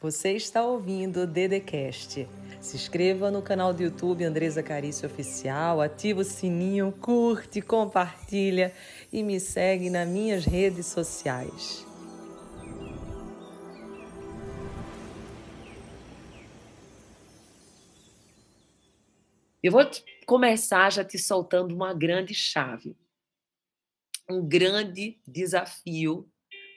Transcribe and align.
Você 0.00 0.34
está 0.34 0.64
ouvindo 0.64 1.22
o 1.22 1.26
Dedecast. 1.26 2.28
Se 2.60 2.76
inscreva 2.76 3.32
no 3.32 3.42
canal 3.42 3.74
do 3.74 3.82
YouTube 3.82 4.22
Andresa 4.22 4.62
Carício 4.62 5.08
Oficial, 5.08 5.80
ativa 5.80 6.20
o 6.20 6.24
sininho, 6.24 6.92
curte, 7.00 7.60
compartilha 7.60 8.72
e 9.12 9.24
me 9.24 9.40
segue 9.40 9.90
nas 9.90 10.08
minhas 10.08 10.44
redes 10.44 10.86
sociais. 10.86 11.84
Eu 19.60 19.72
vou 19.72 19.82
começar 20.24 20.92
já 20.92 21.04
te 21.04 21.18
soltando 21.18 21.74
uma 21.74 21.92
grande 21.92 22.34
chave, 22.34 22.96
um 24.30 24.46
grande 24.46 25.18
desafio, 25.26 26.30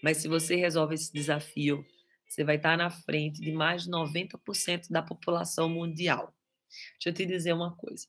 mas 0.03 0.17
se 0.17 0.27
você 0.27 0.55
resolve 0.55 0.95
esse 0.95 1.13
desafio, 1.13 1.85
você 2.31 2.45
vai 2.45 2.55
estar 2.55 2.77
na 2.77 2.89
frente 2.89 3.41
de 3.41 3.51
mais 3.51 3.83
de 3.83 3.91
90% 3.91 4.89
da 4.89 5.01
população 5.01 5.67
mundial. 5.67 6.33
Deixa 6.93 7.09
eu 7.09 7.13
te 7.13 7.25
dizer 7.25 7.51
uma 7.51 7.75
coisa. 7.75 8.07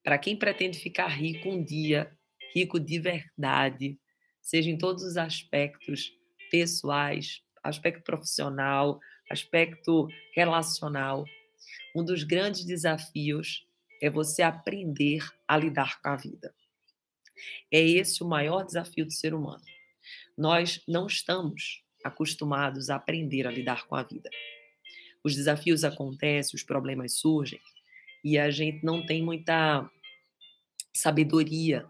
Para 0.00 0.16
quem 0.16 0.36
pretende 0.36 0.78
ficar 0.78 1.08
rico 1.08 1.48
um 1.48 1.64
dia, 1.64 2.16
rico 2.54 2.78
de 2.78 3.00
verdade, 3.00 3.98
seja 4.40 4.70
em 4.70 4.78
todos 4.78 5.02
os 5.02 5.16
aspectos 5.16 6.12
pessoais, 6.52 7.42
aspecto 7.60 8.04
profissional, 8.04 9.00
aspecto 9.28 10.06
relacional, 10.36 11.24
um 11.96 12.04
dos 12.04 12.22
grandes 12.22 12.64
desafios 12.64 13.66
é 14.00 14.08
você 14.08 14.40
aprender 14.40 15.28
a 15.48 15.56
lidar 15.56 16.00
com 16.00 16.10
a 16.10 16.16
vida. 16.16 16.54
É 17.72 17.80
esse 17.80 18.22
o 18.22 18.28
maior 18.28 18.64
desafio 18.64 19.04
do 19.04 19.12
ser 19.12 19.34
humano. 19.34 19.64
Nós 20.36 20.80
não 20.86 21.08
estamos 21.08 21.82
acostumados 22.04 22.90
a 22.90 22.96
aprender 22.96 23.46
a 23.46 23.50
lidar 23.50 23.86
com 23.86 23.94
a 23.94 24.02
vida. 24.02 24.30
Os 25.22 25.34
desafios 25.34 25.84
acontecem, 25.84 26.56
os 26.56 26.62
problemas 26.62 27.18
surgem 27.18 27.60
e 28.24 28.38
a 28.38 28.50
gente 28.50 28.84
não 28.84 29.04
tem 29.04 29.22
muita 29.22 29.88
sabedoria 30.94 31.86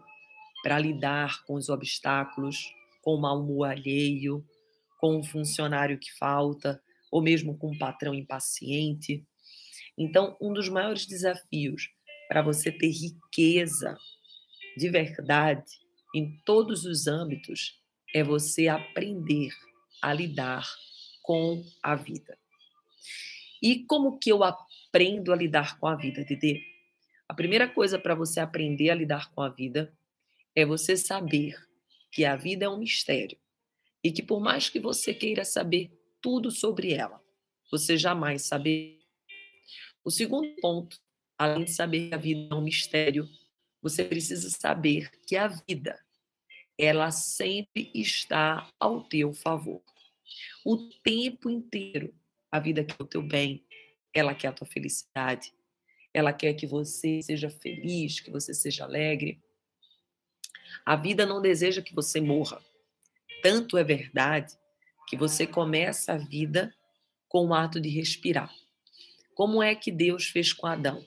para 0.61 0.79
lidar 0.79 1.43
com 1.45 1.55
os 1.55 1.69
obstáculos, 1.69 2.57
com 3.01 3.15
o 3.15 3.21
mau 3.21 3.39
humor 3.39 3.69
alheio, 3.69 4.45
com 4.99 5.17
um 5.17 5.23
funcionário 5.23 5.97
que 5.97 6.11
falta, 6.17 6.81
ou 7.11 7.21
mesmo 7.21 7.57
com 7.57 7.71
um 7.71 7.77
patrão 7.77 8.13
impaciente. 8.13 9.25
Então, 9.97 10.37
um 10.39 10.53
dos 10.53 10.69
maiores 10.69 11.05
desafios 11.05 11.89
para 12.27 12.41
você 12.41 12.71
ter 12.71 12.89
riqueza 12.89 13.97
de 14.77 14.89
verdade 14.89 15.71
em 16.13 16.39
todos 16.45 16.85
os 16.85 17.07
âmbitos 17.07 17.79
é 18.13 18.23
você 18.23 18.67
aprender 18.67 19.51
a 20.01 20.13
lidar 20.13 20.67
com 21.21 21.63
a 21.83 21.95
vida. 21.95 22.37
E 23.61 23.83
como 23.85 24.17
que 24.17 24.31
eu 24.31 24.43
aprendo 24.43 25.31
a 25.31 25.35
lidar 25.35 25.77
com 25.79 25.87
a 25.87 25.95
vida, 25.95 26.23
Dede? 26.23 26.63
A 27.27 27.33
primeira 27.33 27.67
coisa 27.67 27.99
para 27.99 28.15
você 28.15 28.39
aprender 28.39 28.89
a 28.89 28.95
lidar 28.95 29.31
com 29.31 29.41
a 29.41 29.49
vida 29.49 29.93
é 30.55 30.65
você 30.65 30.97
saber 30.97 31.55
que 32.11 32.25
a 32.25 32.35
vida 32.35 32.65
é 32.65 32.69
um 32.69 32.77
mistério 32.77 33.37
e 34.03 34.11
que 34.11 34.23
por 34.23 34.39
mais 34.39 34.69
que 34.69 34.79
você 34.79 35.13
queira 35.13 35.45
saber 35.45 35.91
tudo 36.21 36.49
sobre 36.49 36.93
ela, 36.93 37.21
você 37.69 37.97
jamais 37.97 38.43
saberá. 38.43 38.97
O 40.03 40.09
segundo 40.09 40.49
ponto, 40.61 40.99
além 41.37 41.65
de 41.65 41.71
saber 41.71 42.09
que 42.09 42.15
a 42.15 42.17
vida 42.17 42.47
é 42.51 42.55
um 42.55 42.61
mistério, 42.61 43.29
você 43.81 44.03
precisa 44.03 44.49
saber 44.49 45.11
que 45.27 45.35
a 45.35 45.47
vida 45.47 45.99
ela 46.79 47.11
sempre 47.11 47.91
está 47.93 48.71
ao 48.79 49.03
teu 49.03 49.33
favor. 49.33 49.81
O 50.63 50.77
tempo 51.03 51.49
inteiro, 51.49 52.15
a 52.49 52.57
vida 52.57 52.85
quer 52.85 53.03
o 53.03 53.05
teu 53.05 53.21
bem, 53.21 53.65
ela 54.13 54.33
quer 54.33 54.47
a 54.47 54.53
tua 54.53 54.65
felicidade, 54.65 55.53
ela 56.13 56.31
quer 56.31 56.53
que 56.53 56.65
você 56.65 57.21
seja 57.21 57.49
feliz, 57.49 58.21
que 58.21 58.31
você 58.31 58.53
seja 58.53 58.85
alegre. 58.85 59.41
A 60.85 60.95
vida 60.95 61.25
não 61.25 61.41
deseja 61.41 61.81
que 61.81 61.93
você 61.93 62.21
morra. 62.21 62.63
Tanto 63.43 63.77
é 63.77 63.83
verdade 63.83 64.57
que 65.05 65.17
você 65.17 65.45
começa 65.45 66.13
a 66.13 66.17
vida 66.17 66.73
com 67.27 67.47
o 67.47 67.53
ato 67.53 67.81
de 67.81 67.89
respirar. 67.89 68.53
Como 69.35 69.61
é 69.61 69.75
que 69.75 69.91
Deus 69.91 70.27
fez 70.27 70.53
com 70.53 70.65
Adão? 70.65 71.05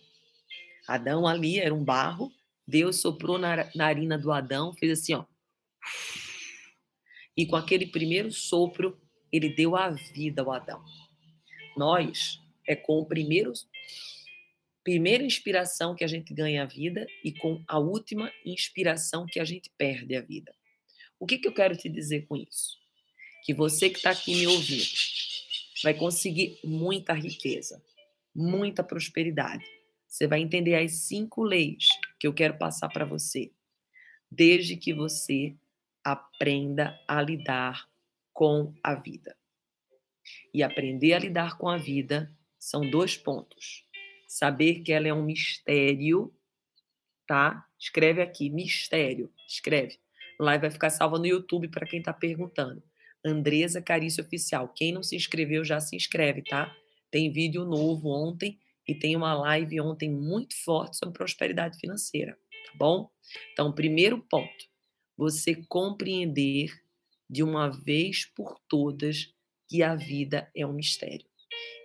Adão 0.87 1.27
ali 1.27 1.59
era 1.59 1.75
um 1.75 1.83
barro, 1.83 2.31
Deus 2.67 3.01
soprou 3.01 3.39
na 3.39 3.71
narina 3.75 4.19
do 4.19 4.31
Adão, 4.31 4.75
fez 4.75 5.01
assim, 5.01 5.15
ó. 5.15 5.32
E 7.37 7.47
com 7.47 7.57
aquele 7.57 7.87
primeiro 7.87 8.31
sopro, 8.31 9.01
ele 9.33 9.55
deu 9.55 9.75
a 9.77 9.91
vida 9.91 10.43
ao 10.43 10.53
Adão. 10.53 10.85
Nós, 11.77 12.41
é 12.67 12.77
com 12.77 12.99
o 12.99 13.07
primeiro 13.07 13.53
primeira 14.85 15.23
inspiração 15.23 15.95
que 15.95 16.03
a 16.03 16.09
gente 16.09 16.35
ganha 16.35 16.63
a 16.63 16.67
vida 16.67 17.07
e 17.25 17.33
com 17.33 17.63
a 17.69 17.79
última 17.79 18.33
inspiração 18.45 19.27
que 19.27 19.39
a 19.39 19.45
gente 19.45 19.71
perde 19.79 20.17
a 20.17 20.21
vida. 20.21 20.53
O 21.21 21.27
que, 21.27 21.39
que 21.39 21.47
eu 21.47 21.55
quero 21.55 21.77
te 21.77 21.89
dizer 21.89 22.27
com 22.27 22.37
isso? 22.37 22.77
Que 23.45 23.55
você 23.55 23.89
que 23.89 23.99
está 23.99 24.11
aqui 24.11 24.35
me 24.35 24.47
ouvindo 24.47 24.85
vai 25.83 25.95
conseguir 25.95 26.59
muita 26.65 27.13
riqueza, 27.13 27.83
muita 28.35 28.83
prosperidade. 28.83 29.65
Você 30.09 30.27
vai 30.27 30.41
entender 30.41 30.75
as 30.75 30.93
cinco 31.07 31.43
leis 31.43 31.89
que 32.19 32.27
eu 32.27 32.35
quero 32.35 32.59
passar 32.59 32.89
para 32.89 33.05
você, 33.05 33.53
desde 34.31 34.77
que 34.77 34.93
você 34.93 35.55
aprenda 36.05 36.99
a 37.07 37.21
lidar 37.21 37.89
com 38.33 38.75
a 38.83 38.95
vida. 38.95 39.37
E 40.55 40.63
aprender 40.63 41.13
a 41.15 41.19
lidar 41.19 41.59
com 41.59 41.69
a 41.69 41.77
vida 41.77 42.35
são 42.59 42.89
dois 42.89 43.17
pontos. 43.17 43.87
Saber 44.29 44.81
que 44.81 44.93
ela 44.93 45.09
é 45.09 45.13
um 45.13 45.25
mistério, 45.25 46.35
tá? 47.27 47.67
Escreve 47.79 48.23
aqui, 48.23 48.49
mistério. 48.49 49.33
Escreve. 49.47 49.99
Lá 50.39 50.57
vai 50.57 50.71
ficar 50.71 50.91
salva 50.91 51.19
no 51.19 51.27
YouTube 51.27 51.69
para 51.69 51.87
quem 51.87 51.99
está 51.99 52.13
perguntando. 52.13 52.83
Andresa 53.25 53.81
Carício 53.81 54.25
Oficial. 54.25 54.69
Quem 54.69 54.93
não 54.93 55.03
se 55.03 55.15
inscreveu 55.15 55.65
já 55.65 55.81
se 55.81 55.95
inscreve, 55.95 56.43
tá? 56.43 56.75
Tem 57.11 57.31
vídeo 57.31 57.65
novo 57.65 58.09
ontem 58.09 58.59
e 58.87 58.95
tem 58.95 59.15
uma 59.15 59.35
live 59.35 59.81
ontem 59.81 60.11
muito 60.11 60.55
forte 60.65 60.97
sobre 60.97 61.15
prosperidade 61.15 61.79
financeira, 61.79 62.33
tá 62.67 62.73
bom? 62.77 63.11
Então, 63.53 63.73
primeiro 63.73 64.19
ponto, 64.19 64.65
você 65.23 65.55
compreender 65.55 66.83
de 67.31 67.45
uma 67.45 67.71
vez 67.71 68.25
por 68.25 68.59
todas 68.69 69.33
que 69.69 69.81
a 69.81 69.95
vida 69.95 70.51
é 70.53 70.67
um 70.67 70.73
mistério. 70.73 71.25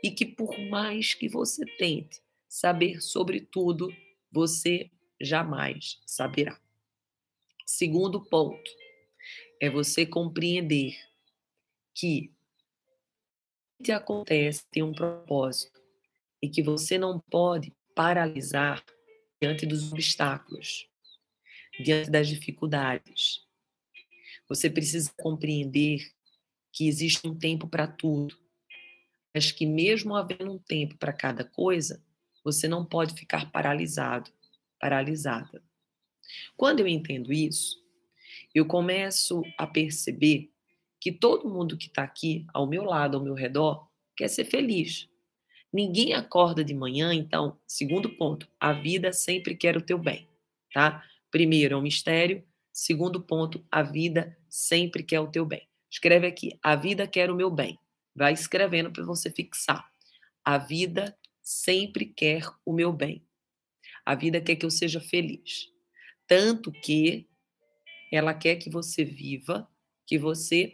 E 0.03 0.09
que 0.09 0.25
por 0.25 0.57
mais 0.71 1.13
que 1.13 1.29
você 1.29 1.63
tente 1.77 2.19
saber 2.49 2.99
sobre 2.99 3.41
tudo, 3.41 3.93
você 4.31 4.89
jamais 5.21 6.01
saberá. 6.03 6.59
Segundo 7.63 8.19
ponto 8.25 8.71
é 9.61 9.69
você 9.69 10.03
compreender 10.03 10.97
que 11.93 12.33
o 13.79 13.83
que 13.83 13.91
acontece 13.91 14.65
tem 14.71 14.81
um 14.81 14.93
propósito 14.93 15.79
e 16.41 16.49
que 16.49 16.63
você 16.63 16.97
não 16.97 17.19
pode 17.19 17.71
paralisar 17.93 18.83
diante 19.39 19.67
dos 19.67 19.91
obstáculos, 19.91 20.89
diante 21.79 22.09
das 22.09 22.27
dificuldades. 22.27 23.45
Você 24.47 24.69
precisa 24.69 25.11
compreender 25.17 25.99
que 26.71 26.88
existe 26.88 27.27
um 27.27 27.38
tempo 27.38 27.67
para 27.67 27.88
tudo, 27.88 28.38
mas 29.33 29.51
que 29.51 29.65
mesmo 29.65 30.16
havendo 30.16 30.51
um 30.51 30.57
tempo 30.59 30.97
para 30.97 31.13
cada 31.13 31.43
coisa, 31.43 32.03
você 32.43 32.67
não 32.67 32.85
pode 32.85 33.13
ficar 33.13 33.51
paralisado, 33.51 34.31
paralisada. 34.79 35.63
Quando 36.55 36.79
eu 36.79 36.87
entendo 36.87 37.33
isso, 37.33 37.77
eu 38.53 38.66
começo 38.66 39.41
a 39.57 39.67
perceber 39.67 40.51
que 40.99 41.11
todo 41.11 41.49
mundo 41.49 41.77
que 41.77 41.87
está 41.87 42.03
aqui 42.03 42.45
ao 42.53 42.67
meu 42.67 42.83
lado, 42.83 43.17
ao 43.17 43.23
meu 43.23 43.33
redor, 43.33 43.87
quer 44.16 44.27
ser 44.27 44.45
feliz. 44.45 45.09
Ninguém 45.72 46.13
acorda 46.13 46.63
de 46.63 46.73
manhã, 46.73 47.13
então, 47.13 47.59
segundo 47.67 48.09
ponto, 48.09 48.47
a 48.59 48.73
vida 48.73 49.11
sempre 49.11 49.55
quer 49.55 49.78
o 49.78 49.81
teu 49.81 49.97
bem, 49.97 50.28
tá? 50.73 51.03
Primeiro 51.29 51.76
é 51.76 51.78
um 51.78 51.82
mistério, 51.82 52.44
segundo 52.72 53.22
ponto, 53.22 53.66
a 53.72 53.84
vida 53.84 54.38
sempre 54.50 55.03
quer 55.03 55.20
o 55.20 55.32
teu 55.32 55.46
bem. 55.46 55.68
Escreve 55.90 56.28
aqui: 56.28 56.58
a 56.62 56.76
vida 56.76 57.08
quer 57.08 57.29
o 57.29 57.35
meu 57.35 57.50
bem. 57.50 57.78
Vai 58.16 58.34
escrevendo 58.34 58.91
para 58.91 59.06
você 59.06 59.29
fixar. 59.29 59.90
A 60.44 60.58
vida 60.58 61.18
sempre 61.41 62.06
quer 62.06 62.44
o 62.66 62.74
meu 62.74 62.91
bem. 62.91 63.26
A 64.06 64.16
vida 64.16 64.41
quer 64.41 64.56
que 64.56 64.66
eu 64.66 64.72
seja 64.72 65.00
feliz. 65.00 65.70
Tanto 66.26 66.72
que 66.72 67.28
ela 68.12 68.34
quer 68.34 68.56
que 68.56 68.70
você 68.70 69.03
viva, 69.03 69.70
que 70.06 70.18
você. 70.18 70.74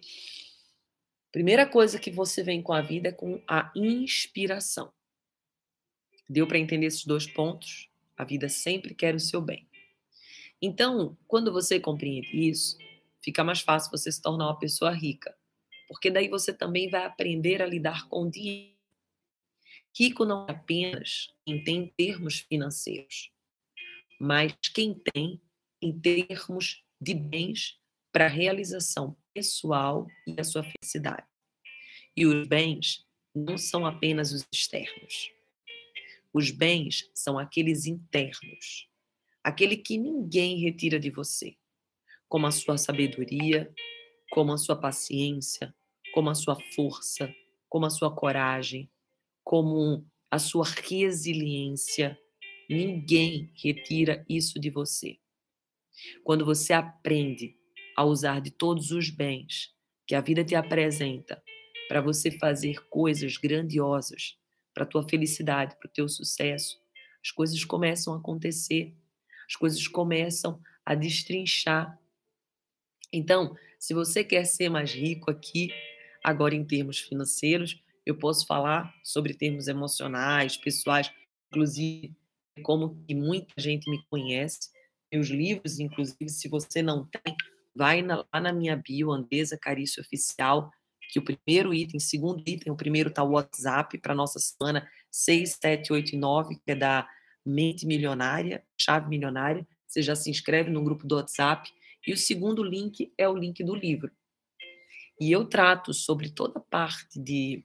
Primeira 1.32 1.66
coisa 1.66 2.00
que 2.00 2.12
você 2.12 2.44
vem 2.44 2.62
com 2.62 2.74
a 2.74 2.82
vida 2.82 3.10
é 3.10 3.12
com 3.12 3.42
a 3.48 3.72
inspiração. 3.76 4.94
Deu 6.30 6.48
para 6.48 6.60
entender 6.60 6.86
esses 6.86 7.06
dois 7.06 7.28
pontos? 7.28 7.90
A 8.16 8.24
vida 8.24 8.48
sempre 8.48 8.94
quer 8.94 9.16
o 9.16 9.20
seu 9.20 9.42
bem. 9.42 9.68
Então, 10.66 11.18
quando 11.28 11.52
você 11.52 11.78
compreende 11.78 12.30
isso, 12.32 12.78
fica 13.22 13.44
mais 13.44 13.60
fácil 13.60 13.92
você 13.92 14.10
se 14.10 14.22
tornar 14.22 14.46
uma 14.46 14.58
pessoa 14.58 14.92
rica. 14.92 15.36
Porque 15.90 16.10
daí 16.10 16.30
você 16.30 16.54
também 16.54 16.88
vai 16.90 17.04
aprender 17.04 17.62
a 17.62 17.66
lidar 17.66 18.08
com 18.08 18.30
dinheiro. 18.30 18.72
Rico 19.94 20.24
não 20.24 20.46
é 20.48 20.52
apenas 20.54 21.30
quem 21.46 21.62
tem 21.62 21.88
termos 21.98 22.40
financeiros, 22.40 23.30
mas 24.18 24.54
quem 24.74 24.94
tem 25.14 25.42
em 25.82 26.00
termos 26.00 26.82
de 27.00 27.14
bens 27.14 27.78
para 28.10 28.28
a 28.28 28.30
realização 28.30 29.18
pessoal 29.34 30.08
e 30.26 30.40
a 30.40 30.46
sua 30.46 30.64
felicidade. 30.64 31.28
E 32.16 32.26
os 32.26 32.48
bens 32.48 33.06
não 33.36 33.58
são 33.58 33.86
apenas 33.86 34.32
os 34.32 34.48
externos. 34.50 35.30
Os 36.32 36.52
bens 36.52 37.12
são 37.14 37.38
aqueles 37.38 37.86
internos, 37.86 38.88
aquele 39.44 39.78
que 39.78 39.98
ninguém 39.98 40.60
retira 40.60 41.00
de 41.00 41.10
você, 41.10 41.56
como 42.30 42.48
a 42.48 42.52
sua 42.52 42.78
sabedoria, 42.78 43.72
como 44.32 44.54
a 44.54 44.58
sua 44.58 44.76
paciência, 44.76 45.76
como 46.14 46.30
a 46.30 46.36
sua 46.36 46.58
força, 46.74 47.34
como 47.68 47.86
a 47.86 47.90
sua 47.90 48.16
coragem, 48.16 48.90
como 49.44 50.06
a 50.32 50.40
sua 50.40 50.66
resiliência. 50.66 52.18
Ninguém 52.70 53.52
retira 53.56 54.26
isso 54.30 54.60
de 54.60 54.70
você. 54.70 55.20
Quando 56.24 56.46
você 56.46 56.74
aprende 56.74 57.56
a 57.96 58.04
usar 58.04 58.40
de 58.40 58.50
todos 58.50 58.92
os 58.92 59.10
bens 59.10 59.72
que 60.08 60.16
a 60.16 60.22
vida 60.22 60.44
te 60.44 60.56
apresenta 60.56 61.42
para 61.88 62.02
você 62.02 62.32
fazer 62.32 62.88
coisas 62.90 63.38
grandiosas 63.38 64.38
para 64.74 64.86
tua 64.86 65.08
felicidade, 65.08 65.76
para 65.78 65.88
o 65.88 65.92
teu 65.92 66.10
sucesso, 66.10 66.82
as 67.24 67.32
coisas 67.32 67.64
começam 67.64 68.14
a 68.14 68.18
acontecer, 68.18 68.96
as 69.48 69.56
coisas 69.56 69.88
começam 69.88 70.62
a 70.86 70.96
destrinchar. 70.96 71.98
Então, 73.12 73.56
se 73.80 73.94
você 73.94 74.24
quer 74.24 74.46
ser 74.46 74.70
mais 74.70 74.92
rico 74.92 75.30
aqui, 75.30 75.70
agora 76.24 76.56
em 76.56 76.66
termos 76.66 77.00
financeiros, 77.00 77.82
eu 78.06 78.18
posso 78.18 78.46
falar 78.46 78.94
sobre 79.04 79.34
termos 79.34 79.68
emocionais, 79.68 80.58
pessoais, 80.58 81.12
inclusive 81.52 82.16
como 82.62 83.04
que 83.08 83.16
muita 83.16 83.54
gente 83.58 83.90
me 83.90 84.04
conhece, 84.10 84.70
meus 85.12 85.28
livros, 85.28 85.80
inclusive, 85.80 86.30
se 86.30 86.48
você 86.48 86.82
não 86.82 87.06
tem, 87.06 87.36
vai 87.76 88.02
na, 88.02 88.26
lá 88.34 88.42
na 88.42 88.54
minha 88.54 88.76
bio, 88.76 89.12
Andesa 89.12 89.58
Carício 89.58 90.02
Oficial, 90.02 90.72
que 91.12 91.20
o 91.20 91.24
primeiro 91.24 91.74
item, 91.74 92.00
segundo 92.00 92.44
item, 92.48 92.74
o 92.74 92.76
primeiro 92.76 93.10
está 93.10 93.24
o 93.24 93.32
WhatsApp 93.32 93.98
para 94.00 94.16
nossa 94.16 94.40
semana 94.40 94.90
6789, 95.12 96.56
que 96.56 96.72
é 96.72 96.76
da 96.76 97.08
Mente 97.46 97.86
Milionária, 97.86 98.64
Chave 98.78 99.10
Milionária. 99.10 99.68
Você 99.88 100.02
já 100.02 100.16
se 100.16 100.30
inscreve 100.30 100.70
no 100.70 100.84
grupo 100.84 101.06
do 101.06 101.16
WhatsApp. 101.16 101.72
E 102.06 102.14
o 102.14 102.18
segundo 102.18 102.64
link 102.64 103.14
é 103.18 103.28
o 103.28 103.36
link 103.36 103.64
do 103.64 103.76
livro. 103.76 104.12
E 105.20 105.32
eu 105.32 105.46
trato 105.46 105.94
sobre 105.94 106.30
toda 106.30 106.60
a 106.60 106.62
parte 106.62 107.20
de 107.20 107.64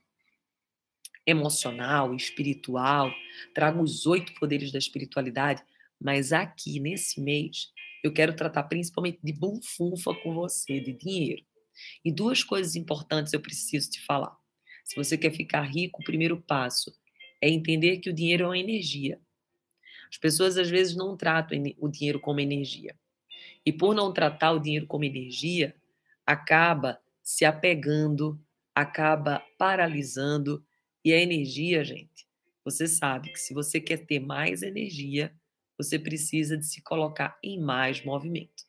emocional, 1.25 2.15
espiritual, 2.15 3.11
trago 3.53 3.81
os 3.81 4.05
oito 4.05 4.33
poderes 4.35 4.71
da 4.71 4.79
espiritualidade, 4.79 5.63
mas 5.99 6.33
aqui 6.33 6.79
nesse 6.79 7.21
mês 7.21 7.71
eu 8.03 8.11
quero 8.11 8.35
tratar 8.35 8.63
principalmente 8.63 9.19
de 9.21 9.33
bufunfa 9.33 10.13
com 10.23 10.33
você, 10.33 10.79
de 10.79 10.93
dinheiro. 10.93 11.43
E 12.03 12.11
duas 12.11 12.43
coisas 12.43 12.75
importantes 12.75 13.33
eu 13.33 13.39
preciso 13.39 13.89
te 13.89 14.03
falar. 14.05 14.35
Se 14.83 14.95
você 14.95 15.17
quer 15.17 15.31
ficar 15.31 15.61
rico, 15.61 16.01
o 16.01 16.05
primeiro 16.05 16.41
passo 16.41 16.91
é 17.41 17.49
entender 17.49 17.97
que 17.97 18.09
o 18.09 18.13
dinheiro 18.13 18.45
é 18.45 18.47
uma 18.47 18.57
energia. 18.57 19.19
As 20.11 20.17
pessoas 20.17 20.57
às 20.57 20.69
vezes 20.69 20.95
não 20.95 21.15
tratam 21.15 21.57
o 21.77 21.87
dinheiro 21.87 22.19
como 22.19 22.39
energia. 22.39 22.95
E 23.65 23.71
por 23.71 23.93
não 23.93 24.11
tratar 24.11 24.51
o 24.51 24.59
dinheiro 24.59 24.87
como 24.87 25.03
energia, 25.03 25.75
acaba 26.25 26.99
se 27.21 27.45
apegando, 27.45 28.39
acaba 28.73 29.43
paralisando. 29.57 30.65
E 31.03 31.13
a 31.13 31.17
energia, 31.17 31.83
gente, 31.83 32.27
você 32.63 32.87
sabe 32.87 33.31
que 33.31 33.39
se 33.39 33.53
você 33.53 33.79
quer 33.79 34.05
ter 34.05 34.19
mais 34.19 34.63
energia, 34.63 35.33
você 35.77 35.97
precisa 35.97 36.57
de 36.57 36.65
se 36.65 36.81
colocar 36.81 37.37
em 37.43 37.59
mais 37.59 38.03
movimento. 38.03 38.63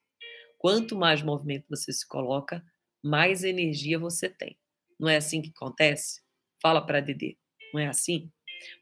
Quanto 0.59 0.97
mais 0.97 1.23
movimento 1.23 1.67
você 1.69 1.93
se 1.93 2.07
coloca, 2.07 2.63
mais 3.03 3.45
energia 3.45 3.99
você 3.99 4.29
tem. 4.29 4.59
Não 4.99 5.09
é 5.09 5.17
assim 5.17 5.41
que 5.41 5.51
acontece? 5.51 6.21
Fala 6.61 6.85
para 6.85 7.01
Dedê. 7.01 7.39
Não 7.73 7.81
é 7.81 7.89
assim? 7.89 8.31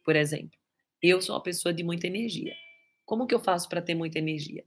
Por 0.04 0.16
exemplo, 0.16 0.57
eu 1.02 1.20
sou 1.22 1.34
uma 1.34 1.42
pessoa 1.42 1.72
de 1.72 1.82
muita 1.82 2.06
energia. 2.06 2.54
Como 3.04 3.26
que 3.26 3.34
eu 3.34 3.40
faço 3.40 3.68
para 3.68 3.82
ter 3.82 3.94
muita 3.94 4.18
energia? 4.18 4.64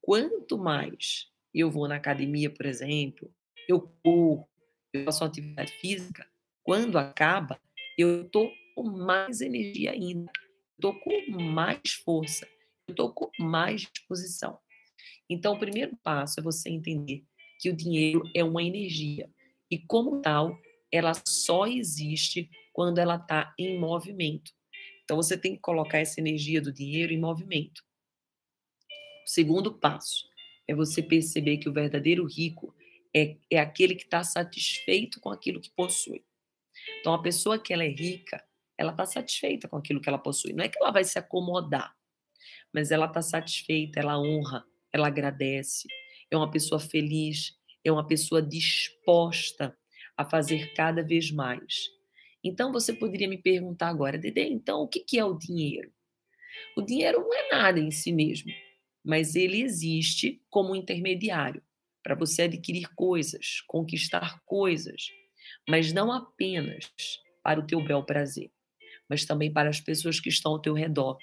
Quanto 0.00 0.58
mais 0.58 1.26
eu 1.54 1.70
vou 1.70 1.86
na 1.86 1.96
academia, 1.96 2.50
por 2.50 2.66
exemplo, 2.66 3.32
eu 3.68 3.80
corro, 4.02 4.48
eu 4.92 5.04
faço 5.04 5.24
atividade 5.24 5.72
física, 5.72 6.26
quando 6.62 6.98
acaba, 6.98 7.60
eu 7.98 8.22
estou 8.22 8.50
com 8.74 8.84
mais 8.84 9.40
energia 9.40 9.92
ainda, 9.92 10.30
estou 10.74 10.98
com 11.00 11.30
mais 11.30 11.92
força, 12.04 12.48
estou 12.88 13.12
com 13.12 13.30
mais 13.38 13.82
disposição. 13.82 14.58
Então, 15.28 15.54
o 15.54 15.58
primeiro 15.58 15.96
passo 16.02 16.40
é 16.40 16.42
você 16.42 16.70
entender 16.70 17.24
que 17.58 17.70
o 17.70 17.76
dinheiro 17.76 18.22
é 18.34 18.42
uma 18.42 18.62
energia 18.62 19.30
e, 19.70 19.78
como 19.78 20.20
tal, 20.20 20.56
ela 20.90 21.12
só 21.26 21.66
existe 21.66 22.50
quando 22.72 22.98
ela 22.98 23.16
está 23.16 23.54
em 23.58 23.78
movimento. 23.78 24.52
Então, 25.04 25.16
você 25.16 25.36
tem 25.36 25.54
que 25.54 25.60
colocar 25.60 25.98
essa 25.98 26.20
energia 26.20 26.60
do 26.60 26.72
dinheiro 26.72 27.12
em 27.12 27.18
movimento. 27.18 27.82
O 29.24 29.28
segundo 29.28 29.72
passo 29.78 30.28
é 30.66 30.74
você 30.74 31.02
perceber 31.02 31.58
que 31.58 31.68
o 31.68 31.72
verdadeiro 31.72 32.24
rico 32.26 32.74
é, 33.14 33.36
é 33.50 33.58
aquele 33.58 33.94
que 33.94 34.04
está 34.04 34.24
satisfeito 34.24 35.20
com 35.20 35.30
aquilo 35.30 35.60
que 35.60 35.70
possui. 35.70 36.24
Então, 37.00 37.12
a 37.12 37.22
pessoa 37.22 37.58
que 37.58 37.72
ela 37.72 37.84
é 37.84 37.88
rica, 37.88 38.42
ela 38.76 38.92
está 38.92 39.04
satisfeita 39.04 39.68
com 39.68 39.76
aquilo 39.76 40.00
que 40.00 40.08
ela 40.08 40.18
possui. 40.18 40.52
Não 40.52 40.64
é 40.64 40.68
que 40.68 40.78
ela 40.80 40.90
vai 40.90 41.04
se 41.04 41.18
acomodar, 41.18 41.94
mas 42.72 42.90
ela 42.90 43.06
está 43.06 43.20
satisfeita, 43.22 44.00
ela 44.00 44.18
honra, 44.18 44.64
ela 44.92 45.08
agradece, 45.08 45.86
é 46.30 46.36
uma 46.36 46.50
pessoa 46.50 46.80
feliz, 46.80 47.56
é 47.84 47.92
uma 47.92 48.06
pessoa 48.06 48.40
disposta 48.40 49.76
a 50.16 50.24
fazer 50.24 50.72
cada 50.74 51.02
vez 51.02 51.30
mais. 51.30 51.90
Então 52.44 52.72
você 52.72 52.92
poderia 52.92 53.28
me 53.28 53.38
perguntar 53.38 53.88
agora, 53.88 54.18
Dede, 54.18 54.40
então 54.40 54.82
o 54.82 54.88
que 54.88 55.18
é 55.18 55.24
o 55.24 55.38
dinheiro? 55.38 55.92
O 56.76 56.82
dinheiro 56.82 57.20
não 57.20 57.34
é 57.34 57.48
nada 57.50 57.78
em 57.78 57.90
si 57.90 58.12
mesmo, 58.12 58.52
mas 59.04 59.34
ele 59.36 59.62
existe 59.62 60.42
como 60.50 60.74
intermediário 60.74 61.62
para 62.02 62.14
você 62.14 62.42
adquirir 62.42 62.88
coisas, 62.94 63.60
conquistar 63.66 64.40
coisas, 64.44 65.08
mas 65.68 65.92
não 65.92 66.10
apenas 66.10 66.90
para 67.42 67.60
o 67.60 67.66
teu 67.66 67.82
bel 67.82 68.04
prazer, 68.04 68.50
mas 69.08 69.24
também 69.24 69.52
para 69.52 69.68
as 69.70 69.80
pessoas 69.80 70.18
que 70.18 70.28
estão 70.28 70.52
ao 70.52 70.60
teu 70.60 70.74
redor. 70.74 71.18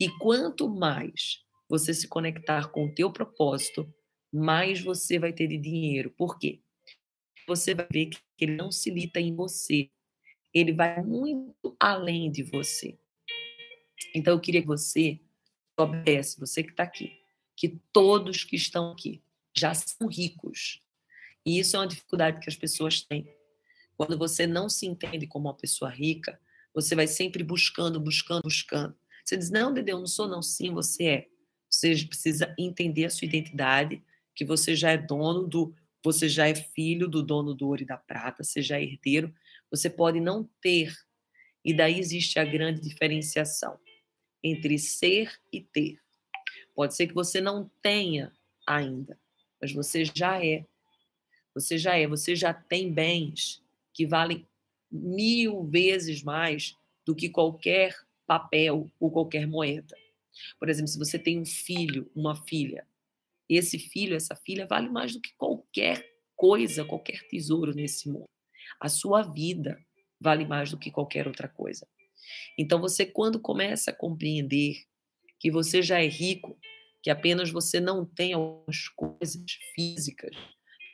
E 0.00 0.08
quanto 0.18 0.68
mais 0.68 1.44
você 1.68 1.92
se 1.92 2.08
conectar 2.08 2.70
com 2.70 2.86
o 2.86 2.94
teu 2.94 3.12
propósito, 3.12 3.92
mais 4.32 4.80
você 4.80 5.18
vai 5.18 5.32
ter 5.32 5.48
de 5.48 5.58
dinheiro. 5.58 6.10
Por 6.16 6.38
quê? 6.38 6.60
Você 7.46 7.74
vai 7.74 7.86
ver 7.90 8.06
que 8.06 8.18
ele 8.40 8.56
não 8.56 8.70
se 8.70 8.90
limita 8.90 9.20
em 9.20 9.34
você. 9.34 9.90
Ele 10.58 10.72
vai 10.72 11.02
muito 11.02 11.76
além 11.78 12.30
de 12.30 12.42
você. 12.42 12.98
Então, 14.14 14.34
eu 14.34 14.40
queria 14.40 14.60
que 14.60 14.66
você 14.66 15.20
soubesse, 15.78 16.38
você 16.38 16.62
que 16.62 16.70
está 16.70 16.82
aqui, 16.82 17.12
que 17.56 17.80
todos 17.92 18.44
que 18.44 18.56
estão 18.56 18.92
aqui 18.92 19.22
já 19.56 19.74
são 19.74 20.08
ricos. 20.08 20.82
E 21.44 21.58
isso 21.58 21.76
é 21.76 21.80
uma 21.80 21.86
dificuldade 21.86 22.40
que 22.40 22.48
as 22.48 22.56
pessoas 22.56 23.02
têm. 23.02 23.28
Quando 23.96 24.16
você 24.16 24.46
não 24.46 24.68
se 24.68 24.86
entende 24.86 25.26
como 25.26 25.48
uma 25.48 25.56
pessoa 25.56 25.90
rica, 25.90 26.40
você 26.74 26.94
vai 26.94 27.06
sempre 27.06 27.42
buscando, 27.42 27.98
buscando, 27.98 28.42
buscando. 28.42 28.96
Você 29.24 29.36
diz, 29.36 29.50
não, 29.50 29.72
Dede, 29.72 29.90
eu 29.90 29.98
não 29.98 30.06
sou, 30.06 30.28
não. 30.28 30.42
Sim, 30.42 30.72
você 30.72 31.04
é. 31.04 31.28
Você 31.68 31.94
precisa 32.06 32.54
entender 32.58 33.04
a 33.04 33.10
sua 33.10 33.26
identidade 33.26 34.02
que 34.34 34.44
você 34.44 34.74
já 34.76 34.92
é 34.92 34.96
dono 34.96 35.46
do, 35.46 35.74
você 36.02 36.28
já 36.28 36.48
é 36.48 36.54
filho 36.54 37.08
do 37.08 37.22
dono 37.22 37.52
do 37.52 37.66
ouro 37.66 37.82
e 37.82 37.86
da 37.86 37.96
prata, 37.96 38.44
você 38.44 38.62
já 38.62 38.78
é 38.78 38.82
herdeiro, 38.84 39.34
você 39.70 39.88
pode 39.90 40.20
não 40.20 40.48
ter. 40.60 40.96
E 41.64 41.74
daí 41.74 41.98
existe 41.98 42.38
a 42.38 42.44
grande 42.44 42.80
diferenciação 42.80 43.78
entre 44.42 44.78
ser 44.78 45.38
e 45.52 45.60
ter. 45.60 45.98
Pode 46.74 46.94
ser 46.94 47.08
que 47.08 47.14
você 47.14 47.40
não 47.40 47.70
tenha 47.82 48.32
ainda, 48.66 49.18
mas 49.60 49.72
você 49.72 50.04
já 50.04 50.44
é. 50.44 50.64
Você 51.54 51.76
já 51.76 51.96
é, 51.96 52.06
você 52.06 52.36
já 52.36 52.54
tem 52.54 52.92
bens 52.92 53.62
que 53.92 54.06
valem 54.06 54.46
mil 54.90 55.64
vezes 55.64 56.22
mais 56.22 56.76
do 57.04 57.14
que 57.14 57.28
qualquer 57.28 57.96
papel 58.26 58.88
ou 59.00 59.10
qualquer 59.10 59.46
moeda. 59.46 59.96
Por 60.58 60.68
exemplo, 60.68 60.88
se 60.88 60.98
você 60.98 61.18
tem 61.18 61.40
um 61.40 61.46
filho, 61.46 62.10
uma 62.14 62.36
filha, 62.36 62.86
esse 63.48 63.78
filho, 63.78 64.14
essa 64.14 64.36
filha 64.36 64.66
vale 64.66 64.88
mais 64.88 65.14
do 65.14 65.20
que 65.20 65.32
qualquer 65.36 66.06
coisa, 66.36 66.84
qualquer 66.84 67.26
tesouro 67.28 67.74
nesse 67.74 68.08
mundo. 68.08 68.28
A 68.80 68.88
sua 68.88 69.22
vida 69.22 69.78
vale 70.20 70.46
mais 70.46 70.70
do 70.70 70.78
que 70.78 70.90
qualquer 70.90 71.26
outra 71.26 71.48
coisa. 71.48 71.86
Então 72.56 72.80
você 72.80 73.06
quando 73.06 73.40
começa 73.40 73.90
a 73.90 73.94
compreender 73.94 74.84
que 75.38 75.50
você 75.50 75.82
já 75.82 76.02
é 76.02 76.08
rico, 76.08 76.58
que 77.02 77.10
apenas 77.10 77.50
você 77.50 77.80
não 77.80 78.04
tem 78.04 78.32
algumas 78.32 78.88
coisas 78.88 79.40
físicas, 79.74 80.34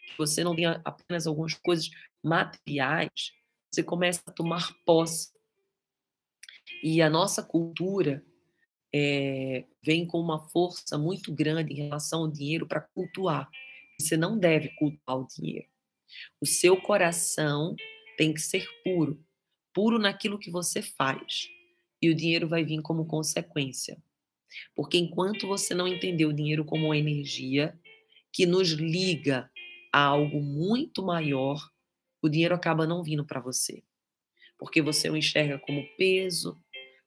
que 0.07 0.19
você 0.19 0.45
não 0.45 0.55
tem 0.55 0.67
apenas 0.67 1.27
algumas 1.27 1.55
coisas 1.55 1.91
materiais, 2.23 3.33
você 3.73 3.83
começa 3.83 4.23
a 4.27 4.33
tomar 4.33 4.73
posse. 4.85 5.33
E 6.83 7.01
a 7.01 7.09
nossa 7.09 7.43
cultura 7.43 8.25
é, 8.95 9.65
vem 9.83 10.07
com 10.07 10.21
uma 10.21 10.49
força 10.51 10.97
muito 10.97 11.35
grande 11.35 11.73
em 11.73 11.77
relação 11.77 12.21
ao 12.21 12.31
dinheiro 12.31 12.67
para 12.67 12.81
cultuar. 12.81 13.49
Você 13.99 14.17
não 14.17 14.39
deve 14.39 14.69
cultuar 14.77 15.19
o 15.19 15.27
dinheiro. 15.27 15.67
O 16.41 16.47
seu 16.47 16.77
coração 16.81 17.75
tem 18.17 18.33
que 18.33 18.41
ser 18.41 18.67
puro, 18.83 19.23
puro 19.73 19.99
naquilo 19.99 20.39
que 20.39 20.51
você 20.51 20.83
faz. 20.83 21.49
E 22.01 22.11
o 22.11 22.15
dinheiro 22.15 22.49
vai 22.49 22.65
vir 22.65 22.83
como 22.83 23.07
consequência. 23.07 24.03
Porque 24.75 24.99
enquanto 24.99 25.47
você 25.47 25.75
não 25.75 25.89
entender 25.89 26.27
o 26.27 26.33
dinheiro 26.33 26.65
como 26.65 26.87
uma 26.87 26.97
energia 26.97 27.79
que 28.33 28.47
nos 28.47 28.71
liga 28.71 29.51
a 29.93 30.01
algo 30.01 30.41
muito 30.41 31.03
maior, 31.03 31.71
o 32.23 32.29
dinheiro 32.29 32.55
acaba 32.55 32.87
não 32.87 33.03
vindo 33.03 33.25
para 33.25 33.41
você. 33.41 33.83
Porque 34.59 34.83
você 34.83 35.09
o 35.11 35.17
enxerga 35.17 35.59
como 35.59 35.87
peso, 35.97 36.61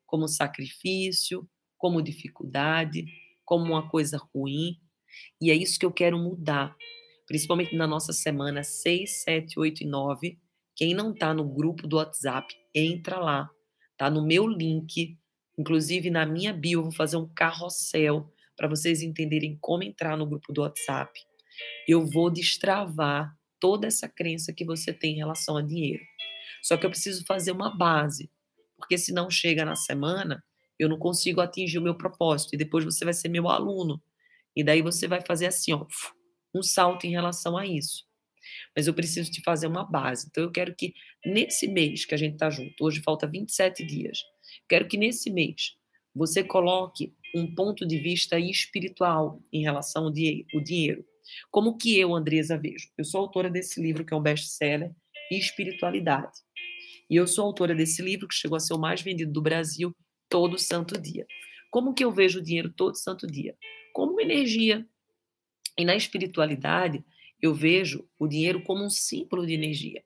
como 0.05 0.27
sacrifício, 0.27 1.49
como 1.77 2.01
dificuldade, 2.01 3.05
como 3.45 3.65
uma 3.65 3.89
coisa 3.89 4.17
ruim. 4.33 4.79
E 5.41 5.51
é 5.51 5.55
isso 5.55 5.79
que 5.79 5.85
eu 5.85 5.91
quero 5.91 6.17
mudar, 6.17 6.75
principalmente 7.27 7.75
na 7.75 7.85
nossa 7.85 8.13
semana 8.13 8.63
6, 8.63 9.23
7, 9.23 9.59
8 9.59 9.83
e 9.83 9.85
9. 9.85 10.39
Quem 10.75 10.93
não 10.93 11.11
está 11.11 11.33
no 11.33 11.43
grupo 11.43 11.87
do 11.87 11.97
WhatsApp, 11.97 12.55
entra 12.73 13.19
lá. 13.19 13.49
Tá 13.97 14.09
no 14.09 14.25
meu 14.25 14.47
link, 14.47 15.17
inclusive 15.57 16.09
na 16.09 16.25
minha 16.25 16.53
bio, 16.53 16.79
eu 16.79 16.83
vou 16.83 16.93
fazer 16.93 17.17
um 17.17 17.27
carrossel 17.27 18.31
para 18.55 18.67
vocês 18.67 19.01
entenderem 19.01 19.57
como 19.59 19.83
entrar 19.83 20.15
no 20.15 20.25
grupo 20.25 20.53
do 20.53 20.61
WhatsApp. 20.61 21.19
Eu 21.87 22.05
vou 22.05 22.29
destravar 22.29 23.35
toda 23.59 23.87
essa 23.87 24.07
crença 24.07 24.53
que 24.53 24.63
você 24.63 24.93
tem 24.93 25.13
em 25.13 25.17
relação 25.17 25.57
a 25.57 25.61
dinheiro. 25.61 26.03
Só 26.61 26.77
que 26.77 26.85
eu 26.85 26.89
preciso 26.89 27.25
fazer 27.25 27.51
uma 27.51 27.75
base, 27.75 28.31
porque 28.77 28.97
se 28.97 29.11
não 29.11 29.29
chega 29.29 29.65
na 29.65 29.75
semana, 29.75 30.43
eu 30.79 30.87
não 30.87 30.97
consigo 30.97 31.41
atingir 31.41 31.79
o 31.79 31.81
meu 31.81 31.95
propósito 31.95 32.53
e 32.53 32.57
depois 32.57 32.85
você 32.85 33.03
vai 33.03 33.13
ser 33.13 33.29
meu 33.29 33.49
aluno. 33.49 34.01
E 34.55 34.63
daí 34.63 34.81
você 34.81 35.07
vai 35.07 35.21
fazer 35.21 35.47
assim, 35.47 35.73
ó, 35.73 35.85
um 36.57 36.63
salto 36.63 37.05
em 37.05 37.11
relação 37.11 37.57
a 37.57 37.65
isso. 37.65 38.05
Mas 38.75 38.87
eu 38.87 38.93
preciso 38.93 39.31
te 39.31 39.41
fazer 39.41 39.67
uma 39.67 39.83
base. 39.83 40.27
Então 40.29 40.43
eu 40.43 40.51
quero 40.51 40.75
que 40.75 40.93
nesse 41.25 41.67
mês 41.67 42.05
que 42.05 42.15
a 42.15 42.17
gente 42.17 42.33
está 42.33 42.49
junto, 42.49 42.73
hoje 42.83 43.01
falta 43.01 43.27
27 43.27 43.85
dias, 43.85 44.19
quero 44.67 44.87
que 44.87 44.97
nesse 44.97 45.29
mês 45.29 45.75
você 46.15 46.43
coloque 46.43 47.13
um 47.35 47.53
ponto 47.53 47.85
de 47.85 47.97
vista 47.99 48.39
espiritual 48.39 49.41
em 49.51 49.61
relação 49.61 50.05
ao 50.05 50.11
dinheiro. 50.11 51.05
Como 51.51 51.77
que 51.77 51.97
eu, 51.99 52.15
Andresa, 52.15 52.57
vejo? 52.57 52.89
Eu 52.97 53.03
sou 53.03 53.21
autora 53.21 53.49
desse 53.49 53.81
livro, 53.81 54.05
que 54.05 54.13
é 54.13 54.17
um 54.17 54.21
best-seller, 54.21 54.91
Espiritualidade. 55.29 56.39
E 57.09 57.15
eu 57.15 57.27
sou 57.27 57.45
autora 57.45 57.75
desse 57.75 58.01
livro, 58.01 58.27
que 58.27 58.35
chegou 58.35 58.55
a 58.55 58.59
ser 58.59 58.73
o 58.73 58.79
mais 58.79 59.01
vendido 59.01 59.31
do 59.31 59.41
Brasil, 59.41 59.93
todo 60.29 60.57
santo 60.57 60.99
dia. 60.99 61.25
Como 61.69 61.93
que 61.93 62.03
eu 62.03 62.11
vejo 62.11 62.39
o 62.39 62.41
dinheiro 62.41 62.71
todo 62.73 62.95
santo 62.95 63.27
dia? 63.27 63.55
Como 63.93 64.19
energia. 64.21 64.87
E 65.77 65.85
na 65.85 65.95
espiritualidade, 65.95 67.03
eu 67.41 67.53
vejo 67.53 68.07
o 68.17 68.27
dinheiro 68.27 68.63
como 68.63 68.83
um 68.83 68.89
símbolo 68.89 69.45
de 69.45 69.53
energia. 69.53 70.03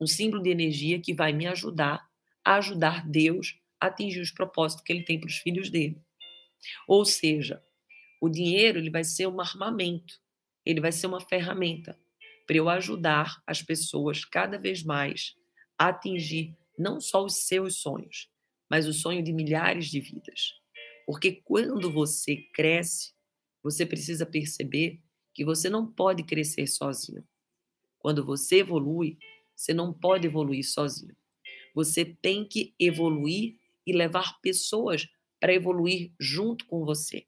Um 0.00 0.06
símbolo 0.06 0.42
de 0.42 0.50
energia 0.50 1.00
que 1.00 1.14
vai 1.14 1.32
me 1.32 1.46
ajudar 1.46 2.04
a 2.44 2.56
ajudar 2.56 3.08
Deus 3.08 3.58
a 3.80 3.86
atingir 3.86 4.20
os 4.20 4.30
propósitos 4.30 4.84
que 4.84 4.92
ele 4.92 5.04
tem 5.04 5.18
para 5.18 5.28
os 5.28 5.36
filhos 5.36 5.70
dele. 5.70 6.00
Ou 6.86 7.04
seja, 7.04 7.62
o 8.20 8.28
dinheiro 8.28 8.78
ele 8.78 8.90
vai 8.90 9.04
ser 9.04 9.26
um 9.26 9.40
armamento, 9.40 10.20
ele 10.64 10.80
vai 10.80 10.92
ser 10.92 11.06
uma 11.06 11.20
ferramenta 11.20 11.98
para 12.46 12.56
eu 12.56 12.68
ajudar 12.68 13.42
as 13.46 13.62
pessoas 13.62 14.24
cada 14.24 14.58
vez 14.58 14.82
mais 14.82 15.34
a 15.78 15.88
atingir 15.88 16.56
não 16.78 17.00
só 17.00 17.24
os 17.24 17.46
seus 17.46 17.78
sonhos, 17.78 18.28
mas 18.68 18.86
o 18.86 18.92
sonho 18.92 19.22
de 19.22 19.32
milhares 19.32 19.86
de 19.86 20.00
vidas. 20.00 20.54
Porque 21.06 21.32
quando 21.44 21.90
você 21.90 22.36
cresce, 22.52 23.12
você 23.62 23.86
precisa 23.86 24.26
perceber 24.26 25.00
que 25.34 25.44
você 25.44 25.68
não 25.68 25.86
pode 25.86 26.22
crescer 26.22 26.66
sozinho. 26.66 27.26
Quando 27.98 28.24
você 28.24 28.58
evolui, 28.58 29.18
você 29.54 29.74
não 29.74 29.92
pode 29.92 30.26
evoluir 30.26 30.64
sozinho. 30.64 31.16
Você 31.74 32.04
tem 32.04 32.44
que 32.46 32.74
evoluir 32.78 33.58
e 33.86 33.92
levar 33.92 34.40
pessoas 34.40 35.08
para 35.40 35.52
evoluir 35.52 36.12
junto 36.18 36.64
com 36.66 36.84
você. 36.84 37.26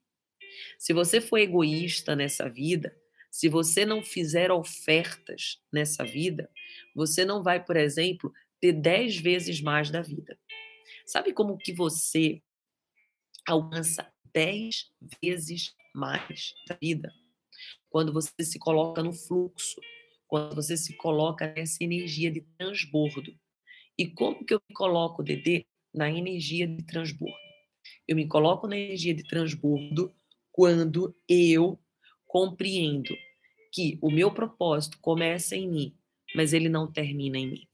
Se 0.78 0.92
você 0.92 1.20
for 1.20 1.38
egoísta 1.38 2.14
nessa 2.14 2.48
vida, 2.48 2.96
se 3.30 3.48
você 3.48 3.84
não 3.84 4.02
fizer 4.02 4.50
ofertas 4.50 5.60
nessa 5.70 6.04
vida, 6.04 6.50
você 6.94 7.25
não 7.25 7.42
vai, 7.42 7.62
por 7.62 7.76
exemplo, 7.76 8.32
ter 8.60 8.72
dez 8.72 9.16
vezes 9.16 9.60
mais 9.60 9.90
da 9.90 10.00
vida. 10.00 10.38
Sabe 11.04 11.32
como 11.32 11.58
que 11.58 11.72
você 11.72 12.42
alcança 13.46 14.10
dez 14.32 14.90
vezes 15.22 15.75
mais 15.94 16.54
da 16.66 16.76
vida? 16.80 17.12
Quando 17.96 18.12
você 18.12 18.44
se 18.44 18.58
coloca 18.58 19.02
no 19.02 19.10
fluxo, 19.10 19.80
quando 20.28 20.54
você 20.54 20.76
se 20.76 20.94
coloca 20.98 21.50
nessa 21.54 21.82
energia 21.82 22.30
de 22.30 22.42
transbordo. 22.58 23.34
E 23.96 24.06
como 24.06 24.44
que 24.44 24.52
eu 24.52 24.60
me 24.68 24.74
coloco, 24.74 25.22
Dedê, 25.22 25.64
na 25.94 26.10
energia 26.10 26.68
de 26.68 26.84
transbordo? 26.84 27.34
Eu 28.06 28.14
me 28.14 28.28
coloco 28.28 28.66
na 28.66 28.76
energia 28.76 29.14
de 29.14 29.22
transbordo 29.22 30.14
quando 30.52 31.16
eu 31.26 31.80
compreendo 32.26 33.16
que 33.72 33.98
o 34.02 34.10
meu 34.10 34.30
propósito 34.30 34.98
começa 35.00 35.56
em 35.56 35.66
mim, 35.66 35.98
mas 36.34 36.52
ele 36.52 36.68
não 36.68 36.92
termina 36.92 37.38
em 37.38 37.50
mim. 37.50 37.66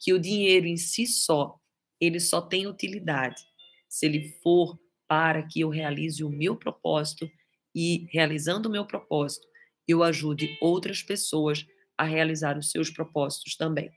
Que 0.00 0.12
o 0.12 0.18
dinheiro 0.18 0.66
em 0.66 0.76
si 0.76 1.06
só 1.06 1.60
ele 2.00 2.18
só 2.18 2.42
tem 2.42 2.66
utilidade 2.66 3.40
se 3.88 4.06
ele 4.06 4.36
for 4.42 4.76
para 5.06 5.46
que 5.46 5.60
eu 5.60 5.68
realize 5.68 6.24
o 6.24 6.28
meu 6.28 6.56
propósito 6.56 7.30
e, 7.74 8.06
realizando 8.10 8.68
o 8.68 8.72
meu 8.72 8.86
propósito, 8.86 9.46
eu 9.86 10.02
ajude 10.02 10.56
outras 10.60 11.02
pessoas 11.02 11.66
a 11.96 12.04
realizar 12.04 12.58
os 12.58 12.70
seus 12.70 12.90
propósitos 12.90 13.56
também. 13.56 13.90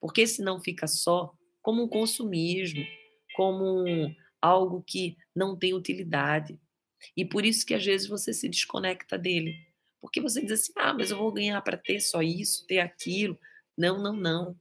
Porque 0.00 0.26
senão 0.26 0.60
fica 0.60 0.86
só 0.86 1.32
como 1.62 1.82
um 1.84 1.88
consumismo, 1.88 2.84
como 3.34 3.84
algo 4.40 4.82
que 4.82 5.16
não 5.34 5.56
tem 5.56 5.74
utilidade. 5.74 6.58
E 7.16 7.24
por 7.24 7.44
isso 7.44 7.64
que 7.64 7.74
às 7.74 7.84
vezes 7.84 8.06
você 8.06 8.32
se 8.32 8.48
desconecta 8.48 9.18
dele. 9.18 9.56
Porque 10.00 10.20
você 10.20 10.42
diz 10.42 10.52
assim: 10.52 10.72
ah, 10.76 10.92
mas 10.92 11.10
eu 11.10 11.16
vou 11.16 11.32
ganhar 11.32 11.60
para 11.62 11.76
ter 11.76 12.00
só 12.00 12.22
isso, 12.22 12.66
ter 12.66 12.80
aquilo. 12.80 13.38
Não, 13.76 14.02
não, 14.02 14.14
não 14.14 14.56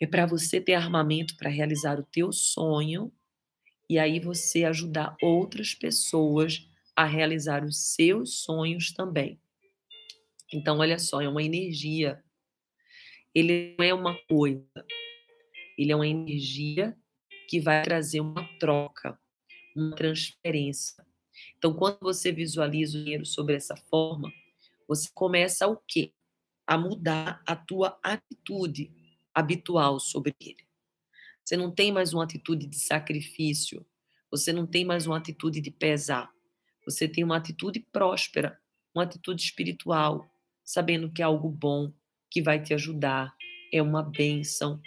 é 0.00 0.06
para 0.06 0.26
você 0.26 0.60
ter 0.60 0.74
armamento 0.74 1.36
para 1.36 1.50
realizar 1.50 1.98
o 1.98 2.04
teu 2.04 2.32
sonho 2.32 3.12
e 3.88 3.98
aí 3.98 4.18
você 4.18 4.64
ajudar 4.64 5.16
outras 5.22 5.74
pessoas 5.74 6.68
a 6.96 7.04
realizar 7.04 7.64
os 7.64 7.94
seus 7.94 8.38
sonhos 8.38 8.92
também. 8.92 9.40
Então, 10.52 10.78
olha 10.78 10.98
só, 10.98 11.20
é 11.20 11.28
uma 11.28 11.42
energia. 11.42 12.22
Ele 13.34 13.74
não 13.78 13.84
é 13.84 13.94
uma 13.94 14.16
coisa. 14.28 14.64
Ele 15.76 15.90
é 15.90 15.96
uma 15.96 16.06
energia 16.06 16.96
que 17.48 17.60
vai 17.60 17.82
trazer 17.82 18.20
uma 18.20 18.44
troca, 18.58 19.18
uma 19.74 19.94
transferência. 19.96 21.04
Então, 21.58 21.74
quando 21.74 21.98
você 22.00 22.30
visualiza 22.30 22.96
o 22.96 23.02
dinheiro 23.02 23.26
sobre 23.26 23.54
essa 23.54 23.76
forma, 23.76 24.32
você 24.86 25.10
começa 25.12 25.66
o 25.66 25.76
quê? 25.76 26.12
A 26.66 26.78
mudar 26.78 27.42
a 27.46 27.56
tua 27.56 27.98
atitude 28.02 28.92
habitual 29.34 29.98
sobre 29.98 30.34
ele. 30.40 30.64
Você 31.44 31.56
não 31.56 31.70
tem 31.70 31.92
mais 31.92 32.14
uma 32.14 32.24
atitude 32.24 32.66
de 32.66 32.78
sacrifício, 32.78 33.84
você 34.30 34.52
não 34.52 34.66
tem 34.66 34.84
mais 34.84 35.06
uma 35.06 35.18
atitude 35.18 35.60
de 35.60 35.70
pesar. 35.70 36.33
Você 36.84 37.08
tem 37.08 37.24
uma 37.24 37.36
atitude 37.36 37.80
próspera, 37.92 38.58
uma 38.94 39.04
atitude 39.04 39.42
espiritual, 39.42 40.28
sabendo 40.64 41.10
que 41.10 41.22
é 41.22 41.24
algo 41.24 41.48
bom, 41.48 41.92
que 42.30 42.42
vai 42.42 42.62
te 42.62 42.74
ajudar, 42.74 43.34
é 43.72 43.82
uma 43.82 44.02
bênção. 44.02 44.80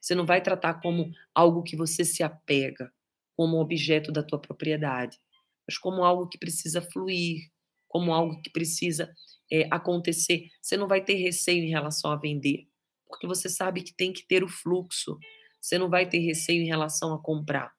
Você 0.00 0.14
não 0.14 0.26
vai 0.26 0.40
tratar 0.40 0.74
como 0.74 1.12
algo 1.34 1.62
que 1.62 1.76
você 1.76 2.04
se 2.04 2.22
apega, 2.22 2.92
como 3.36 3.60
objeto 3.60 4.12
da 4.12 4.22
tua 4.22 4.38
propriedade, 4.38 5.18
mas 5.66 5.78
como 5.78 6.04
algo 6.04 6.28
que 6.28 6.38
precisa 6.38 6.80
fluir, 6.80 7.50
como 7.88 8.12
algo 8.12 8.40
que 8.42 8.50
precisa 8.50 9.12
é, 9.50 9.66
acontecer. 9.70 10.48
Você 10.60 10.76
não 10.76 10.88
vai 10.88 11.04
ter 11.04 11.14
receio 11.14 11.64
em 11.64 11.70
relação 11.70 12.10
a 12.10 12.16
vender 12.16 12.68
porque 13.14 13.26
você 13.28 13.48
sabe 13.48 13.82
que 13.82 13.94
tem 13.94 14.12
que 14.12 14.26
ter 14.26 14.42
o 14.42 14.48
fluxo. 14.48 15.18
Você 15.60 15.78
não 15.78 15.88
vai 15.88 16.08
ter 16.08 16.18
receio 16.18 16.62
em 16.62 16.66
relação 16.66 17.14
a 17.14 17.22
comprar, 17.22 17.72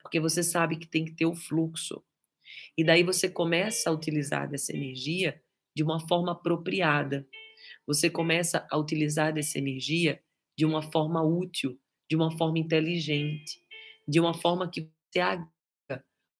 porque 0.00 0.20
você 0.20 0.42
sabe 0.42 0.76
que 0.76 0.86
tem 0.86 1.04
que 1.04 1.12
ter 1.12 1.26
o 1.26 1.34
fluxo. 1.34 2.04
E 2.76 2.84
daí 2.84 3.02
você 3.02 3.28
começa 3.28 3.90
a 3.90 3.92
utilizar 3.92 4.48
dessa 4.48 4.72
energia 4.72 5.40
de 5.74 5.82
uma 5.82 6.00
forma 6.06 6.32
apropriada. 6.32 7.26
Você 7.86 8.08
começa 8.08 8.66
a 8.70 8.78
utilizar 8.78 9.32
dessa 9.32 9.58
energia 9.58 10.20
de 10.56 10.64
uma 10.64 10.82
forma 10.82 11.22
útil, 11.22 11.78
de 12.08 12.16
uma 12.16 12.30
forma 12.36 12.58
inteligente, 12.58 13.60
de 14.06 14.20
uma 14.20 14.34
forma 14.34 14.70
que 14.70 14.90
você 15.10 15.20
agrega 15.20 15.50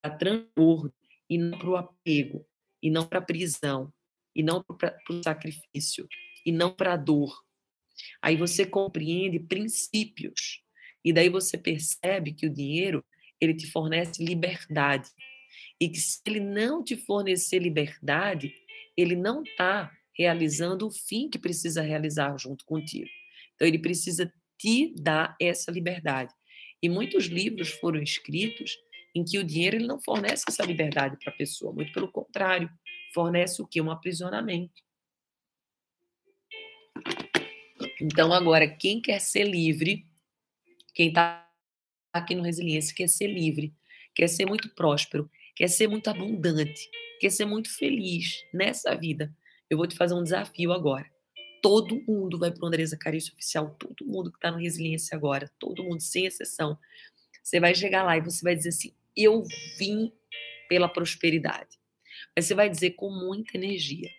para 0.01 0.17
transbordo 0.17 0.93
e 1.29 1.37
não 1.37 1.57
para 1.57 1.69
o 1.69 1.75
apego, 1.75 2.45
e 2.81 2.89
não 2.89 3.05
para 3.05 3.19
a 3.19 3.21
prisão, 3.21 3.91
e 4.35 4.43
não 4.43 4.63
para 4.63 4.95
o 5.09 5.23
sacrifício, 5.23 6.07
e 6.45 6.51
não 6.51 6.71
para 6.71 6.93
a 6.93 6.97
dor, 6.97 7.45
Aí 8.21 8.35
você 8.35 8.65
compreende 8.65 9.39
princípios. 9.39 10.61
E 11.03 11.13
daí 11.13 11.29
você 11.29 11.57
percebe 11.57 12.33
que 12.33 12.47
o 12.47 12.53
dinheiro, 12.53 13.03
ele 13.39 13.53
te 13.53 13.69
fornece 13.69 14.23
liberdade. 14.23 15.09
E 15.85 15.89
que 15.89 15.99
se 15.99 16.19
ele 16.25 16.39
não 16.39 16.83
te 16.83 16.97
fornecer 16.97 17.59
liberdade, 17.59 18.51
ele 18.97 19.15
não 19.15 19.43
está 19.43 19.95
realizando 20.17 20.87
o 20.87 20.91
fim 20.91 21.29
que 21.29 21.37
precisa 21.37 21.83
realizar 21.83 22.35
junto 22.39 22.65
contigo. 22.65 23.07
Então, 23.53 23.67
ele 23.67 23.77
precisa 23.77 24.33
te 24.57 24.95
dar 24.97 25.37
essa 25.39 25.71
liberdade. 25.71 26.33
E 26.81 26.89
muitos 26.89 27.25
livros 27.25 27.69
foram 27.69 28.01
escritos 28.01 28.75
em 29.13 29.23
que 29.23 29.37
o 29.37 29.43
dinheiro 29.43 29.75
ele 29.75 29.85
não 29.85 30.01
fornece 30.01 30.45
essa 30.49 30.65
liberdade 30.65 31.17
para 31.23 31.31
a 31.31 31.37
pessoa, 31.37 31.71
muito 31.71 31.93
pelo 31.93 32.11
contrário, 32.11 32.67
fornece 33.13 33.61
o 33.61 33.67
que? 33.67 33.79
Um 33.79 33.91
aprisionamento. 33.91 34.81
Então, 38.01 38.33
agora, 38.33 38.67
quem 38.67 38.99
quer 38.99 39.19
ser 39.21 39.43
livre, 39.43 40.03
quem 40.95 41.09
está 41.09 41.47
aqui 42.11 42.33
no 42.33 42.41
Resiliência, 42.41 42.95
quer 42.95 43.07
ser 43.07 43.27
livre, 43.27 43.71
quer 44.15 44.27
ser 44.27 44.47
muito 44.47 44.73
próspero, 44.73 45.29
quer 45.55 45.67
ser 45.67 45.87
muito 45.87 46.09
abundante, 46.09 46.89
quer 47.19 47.29
ser 47.29 47.45
muito 47.45 47.73
feliz 47.75 48.43
nessa 48.53 48.93
vida. 48.95 49.33
Eu 49.69 49.77
vou 49.77 49.87
te 49.87 49.95
fazer 49.95 50.13
um 50.13 50.23
desafio 50.23 50.71
agora. 50.71 51.09
Todo 51.61 52.03
mundo 52.07 52.37
vai 52.37 52.51
para 52.51 52.63
o 52.63 52.67
Andresa 52.67 52.97
Carício 52.97 53.33
Oficial, 53.33 53.75
todo 53.79 54.05
mundo 54.05 54.31
que 54.31 54.37
está 54.37 54.51
no 54.51 54.59
Resiliência 54.59 55.15
agora, 55.15 55.49
todo 55.57 55.83
mundo, 55.83 56.01
sem 56.01 56.25
exceção. 56.25 56.77
Você 57.41 57.59
vai 57.59 57.73
chegar 57.73 58.03
lá 58.03 58.17
e 58.17 58.21
você 58.21 58.43
vai 58.43 58.55
dizer 58.55 58.69
assim: 58.69 58.93
Eu 59.15 59.43
vim 59.79 60.11
pela 60.69 60.89
prosperidade. 60.89 61.79
Mas 62.35 62.45
você 62.45 62.53
vai 62.53 62.69
dizer 62.69 62.91
com 62.91 63.09
muita 63.09 63.57
energia. 63.57 64.09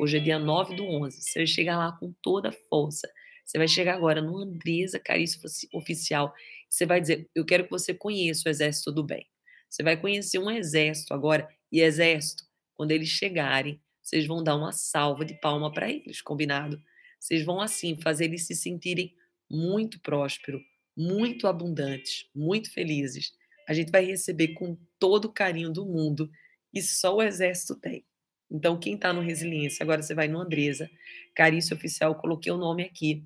Hoje 0.00 0.16
é 0.16 0.20
dia 0.20 0.38
9 0.38 0.74
do 0.74 0.84
11. 0.84 1.20
Você 1.20 1.40
vai 1.40 1.46
chegar 1.46 1.76
lá 1.76 1.92
com 1.92 2.12
toda 2.22 2.48
a 2.48 2.52
força. 2.68 3.08
Você 3.44 3.58
vai 3.58 3.68
chegar 3.68 3.94
agora 3.94 4.22
no 4.22 4.38
Andresa 4.38 4.98
Carício 4.98 5.40
Oficial. 5.72 6.34
Você 6.68 6.86
vai 6.86 7.00
dizer: 7.00 7.28
Eu 7.34 7.44
quero 7.44 7.64
que 7.64 7.70
você 7.70 7.92
conheça 7.92 8.48
o 8.48 8.50
Exército 8.50 8.90
do 8.90 9.04
Bem. 9.04 9.26
Você 9.70 9.82
vai 9.82 9.96
conhecer 9.96 10.38
um 10.38 10.50
exército 10.50 11.14
agora. 11.14 11.48
E 11.70 11.80
exército, 11.80 12.44
quando 12.74 12.90
eles 12.90 13.08
chegarem, 13.08 13.80
vocês 14.02 14.26
vão 14.26 14.42
dar 14.42 14.56
uma 14.56 14.72
salva 14.72 15.24
de 15.24 15.34
palma 15.40 15.72
para 15.72 15.88
eles, 15.88 16.20
combinado? 16.20 16.82
Vocês 17.18 17.44
vão 17.44 17.60
assim 17.60 17.94
fazer 18.00 18.24
eles 18.24 18.46
se 18.46 18.54
sentirem 18.54 19.14
muito 19.48 20.00
prósperos, 20.00 20.60
muito 20.96 21.46
abundantes, 21.46 22.28
muito 22.34 22.72
felizes. 22.72 23.32
A 23.68 23.72
gente 23.72 23.92
vai 23.92 24.04
receber 24.04 24.48
com 24.48 24.76
todo 24.98 25.26
o 25.26 25.32
carinho 25.32 25.70
do 25.70 25.86
mundo 25.86 26.28
e 26.74 26.82
só 26.82 27.16
o 27.16 27.22
exército 27.22 27.78
tem. 27.78 28.04
Então, 28.50 28.80
quem 28.80 28.94
está 28.94 29.12
no 29.12 29.20
Resiliência, 29.20 29.84
agora 29.84 30.02
você 30.02 30.12
vai 30.12 30.26
no 30.26 30.40
Andresa, 30.40 30.90
Carício 31.36 31.76
Oficial, 31.76 32.16
coloquei 32.16 32.50
o 32.50 32.56
nome 32.56 32.82
aqui, 32.82 33.24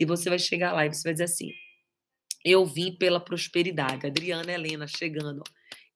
e 0.00 0.04
você 0.04 0.28
vai 0.28 0.38
chegar 0.38 0.72
lá 0.72 0.84
e 0.84 0.92
você 0.92 1.04
vai 1.04 1.12
dizer 1.12 1.24
assim: 1.24 1.52
Eu 2.44 2.66
vim 2.66 2.96
pela 2.96 3.20
prosperidade. 3.20 4.06
Adriana 4.06 4.52
Helena 4.52 4.86
chegando, 4.88 5.44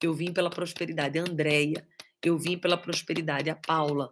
eu 0.07 0.15
vim 0.15 0.33
pela 0.33 0.51
prosperidade. 0.51 1.19
Andréia, 1.19 1.87
eu 2.23 2.39
vim 2.39 2.59
pela 2.59 2.77
prosperidade. 2.77 3.51
A 3.51 3.57
Paula, 3.57 4.11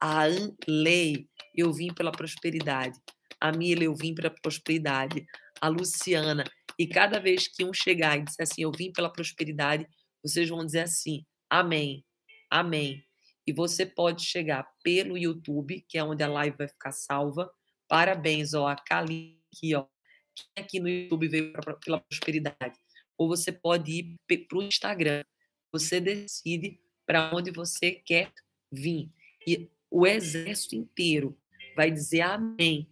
a 0.00 0.24
Anley, 0.24 1.28
eu 1.54 1.72
vim 1.72 1.92
pela 1.92 2.12
prosperidade. 2.12 2.98
A 3.40 3.52
Mila, 3.52 3.84
eu 3.84 3.94
vim 3.94 4.14
pela 4.14 4.30
prosperidade. 4.30 5.24
A 5.60 5.68
Luciana. 5.68 6.44
E 6.78 6.86
cada 6.86 7.20
vez 7.20 7.48
que 7.48 7.64
um 7.64 7.72
chegar 7.72 8.18
e 8.18 8.22
disser 8.22 8.44
assim, 8.44 8.62
eu 8.62 8.72
vim 8.72 8.92
pela 8.92 9.12
prosperidade, 9.12 9.86
vocês 10.22 10.48
vão 10.48 10.64
dizer 10.64 10.80
assim, 10.80 11.24
amém, 11.50 12.04
amém. 12.50 13.04
E 13.46 13.52
você 13.52 13.84
pode 13.84 14.24
chegar 14.24 14.66
pelo 14.82 15.18
YouTube, 15.18 15.84
que 15.88 15.98
é 15.98 16.04
onde 16.04 16.22
a 16.22 16.28
live 16.28 16.56
vai 16.56 16.68
ficar 16.68 16.92
salva. 16.92 17.52
Parabéns, 17.88 18.54
ó, 18.54 18.68
a 18.68 18.76
Kali 18.76 19.40
aqui, 19.52 19.74
ó. 19.74 19.86
Quem 20.34 20.64
aqui 20.64 20.80
no 20.80 20.88
YouTube 20.88 21.28
veio 21.28 21.52
pra, 21.52 21.74
pela 21.74 22.00
prosperidade? 22.00 22.78
Ou 23.22 23.28
você 23.28 23.52
pode 23.52 24.16
ir 24.28 24.46
para 24.48 24.58
o 24.58 24.62
Instagram. 24.62 25.22
Você 25.70 26.00
decide 26.00 26.80
para 27.06 27.30
onde 27.32 27.52
você 27.52 27.92
quer 27.92 28.32
vir. 28.70 29.08
E 29.46 29.70
o 29.88 30.04
exército 30.04 30.74
inteiro 30.74 31.38
vai 31.76 31.88
dizer 31.88 32.22
amém. 32.22 32.88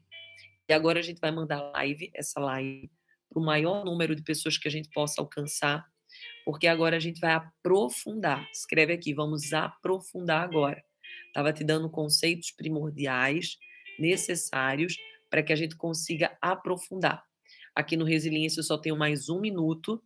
E 0.69 0.73
agora 0.73 1.01
a 1.01 1.03
gente 1.03 1.21
vai 1.21 1.33
mandar 1.33 1.61
live, 1.73 2.13
essa 2.15 2.39
live, 2.39 2.89
para 3.29 3.43
o 3.43 3.45
maior 3.45 3.85
número 3.85 4.15
de 4.15 4.23
pessoas 4.23 4.57
que 4.57 4.69
a 4.69 4.71
gente 4.71 4.89
possa 4.91 5.21
alcançar, 5.21 5.85
porque 6.45 6.69
agora 6.69 6.97
a 6.97 7.01
gente 7.01 7.21
vai 7.21 7.33
aprofundar. 7.33 8.49
Escreve 8.53 8.93
aqui, 8.93 9.13
vamos 9.13 9.53
aprofundar 9.53 10.45
agora. 10.45 10.81
Estava 11.27 11.53
te 11.53 11.65
dando 11.65 11.91
conceitos 11.91 12.53
primordiais 12.53 13.59
necessários 13.99 14.97
para 15.29 15.43
que 15.43 15.53
a 15.53 15.57
gente 15.57 15.75
consiga 15.75 16.39
aprofundar. 16.41 17.25
Aqui 17.75 17.97
no 17.97 18.05
Resiliência 18.05 18.61
eu 18.61 18.65
só 18.65 18.79
tenho 18.79 18.97
mais 18.97 19.29
um 19.29 19.41
minuto, 19.41 20.01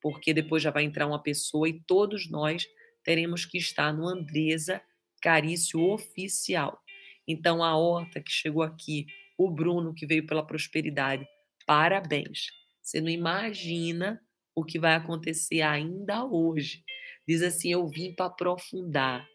porque 0.00 0.32
depois 0.32 0.62
já 0.62 0.70
vai 0.70 0.84
entrar 0.84 1.06
uma 1.06 1.22
pessoa 1.22 1.68
e 1.68 1.80
todos 1.86 2.30
nós 2.30 2.66
teremos 3.02 3.44
que 3.44 3.58
estar 3.58 3.92
no 3.92 4.06
Andresa 4.06 4.82
Carício 5.20 5.80
Oficial. 5.80 6.78
Então, 7.26 7.62
a 7.62 7.76
Horta 7.76 8.20
que 8.20 8.30
chegou 8.30 8.62
aqui, 8.62 9.06
o 9.36 9.50
Bruno 9.50 9.94
que 9.94 10.06
veio 10.06 10.26
pela 10.26 10.46
prosperidade, 10.46 11.26
parabéns. 11.66 12.46
Você 12.82 13.00
não 13.00 13.10
imagina 13.10 14.20
o 14.54 14.64
que 14.64 14.78
vai 14.78 14.94
acontecer 14.94 15.60
ainda 15.60 16.24
hoje. 16.24 16.82
Diz 17.26 17.42
assim: 17.42 17.70
eu 17.70 17.86
vim 17.86 18.14
para 18.14 18.26
aprofundar, 18.26 19.28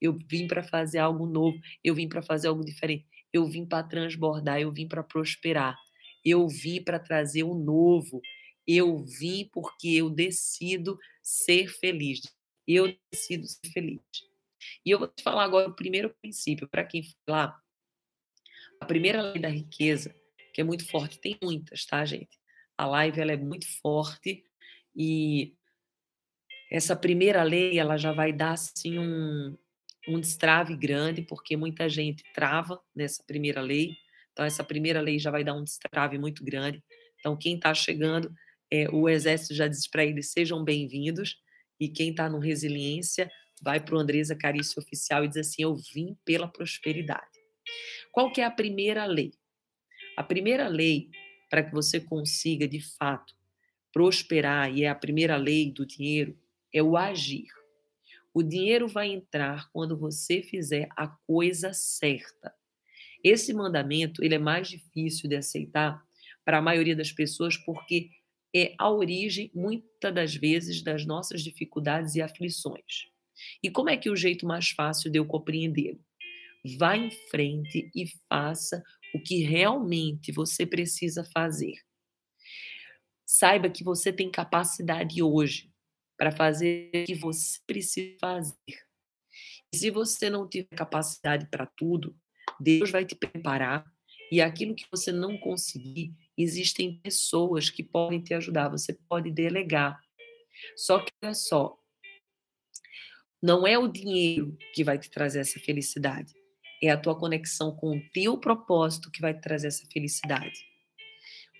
eu 0.00 0.16
vim 0.30 0.46
para 0.46 0.62
fazer 0.62 0.98
algo 0.98 1.26
novo, 1.26 1.58
eu 1.82 1.94
vim 1.94 2.08
para 2.08 2.22
fazer 2.22 2.48
algo 2.48 2.64
diferente, 2.64 3.06
eu 3.32 3.46
vim 3.46 3.66
para 3.66 3.82
transbordar, 3.82 4.60
eu 4.60 4.70
vim 4.70 4.86
para 4.86 5.02
prosperar, 5.02 5.76
eu 6.24 6.46
vim 6.46 6.82
para 6.82 6.98
trazer 6.98 7.42
o 7.42 7.54
novo, 7.54 8.20
eu 8.68 8.98
vim 8.98 9.48
porque 9.50 9.88
eu 9.88 10.10
decido 10.10 10.98
ser 11.22 11.68
feliz, 11.68 12.20
eu 12.66 12.94
decido 13.10 13.46
ser 13.46 13.70
feliz. 13.72 14.00
E 14.84 14.90
eu 14.90 14.98
vou 14.98 15.08
te 15.08 15.22
falar 15.22 15.44
agora 15.44 15.70
o 15.70 15.74
primeiro 15.74 16.14
princípio, 16.20 16.68
para 16.68 16.84
quem 16.84 17.02
lá. 17.26 17.58
A 18.78 18.84
primeira 18.84 19.22
lei 19.22 19.40
da 19.40 19.48
riqueza, 19.48 20.14
que 20.52 20.60
é 20.60 20.64
muito 20.64 20.86
forte, 20.86 21.18
tem 21.18 21.38
muitas, 21.42 21.86
tá, 21.86 22.04
gente? 22.04 22.38
A 22.76 22.86
live 22.86 23.20
ela 23.20 23.32
é 23.32 23.36
muito 23.36 23.66
forte 23.80 24.44
e 24.94 25.56
essa 26.70 26.94
primeira 26.94 27.42
lei 27.42 27.78
ela 27.78 27.96
já 27.96 28.12
vai 28.12 28.32
dar 28.32 28.52
assim 28.52 28.98
um, 28.98 29.56
um 30.06 30.20
destrave 30.20 30.76
grande, 30.76 31.22
porque 31.22 31.56
muita 31.56 31.88
gente 31.88 32.22
trava 32.34 32.80
nessa 32.94 33.22
primeira 33.24 33.62
lei. 33.62 33.96
Então, 34.32 34.44
essa 34.44 34.62
primeira 34.62 35.00
lei 35.00 35.18
já 35.18 35.30
vai 35.30 35.42
dar 35.42 35.54
um 35.54 35.64
destrave 35.64 36.18
muito 36.18 36.44
grande. 36.44 36.82
Então, 37.18 37.36
quem 37.36 37.56
está 37.56 37.74
chegando, 37.74 38.32
é, 38.70 38.88
o 38.90 39.08
exército 39.08 39.54
já 39.54 39.66
diz 39.66 39.86
para 39.86 40.04
eles: 40.04 40.32
sejam 40.32 40.64
bem-vindos. 40.64 41.40
E 41.80 41.88
quem 41.88 42.10
está 42.10 42.28
no 42.28 42.40
Resiliência, 42.40 43.30
vai 43.62 43.78
para 43.78 43.94
o 43.94 43.98
Andresa 43.98 44.34
Carício 44.34 44.80
Oficial 44.82 45.24
e 45.24 45.28
diz 45.28 45.36
assim: 45.38 45.62
Eu 45.62 45.74
vim 45.74 46.16
pela 46.24 46.48
prosperidade. 46.48 47.38
Qual 48.12 48.32
que 48.32 48.40
é 48.40 48.44
a 48.44 48.50
primeira 48.50 49.04
lei? 49.06 49.32
A 50.16 50.22
primeira 50.22 50.68
lei 50.68 51.08
para 51.48 51.62
que 51.62 51.72
você 51.72 52.00
consiga, 52.00 52.66
de 52.66 52.80
fato, 52.80 53.34
prosperar, 53.92 54.74
e 54.74 54.84
é 54.84 54.88
a 54.88 54.94
primeira 54.94 55.36
lei 55.36 55.72
do 55.72 55.86
dinheiro, 55.86 56.36
é 56.72 56.82
o 56.82 56.96
agir. 56.96 57.46
O 58.34 58.42
dinheiro 58.42 58.86
vai 58.86 59.08
entrar 59.08 59.70
quando 59.72 59.96
você 59.96 60.42
fizer 60.42 60.88
a 60.96 61.08
coisa 61.08 61.72
certa. 61.72 62.54
Esse 63.24 63.52
mandamento 63.54 64.22
ele 64.22 64.34
é 64.34 64.38
mais 64.38 64.68
difícil 64.68 65.28
de 65.28 65.36
aceitar 65.36 66.02
para 66.44 66.58
a 66.58 66.62
maioria 66.62 66.94
das 66.94 67.10
pessoas 67.10 67.56
porque 67.56 68.10
é 68.54 68.74
a 68.78 68.90
origem, 68.90 69.50
muitas 69.54 70.14
das 70.14 70.34
vezes, 70.34 70.82
das 70.82 71.04
nossas 71.04 71.42
dificuldades 71.42 72.14
e 72.14 72.22
aflições. 72.22 73.08
E 73.62 73.70
como 73.70 73.90
é 73.90 73.96
que 73.96 74.08
é 74.08 74.12
o 74.12 74.16
jeito 74.16 74.46
mais 74.46 74.70
fácil 74.70 75.10
de 75.10 75.18
eu 75.18 75.26
compreendê-lo? 75.26 76.00
Vá 76.78 76.96
em 76.96 77.10
frente 77.30 77.90
e 77.94 78.06
faça 78.28 78.82
o 79.14 79.20
que 79.20 79.42
realmente 79.42 80.32
você 80.32 80.66
precisa 80.66 81.24
fazer. 81.24 81.74
Saiba 83.24 83.70
que 83.70 83.84
você 83.84 84.12
tem 84.12 84.30
capacidade 84.30 85.22
hoje 85.22 85.70
para 86.16 86.32
fazer 86.32 86.90
o 86.94 87.04
que 87.04 87.14
você 87.14 87.60
precisa 87.66 88.16
fazer. 88.20 88.88
E 89.72 89.76
se 89.76 89.90
você 89.90 90.28
não 90.28 90.48
tiver 90.48 90.74
capacidade 90.74 91.46
para 91.48 91.66
tudo, 91.66 92.16
Deus 92.58 92.90
vai 92.90 93.04
te 93.04 93.14
preparar 93.14 93.84
e 94.32 94.40
aquilo 94.40 94.74
que 94.74 94.86
você 94.90 95.12
não 95.12 95.38
conseguir, 95.38 96.14
existem 96.38 97.00
pessoas 97.00 97.68
que 97.68 97.82
podem 97.82 98.22
te 98.22 98.32
ajudar, 98.34 98.68
você 98.68 98.96
pode 99.08 99.30
delegar. 99.30 100.00
Só 100.76 101.00
que 101.00 101.10
olha 101.22 101.34
só, 101.34 101.76
não 103.42 103.66
é 103.66 103.78
o 103.78 103.88
dinheiro 103.88 104.56
que 104.74 104.82
vai 104.82 104.98
te 104.98 105.10
trazer 105.10 105.40
essa 105.40 105.60
felicidade. 105.60 106.32
É 106.82 106.90
a 106.90 106.96
tua 106.96 107.18
conexão 107.18 107.74
com 107.74 107.96
o 107.96 108.02
teu 108.12 108.38
propósito 108.38 109.10
que 109.10 109.20
vai 109.20 109.34
te 109.34 109.40
trazer 109.40 109.68
essa 109.68 109.86
felicidade. 109.92 110.58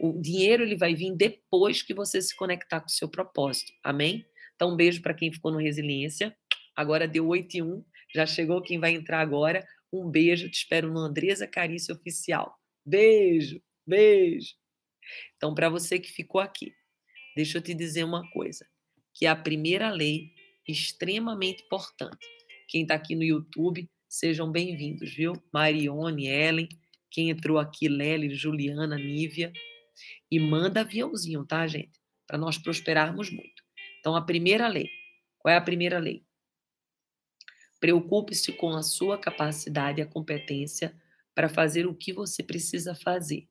O 0.00 0.20
dinheiro 0.20 0.62
ele 0.62 0.76
vai 0.76 0.94
vir 0.94 1.14
depois 1.14 1.82
que 1.82 1.92
você 1.92 2.22
se 2.22 2.34
conectar 2.36 2.80
com 2.80 2.86
o 2.86 2.90
seu 2.90 3.08
propósito. 3.08 3.72
Amém? 3.82 4.24
Então, 4.54 4.72
um 4.72 4.76
beijo 4.76 5.02
para 5.02 5.14
quem 5.14 5.32
ficou 5.32 5.50
no 5.52 5.58
Resiliência. 5.58 6.36
Agora 6.74 7.08
deu 7.08 7.26
8 7.26 7.56
e 7.56 7.62
1. 7.62 7.84
Já 8.14 8.26
chegou 8.26 8.62
quem 8.62 8.78
vai 8.78 8.92
entrar 8.92 9.20
agora. 9.20 9.66
Um 9.92 10.08
beijo. 10.08 10.48
Te 10.48 10.58
espero 10.58 10.92
no 10.92 11.00
Andresa 11.00 11.46
Carícia 11.46 11.94
Oficial. 11.94 12.56
Beijo, 12.84 13.60
beijo. 13.86 14.54
Então, 15.37 15.55
para 15.55 15.68
você 15.68 15.99
que 15.99 16.11
ficou 16.11 16.40
aqui, 16.40 16.75
deixa 17.37 17.59
eu 17.59 17.62
te 17.62 17.75
dizer 17.75 18.05
uma 18.05 18.29
coisa, 18.31 18.66
que 19.14 19.27
é 19.27 19.29
a 19.29 19.37
primeira 19.37 19.90
lei 19.90 20.33
extremamente 20.66 21.62
importante. 21.64 22.27
Quem 22.68 22.83
está 22.83 22.94
aqui 22.94 23.14
no 23.14 23.25
YouTube, 23.25 23.88
sejam 24.09 24.51
bem-vindos, 24.51 25.14
viu? 25.14 25.33
Marione, 25.53 26.27
Ellen, 26.27 26.68
quem 27.11 27.31
entrou 27.31 27.59
aqui, 27.59 27.88
Lely, 27.88 28.35
Juliana, 28.35 28.97
Nívia. 28.97 29.53
E 30.31 30.38
manda 30.38 30.83
aviãozinho, 30.83 31.44
tá, 31.44 31.66
gente? 31.66 31.99
Para 32.27 32.38
nós 32.38 32.59
prosperarmos 32.59 33.31
muito. 33.31 33.64
Então, 33.99 34.14
a 34.14 34.23
primeira 34.23 34.68
lei. 34.68 34.88
Qual 35.38 35.53
é 35.53 35.57
a 35.57 35.62
primeira 35.62 35.99
lei? 35.99 36.25
Preocupe-se 37.81 38.53
com 38.53 38.71
a 38.71 38.83
sua 38.83 39.18
capacidade 39.18 40.01
e 40.01 40.03
a 40.03 40.07
competência 40.07 40.94
para 41.35 41.49
fazer 41.49 41.87
o 41.87 41.94
que 41.94 42.12
você 42.12 42.42
precisa 42.42 42.94
fazer. 42.94 43.49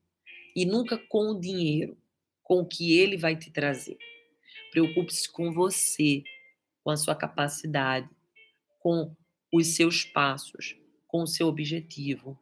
E 0.54 0.64
nunca 0.64 0.98
com 0.98 1.30
o 1.30 1.40
dinheiro, 1.40 1.96
com 2.42 2.60
o 2.60 2.66
que 2.66 2.98
ele 2.98 3.16
vai 3.16 3.36
te 3.36 3.50
trazer. 3.50 3.98
Preocupe-se 4.70 5.30
com 5.30 5.52
você, 5.52 6.22
com 6.82 6.90
a 6.90 6.96
sua 6.96 7.14
capacidade, 7.14 8.08
com 8.80 9.14
os 9.52 9.68
seus 9.74 10.04
passos, 10.04 10.76
com 11.06 11.22
o 11.22 11.26
seu 11.26 11.46
objetivo, 11.46 12.38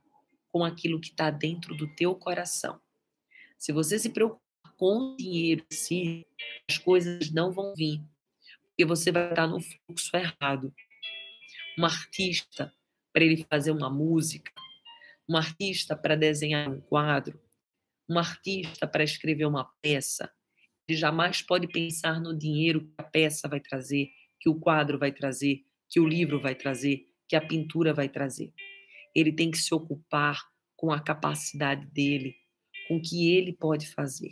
com 0.50 0.64
aquilo 0.64 1.00
que 1.00 1.08
está 1.10 1.30
dentro 1.30 1.74
do 1.76 1.92
teu 1.94 2.14
coração. 2.14 2.80
Se 3.58 3.72
você 3.72 3.98
se 3.98 4.10
preocupar 4.10 4.40
com 4.76 4.98
o 4.98 5.16
dinheiro 5.16 5.64
em 5.70 5.74
si, 5.74 6.26
as 6.68 6.78
coisas 6.78 7.30
não 7.30 7.52
vão 7.52 7.74
vir, 7.74 8.00
porque 8.68 8.84
você 8.84 9.10
vai 9.10 9.30
estar 9.30 9.46
no 9.46 9.60
fluxo 9.60 10.16
errado. 10.16 10.74
Um 11.78 11.84
artista, 11.84 12.72
para 13.12 13.24
ele 13.24 13.44
fazer 13.50 13.70
uma 13.70 13.90
música, 13.90 14.52
um 15.28 15.36
artista 15.36 15.96
para 15.96 16.16
desenhar 16.16 16.68
um 16.68 16.80
quadro, 16.80 17.40
um 18.08 18.18
artista 18.18 18.86
para 18.86 19.04
escrever 19.04 19.46
uma 19.46 19.64
peça, 19.82 20.30
ele 20.88 20.96
jamais 20.96 21.42
pode 21.42 21.66
pensar 21.66 22.20
no 22.20 22.36
dinheiro 22.36 22.82
que 22.82 22.94
a 22.98 23.02
peça 23.02 23.48
vai 23.48 23.60
trazer, 23.60 24.10
que 24.40 24.48
o 24.48 24.54
quadro 24.54 24.98
vai 24.98 25.10
trazer, 25.10 25.64
que 25.88 25.98
o 25.98 26.06
livro 26.06 26.40
vai 26.40 26.54
trazer, 26.54 27.06
que 27.28 27.34
a 27.34 27.40
pintura 27.40 27.92
vai 27.92 28.08
trazer. 28.08 28.52
Ele 29.14 29.32
tem 29.32 29.50
que 29.50 29.58
se 29.58 29.74
ocupar 29.74 30.40
com 30.76 30.92
a 30.92 31.00
capacidade 31.00 31.86
dele, 31.86 32.36
com 32.86 32.96
o 32.96 33.02
que 33.02 33.34
ele 33.34 33.52
pode 33.52 33.88
fazer. 33.88 34.30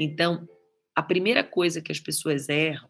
Então, 0.00 0.48
a 0.94 1.02
primeira 1.02 1.44
coisa 1.44 1.80
que 1.80 1.92
as 1.92 2.00
pessoas 2.00 2.48
erram 2.48 2.88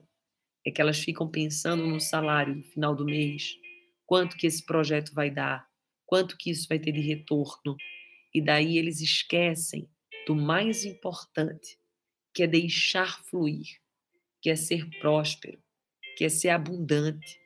é 0.65 0.71
que 0.71 0.81
elas 0.81 0.99
ficam 0.99 1.29
pensando 1.29 1.87
no 1.87 2.01
salário 2.01 2.55
no 2.55 2.65
final 2.65 2.95
do 2.95 3.05
mês, 3.05 3.57
quanto 4.07 4.37
que 4.37 4.47
esse 4.47 4.65
projeto 4.65 5.13
vai 5.13 5.31
dar, 5.31 5.69
quanto 6.07 6.37
que 6.37 6.51
isso 6.51 6.67
vai 6.69 6.79
ter 6.79 6.93
de 6.93 7.01
retorno, 7.01 7.77
e 8.37 8.41
daí 8.43 8.77
eles 8.77 9.01
esquecem 9.01 9.89
do 10.27 10.37
mais 10.37 10.85
importante, 10.85 11.79
que 12.35 12.43
é 12.43 12.47
deixar 12.47 13.25
fluir, 13.25 13.81
que 14.43 14.51
é 14.51 14.55
ser 14.55 14.87
próspero, 15.01 15.59
que 16.19 16.23
é 16.23 16.29
ser 16.29 16.51
abundante, 16.51 17.41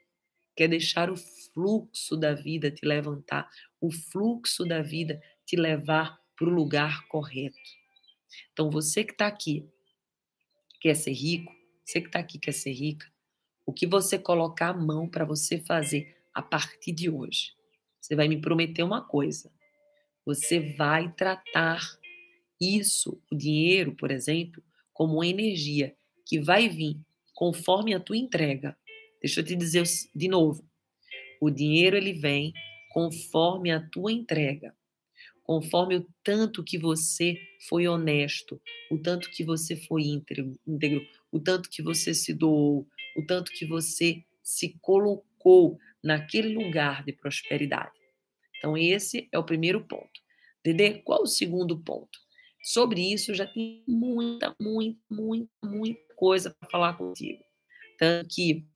que 0.57 0.64
é 0.64 0.66
deixar 0.66 1.09
o 1.09 1.16
fluxo 1.16 2.16
da 2.16 2.35
vida 2.35 2.72
te 2.72 2.85
levantar, 2.85 3.48
o 3.81 3.92
fluxo 3.92 4.64
da 4.64 4.83
vida 4.83 5.22
te 5.46 5.55
levar 5.55 6.20
para 6.37 6.48
o 6.48 6.53
lugar 6.53 7.07
correto. 7.07 7.57
Então, 8.53 8.68
você 8.68 9.05
que 9.05 9.12
está 9.12 9.29
aqui, 9.29 9.64
quer 10.81 10.96
ser 10.96 11.12
rico, 11.12 11.55
você 11.85 12.00
que 12.00 12.09
está 12.09 12.18
aqui 12.18 12.37
quer 12.37 12.53
ser 12.53 12.72
rica, 12.72 13.07
o 13.64 13.72
que 13.72 13.87
você 13.87 14.18
colocar 14.18 14.70
a 14.70 14.76
mão 14.76 15.09
para 15.09 15.24
você 15.24 15.57
fazer 15.57 16.20
a 16.35 16.42
partir 16.42 16.90
de 16.90 17.09
hoje? 17.09 17.53
Você 18.00 18.16
vai 18.16 18.26
me 18.26 18.40
prometer 18.40 18.83
uma 18.83 19.07
coisa. 19.07 19.53
Você 20.30 20.60
vai 20.60 21.12
tratar 21.12 21.80
isso, 22.60 23.20
o 23.32 23.34
dinheiro, 23.34 23.96
por 23.96 24.12
exemplo, 24.12 24.62
como 24.92 25.14
uma 25.14 25.26
energia 25.26 25.96
que 26.24 26.38
vai 26.38 26.68
vir 26.68 26.96
conforme 27.34 27.94
a 27.94 27.98
tua 27.98 28.16
entrega. 28.16 28.76
Deixa 29.20 29.40
eu 29.40 29.44
te 29.44 29.56
dizer 29.56 29.82
de 30.14 30.28
novo. 30.28 30.64
O 31.40 31.50
dinheiro 31.50 31.96
ele 31.96 32.12
vem 32.12 32.52
conforme 32.92 33.72
a 33.72 33.80
tua 33.80 34.12
entrega 34.12 34.72
conforme 35.42 35.96
o 35.96 36.06
tanto 36.22 36.62
que 36.62 36.78
você 36.78 37.36
foi 37.68 37.88
honesto, 37.88 38.62
o 38.88 38.96
tanto 38.96 39.28
que 39.32 39.42
você 39.42 39.74
foi 39.74 40.02
íntegro, 40.02 40.54
o 41.32 41.40
tanto 41.40 41.68
que 41.68 41.82
você 41.82 42.14
se 42.14 42.32
doou, 42.32 42.86
o 43.16 43.26
tanto 43.26 43.50
que 43.50 43.66
você 43.66 44.22
se 44.44 44.78
colocou 44.80 45.76
naquele 46.00 46.54
lugar 46.54 47.04
de 47.04 47.12
prosperidade. 47.12 47.99
Então, 48.60 48.76
esse 48.76 49.26
é 49.32 49.38
o 49.38 49.44
primeiro 49.44 49.82
ponto. 49.86 50.20
Dede, 50.62 51.00
qual 51.00 51.22
o 51.22 51.26
segundo 51.26 51.80
ponto? 51.80 52.18
Sobre 52.62 53.00
isso, 53.00 53.34
já 53.34 53.46
tem 53.46 53.82
muita, 53.88 54.54
muita, 54.60 55.00
muita, 55.10 55.50
muita 55.64 56.14
coisa 56.14 56.54
para 56.60 56.68
falar 56.68 56.92
contigo. 56.98 57.42
Tanto 57.98 58.28
que, 58.28 58.68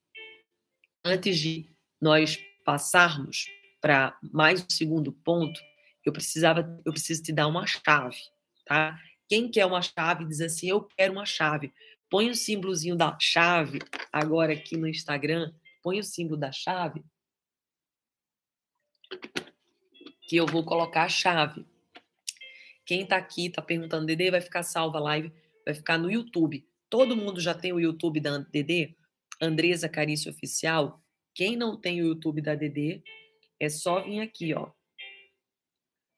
antes 1.05 1.39
de 1.39 1.69
nós 2.01 2.39
passarmos 2.65 3.45
para 3.79 4.19
mais 4.33 4.63
o 4.63 4.73
segundo 4.73 5.13
ponto, 5.13 5.61
eu 6.03 6.15
precisava, 6.15 6.81
eu 6.83 6.93
preciso 6.93 7.23
te 7.23 7.33
dar 7.33 7.47
uma 7.47 7.67
chave, 7.67 8.17
tá? 8.65 8.99
Quem 9.29 9.51
quer 9.51 9.67
uma 9.67 9.83
chave 9.83 10.25
diz 10.25 10.41
assim, 10.41 10.69
eu 10.69 10.83
quero 10.83 11.13
uma 11.13 11.27
chave. 11.27 11.75
Põe 12.09 12.31
o 12.31 12.35
símbolozinho 12.35 12.97
da 12.97 13.19
chave 13.21 13.81
agora 14.11 14.55
aqui 14.55 14.79
no 14.79 14.89
Instagram, 14.89 15.53
põe 15.83 15.99
o 15.99 16.05
símbolo 16.05 16.41
da 16.41 16.51
chave, 16.51 17.05
que 20.29 20.37
eu 20.37 20.47
vou 20.47 20.65
colocar 20.65 21.05
a 21.05 21.09
chave. 21.09 21.65
Quem 22.85 23.03
está 23.03 23.17
aqui 23.17 23.47
está 23.47 23.63
perguntando, 23.63 24.07
Dedê, 24.07 24.31
vai 24.31 24.41
ficar 24.41 24.63
salva 24.63 24.99
a 24.99 25.03
live, 25.03 25.33
vai 25.65 25.75
ficar 25.75 25.99
no 25.99 26.11
YouTube. 26.11 26.67
Todo 26.91 27.17
mundo 27.17 27.41
já 27.41 27.55
tem 27.55 27.73
o 27.73 27.81
YouTube 27.81 28.21
da 28.21 28.39
Dedê? 28.39 28.95
Andresa 29.41 29.89
Carício 29.89 30.31
Oficial. 30.31 31.03
Quem 31.35 31.57
não 31.57 31.81
tem 31.81 32.01
o 32.01 32.07
YouTube 32.07 32.41
da 32.41 32.55
Dedê, 32.55 33.03
é 33.59 33.69
só 33.69 34.01
vir 34.01 34.21
aqui, 34.21 34.55
ó. 34.55 34.71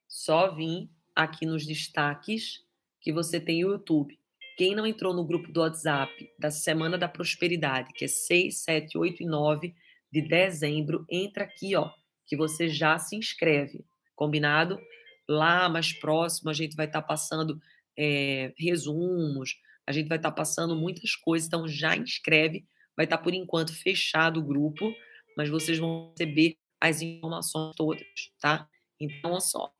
Só 0.08 0.54
vir 0.54 0.90
aqui 1.14 1.46
nos 1.46 1.64
destaques 1.64 2.64
que 3.00 3.12
você 3.12 3.40
tem 3.40 3.64
o 3.64 3.70
YouTube. 3.70 4.18
Quem 4.56 4.74
não 4.74 4.86
entrou 4.86 5.14
no 5.14 5.24
grupo 5.24 5.52
do 5.52 5.60
WhatsApp 5.60 6.30
da 6.38 6.50
Semana 6.50 6.98
da 6.98 7.08
Prosperidade, 7.08 7.92
que 7.92 8.04
é 8.04 8.08
6, 8.08 8.58
7, 8.58 8.98
8 8.98 9.22
e 9.22 9.26
9 9.26 9.74
de 10.10 10.22
dezembro, 10.22 11.04
entra 11.10 11.44
aqui, 11.44 11.76
ó, 11.76 11.90
que 12.26 12.36
você 12.36 12.68
já 12.68 12.98
se 12.98 13.14
inscreve. 13.16 13.84
Combinado? 14.16 14.80
Lá 15.28 15.68
mais 15.68 15.92
próximo, 15.92 16.50
a 16.50 16.52
gente 16.52 16.74
vai 16.74 16.86
estar 16.86 17.02
tá 17.02 17.06
passando 17.06 17.60
é, 17.96 18.52
resumos, 18.58 19.56
a 19.86 19.92
gente 19.92 20.08
vai 20.08 20.18
estar 20.18 20.30
tá 20.30 20.36
passando 20.36 20.74
muitas 20.74 21.14
coisas, 21.14 21.46
então 21.46 21.68
já 21.68 21.96
inscreve. 21.96 22.66
Vai 22.96 23.06
estar, 23.06 23.18
tá, 23.18 23.22
por 23.22 23.34
enquanto, 23.34 23.72
fechado 23.72 24.40
o 24.40 24.44
grupo, 24.44 24.92
mas 25.36 25.48
vocês 25.48 25.78
vão 25.78 26.12
receber 26.18 26.56
as 26.80 27.00
informações 27.02 27.76
todas, 27.76 28.06
tá? 28.40 28.68
Então, 28.98 29.32
olha 29.32 29.40
só 29.40 29.76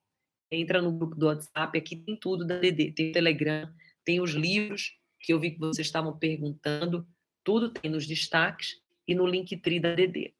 entra 0.51 0.81
no 0.81 0.93
grupo 0.93 1.17
do 1.17 1.27
WhatsApp, 1.27 1.77
aqui 1.77 1.97
tem 1.97 2.17
tudo 2.17 2.47
da 2.47 2.59
DD, 2.59 2.93
tem 2.93 3.11
o 3.11 3.13
Telegram, 3.13 3.73
tem 4.05 4.21
os 4.21 4.31
livros 4.33 4.97
que 5.21 5.33
eu 5.33 5.41
vi 5.41 5.51
que 5.51 5.59
vocês 5.59 5.87
estavam 5.87 6.17
perguntando, 6.17 7.07
tudo 7.43 7.71
tem 7.71 7.91
nos 7.91 8.07
destaques 8.07 8.81
e 9.07 9.15
no 9.15 9.27
Linktree 9.27 9.81
da 9.81 9.95
DD. 9.95 10.35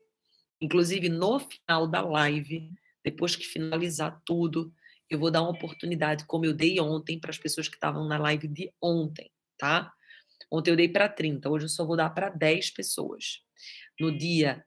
Inclusive, 0.61 1.09
no 1.09 1.39
final 1.41 1.87
da 1.87 2.01
live, 2.01 2.71
depois 3.07 3.37
que 3.37 3.45
finalizar 3.45 4.21
tudo, 4.27 4.75
eu 5.09 5.17
vou 5.17 5.31
dar 5.31 5.41
uma 5.41 5.53
oportunidade, 5.53 6.27
como 6.27 6.45
eu 6.45 6.53
dei 6.53 6.81
ontem, 6.81 7.21
para 7.21 7.31
as 7.31 7.39
pessoas 7.39 7.69
que 7.69 7.77
estavam 7.77 8.05
na 8.09 8.19
live 8.19 8.49
de 8.49 8.73
ontem, 8.83 9.31
tá? 9.57 9.93
Ontem 10.51 10.73
eu 10.73 10.77
dei 10.77 10.89
para 10.89 11.09
30, 11.09 11.49
hoje 11.49 11.67
eu 11.67 11.69
só 11.69 11.87
vou 11.87 11.97
dar 11.97 12.11
para 12.11 12.31
10 12.31 12.71
pessoas. 12.71 13.43
No 14.01 14.11
dia 14.11 14.65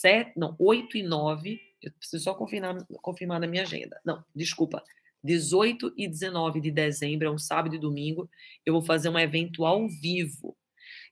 7, 0.00 0.34
não, 0.36 0.54
8 0.56 0.98
e 0.98 1.02
9, 1.02 1.60
eu 1.82 1.90
preciso 1.98 2.22
só 2.22 2.34
confirmar, 2.34 2.76
confirmar 3.02 3.40
na 3.40 3.48
minha 3.48 3.62
agenda. 3.62 4.00
Não, 4.04 4.24
desculpa. 4.32 4.80
18 5.24 5.94
e 5.96 6.06
19 6.06 6.60
de 6.60 6.70
dezembro, 6.70 7.26
é 7.26 7.30
um 7.30 7.38
sábado 7.38 7.74
e 7.74 7.78
domingo, 7.78 8.30
eu 8.64 8.72
vou 8.72 8.82
fazer 8.82 9.08
um 9.08 9.18
evento 9.18 9.64
ao 9.64 9.88
vivo. 9.88 10.56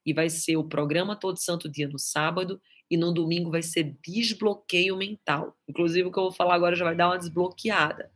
E 0.06 0.12
vai 0.12 0.30
ser 0.30 0.56
o 0.56 0.68
programa 0.68 1.16
Todo 1.16 1.40
Santo 1.40 1.68
Dia 1.68 1.88
no 1.88 1.98
sábado, 1.98 2.62
e 2.90 2.96
no 2.96 3.12
domingo 3.12 3.50
vai 3.50 3.62
ser 3.62 3.96
desbloqueio 4.02 4.96
mental. 4.96 5.56
Inclusive, 5.68 6.08
o 6.08 6.12
que 6.12 6.18
eu 6.18 6.24
vou 6.24 6.32
falar 6.32 6.54
agora 6.54 6.76
já 6.76 6.84
vai 6.84 6.94
dar 6.94 7.08
uma 7.08 7.18
desbloqueada. 7.18 8.10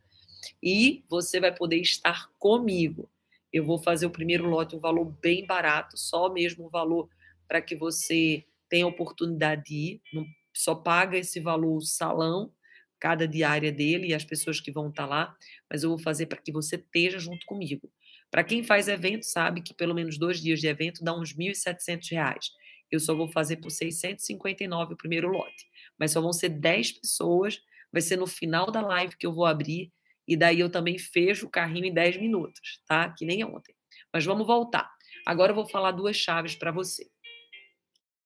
E 0.61 1.03
você 1.09 1.39
vai 1.39 1.53
poder 1.53 1.77
estar 1.77 2.29
comigo. 2.37 3.09
Eu 3.51 3.65
vou 3.65 3.77
fazer 3.79 4.05
o 4.05 4.11
primeiro 4.11 4.47
lote, 4.47 4.75
um 4.75 4.79
valor 4.79 5.05
bem 5.05 5.45
barato, 5.45 5.97
só 5.97 6.31
mesmo 6.31 6.65
o 6.65 6.69
valor 6.69 7.09
para 7.47 7.61
que 7.61 7.75
você 7.75 8.43
tenha 8.69 8.85
oportunidade 8.85 9.63
de 9.65 9.75
ir. 9.75 10.01
Não 10.13 10.25
só 10.53 10.75
paga 10.75 11.17
esse 11.17 11.39
valor 11.39 11.81
salão, 11.81 12.51
cada 12.99 13.27
diária 13.27 13.71
dele 13.71 14.07
e 14.07 14.13
as 14.13 14.23
pessoas 14.23 14.59
que 14.59 14.71
vão 14.71 14.89
estar 14.89 15.03
tá 15.03 15.09
lá, 15.09 15.35
mas 15.69 15.83
eu 15.83 15.89
vou 15.89 15.99
fazer 15.99 16.25
para 16.25 16.39
que 16.39 16.51
você 16.51 16.75
esteja 16.75 17.19
junto 17.19 17.45
comigo. 17.45 17.89
Para 18.29 18.43
quem 18.43 18.63
faz 18.63 18.87
evento, 18.87 19.23
sabe 19.23 19.61
que 19.61 19.73
pelo 19.73 19.93
menos 19.93 20.17
dois 20.17 20.41
dias 20.41 20.59
de 20.59 20.67
evento 20.67 21.03
dá 21.03 21.17
uns 21.17 21.31
R$ 21.31 21.51
1.700. 21.51 22.51
Eu 22.91 22.99
só 22.99 23.13
vou 23.13 23.27
fazer 23.27 23.57
por 23.57 23.69
659 23.69 24.93
o 24.93 24.97
primeiro 24.97 25.29
lote, 25.29 25.65
mas 25.97 26.11
só 26.11 26.21
vão 26.21 26.33
ser 26.33 26.49
10 26.49 26.99
pessoas, 26.99 27.61
vai 27.91 28.01
ser 28.01 28.17
no 28.17 28.27
final 28.27 28.71
da 28.71 28.81
live 28.81 29.17
que 29.17 29.25
eu 29.25 29.33
vou 29.33 29.45
abrir, 29.45 29.91
e 30.27 30.35
daí 30.35 30.59
eu 30.59 30.69
também 30.69 30.97
fecho 30.97 31.45
o 31.45 31.49
carrinho 31.49 31.85
em 31.85 31.93
10 31.93 32.17
minutos, 32.17 32.81
tá? 32.85 33.09
Que 33.09 33.25
nem 33.25 33.43
ontem. 33.43 33.73
Mas 34.13 34.25
vamos 34.25 34.45
voltar. 34.45 34.89
Agora 35.25 35.51
eu 35.51 35.55
vou 35.55 35.67
falar 35.67 35.91
duas 35.91 36.15
chaves 36.15 36.55
para 36.55 36.71
você. 36.71 37.09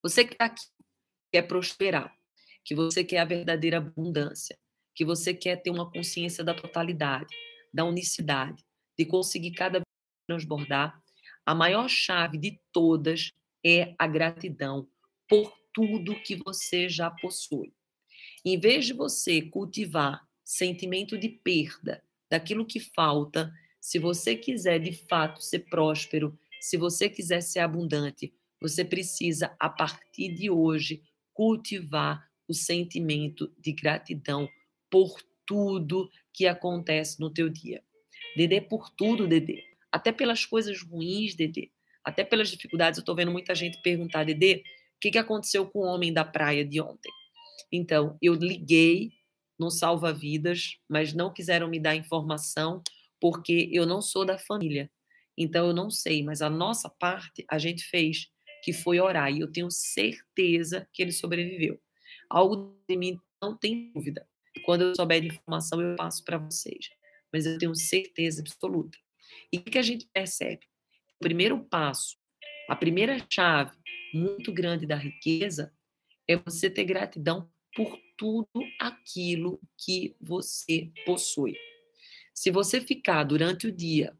Você 0.04 0.26
que 0.26 0.34
está 0.34 0.46
aqui, 0.46 0.64
quer 1.32 1.44
prosperar, 1.44 2.16
que 2.66 2.74
você 2.74 3.04
quer 3.04 3.20
a 3.20 3.26
verdadeira 3.26 3.78
abundância, 3.78 4.58
que 4.96 5.06
você 5.06 5.34
quer 5.34 5.58
ter 5.58 5.70
uma 5.70 5.90
consciência 5.90 6.44
da 6.44 6.54
totalidade, 6.54 7.36
da 7.74 7.86
unicidade, 7.86 8.64
de 8.98 9.06
conseguir 9.06 9.52
cada 9.52 9.80
vez 9.80 9.86
transbordar, 10.28 11.00
a 11.46 11.56
maior 11.56 11.88
chave 11.88 12.38
de 12.38 12.60
todas 12.72 13.32
é 13.66 13.94
a 13.98 14.08
gratidão 14.08 14.88
por 15.28 15.54
tudo 15.74 16.22
que 16.22 16.36
você 16.36 16.90
já 16.90 17.10
possui. 17.10 17.74
Em 18.44 18.60
vez 18.60 18.86
de 18.86 18.94
você 18.94 19.42
cultivar 19.42 20.28
sentimento 20.44 21.18
de 21.18 21.30
perda 21.30 22.04
daquilo 22.30 22.66
que 22.66 22.80
falta, 22.80 23.54
se 23.80 23.98
você 24.00 24.36
quiser 24.36 24.80
de 24.80 24.92
fato 24.92 25.42
ser 25.42 25.60
próspero, 25.70 26.38
se 26.60 26.78
você 26.78 27.10
quiser 27.10 27.42
ser 27.42 27.60
abundante, 27.60 28.34
você 28.62 28.86
precisa, 28.86 29.56
a 29.60 29.70
partir 29.70 30.34
de 30.34 30.50
hoje, 30.50 31.02
cultivar 31.34 32.30
o 32.48 32.54
sentimento 32.54 33.52
de 33.58 33.72
gratidão 33.72 34.48
por 34.90 35.22
tudo 35.46 36.10
que 36.34 36.46
acontece 36.46 37.20
no 37.20 37.30
teu 37.30 37.50
dia. 37.50 37.84
Dedê 38.36 38.62
por 38.62 38.90
tudo, 38.92 39.28
Dedê. 39.28 39.64
Até 39.92 40.12
pelas 40.12 40.46
coisas 40.46 40.82
ruins, 40.82 41.36
Dedê. 41.36 41.72
Até 42.04 42.24
pelas 42.24 42.50
dificuldades. 42.50 42.98
Eu 42.98 43.02
estou 43.02 43.16
vendo 43.16 43.32
muita 43.32 43.54
gente 43.54 43.82
perguntar, 43.82 44.24
Dedê, 44.24 44.64
o 44.96 45.00
que, 45.00 45.12
que 45.12 45.18
aconteceu 45.18 45.68
com 45.68 45.80
o 45.80 45.86
homem 45.86 46.14
da 46.14 46.26
praia 46.26 46.66
de 46.66 46.82
ontem? 46.82 47.12
Então, 47.72 48.18
eu 48.22 48.34
liguei 48.34 49.12
no 49.58 49.70
Salva-Vidas, 49.70 50.78
mas 50.90 51.14
não 51.14 51.32
quiseram 51.32 51.68
me 51.68 51.80
dar 51.80 51.96
informação 51.96 52.82
porque 53.20 53.70
eu 53.72 53.86
não 53.86 54.02
sou 54.02 54.26
da 54.26 54.38
família. 54.38 54.90
Então, 55.38 55.68
eu 55.68 55.74
não 55.74 55.90
sei, 55.90 56.24
mas 56.24 56.42
a 56.42 56.50
nossa 56.50 56.90
parte 56.90 57.46
a 57.50 57.58
gente 57.58 57.84
fez, 57.84 58.28
que 58.64 58.74
foi 58.74 59.00
orar. 59.00 59.32
E 59.32 59.40
eu 59.40 59.52
tenho 59.52 59.70
certeza 59.70 60.88
que 60.92 61.02
ele 61.02 61.12
sobreviveu. 61.12 61.80
Algo 62.30 62.76
de 62.88 62.98
mim 62.98 63.20
não 63.42 63.56
tem 63.56 63.92
dúvida. 63.94 64.28
Quando 64.66 64.82
eu 64.82 64.96
souber 64.96 65.22
de 65.22 65.28
informação, 65.28 65.82
eu 65.82 65.96
passo 65.96 66.24
para 66.24 66.38
vocês. 66.38 66.90
Mas 67.32 67.46
eu 67.46 67.58
tenho 67.58 67.74
certeza 67.76 68.42
absoluta. 68.42 68.98
E 69.52 69.58
o 69.58 69.64
que 69.64 69.78
a 69.78 69.82
gente 69.82 70.08
percebe? 70.14 70.71
Primeiro 71.22 71.60
passo, 71.60 72.18
a 72.68 72.76
primeira 72.76 73.24
chave 73.32 73.78
muito 74.12 74.52
grande 74.52 74.88
da 74.88 74.96
riqueza 74.96 75.72
é 76.28 76.36
você 76.36 76.68
ter 76.68 76.84
gratidão 76.84 77.48
por 77.76 77.96
tudo 78.18 78.50
aquilo 78.80 79.62
que 79.78 80.16
você 80.20 80.92
possui. 81.06 81.56
Se 82.34 82.50
você 82.50 82.82
ficar 82.82 83.24
durante 83.24 83.68
o 83.68 83.72
dia 83.72 84.18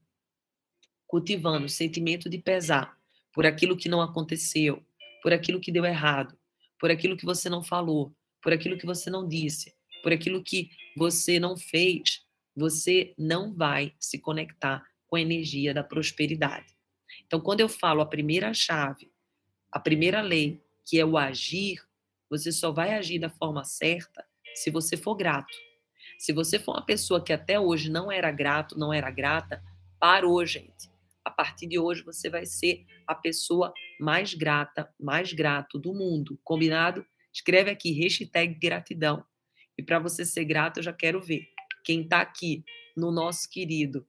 cultivando 1.08 1.66
o 1.66 1.70
sentimento 1.70 2.30
de 2.30 2.38
pesar 2.38 2.96
por 3.34 3.48
aquilo 3.48 3.76
que 3.76 3.90
não 3.90 4.00
aconteceu, 4.00 4.86
por 5.24 5.34
aquilo 5.34 5.60
que 5.60 5.72
deu 5.72 5.84
errado, 5.84 6.38
por 6.80 6.92
aquilo 6.92 7.18
que 7.18 7.26
você 7.26 7.50
não 7.50 7.64
falou, 7.64 8.16
por 8.44 8.54
aquilo 8.54 8.78
que 8.78 8.86
você 8.86 9.10
não 9.10 9.28
disse, 9.28 9.74
por 10.04 10.14
aquilo 10.14 10.44
que 10.44 10.70
você 10.96 11.40
não 11.40 11.58
fez, 11.58 12.24
você 12.56 13.16
não 13.18 13.56
vai 13.56 13.96
se 14.00 14.20
conectar 14.20 14.86
com 15.08 15.16
a 15.16 15.22
energia 15.22 15.74
da 15.74 15.84
prosperidade. 15.84 16.80
Então, 17.32 17.40
quando 17.40 17.62
eu 17.62 17.70
falo 17.70 18.02
a 18.02 18.06
primeira 18.06 18.54
chave, 18.54 19.10
a 19.72 19.80
primeira 19.80 20.20
lei, 20.20 20.62
que 20.86 21.00
é 21.00 21.06
o 21.06 21.18
agir, 21.18 21.82
você 22.30 22.52
só 22.52 22.74
vai 22.74 22.94
agir 22.94 23.20
da 23.20 23.30
forma 23.30 23.64
certa 23.64 24.26
se 24.54 24.70
você 24.70 24.98
for 24.98 25.16
grato. 25.16 25.58
Se 26.20 26.34
você 26.34 26.60
for 26.60 26.74
uma 26.74 26.86
pessoa 26.86 27.24
que 27.24 27.32
até 27.32 27.58
hoje 27.58 27.90
não 27.90 28.12
era 28.12 28.30
grato, 28.32 28.78
não 28.78 28.92
era 28.92 29.10
grata, 29.10 29.64
parou, 29.98 30.46
gente. 30.46 30.92
A 31.24 31.32
partir 31.32 31.68
de 31.68 31.80
hoje 31.80 32.04
você 32.04 32.30
vai 32.30 32.46
ser 32.46 32.86
a 33.08 33.16
pessoa 33.16 33.74
mais 33.98 34.34
grata, 34.34 34.94
mais 35.00 35.32
grato 35.32 35.80
do 35.80 35.94
mundo. 35.94 36.38
Combinado? 36.44 37.06
Escreve 37.32 37.72
aqui, 37.72 37.94
hashtag 37.94 38.56
gratidão. 38.56 39.24
E 39.78 39.82
para 39.82 40.00
você 40.00 40.26
ser 40.26 40.44
grato, 40.44 40.80
eu 40.80 40.84
já 40.84 40.92
quero 40.92 41.22
ver. 41.22 41.48
Quem 41.86 42.02
está 42.02 42.20
aqui 42.20 42.66
no 42.94 43.10
nosso 43.10 43.50
querido 43.50 44.06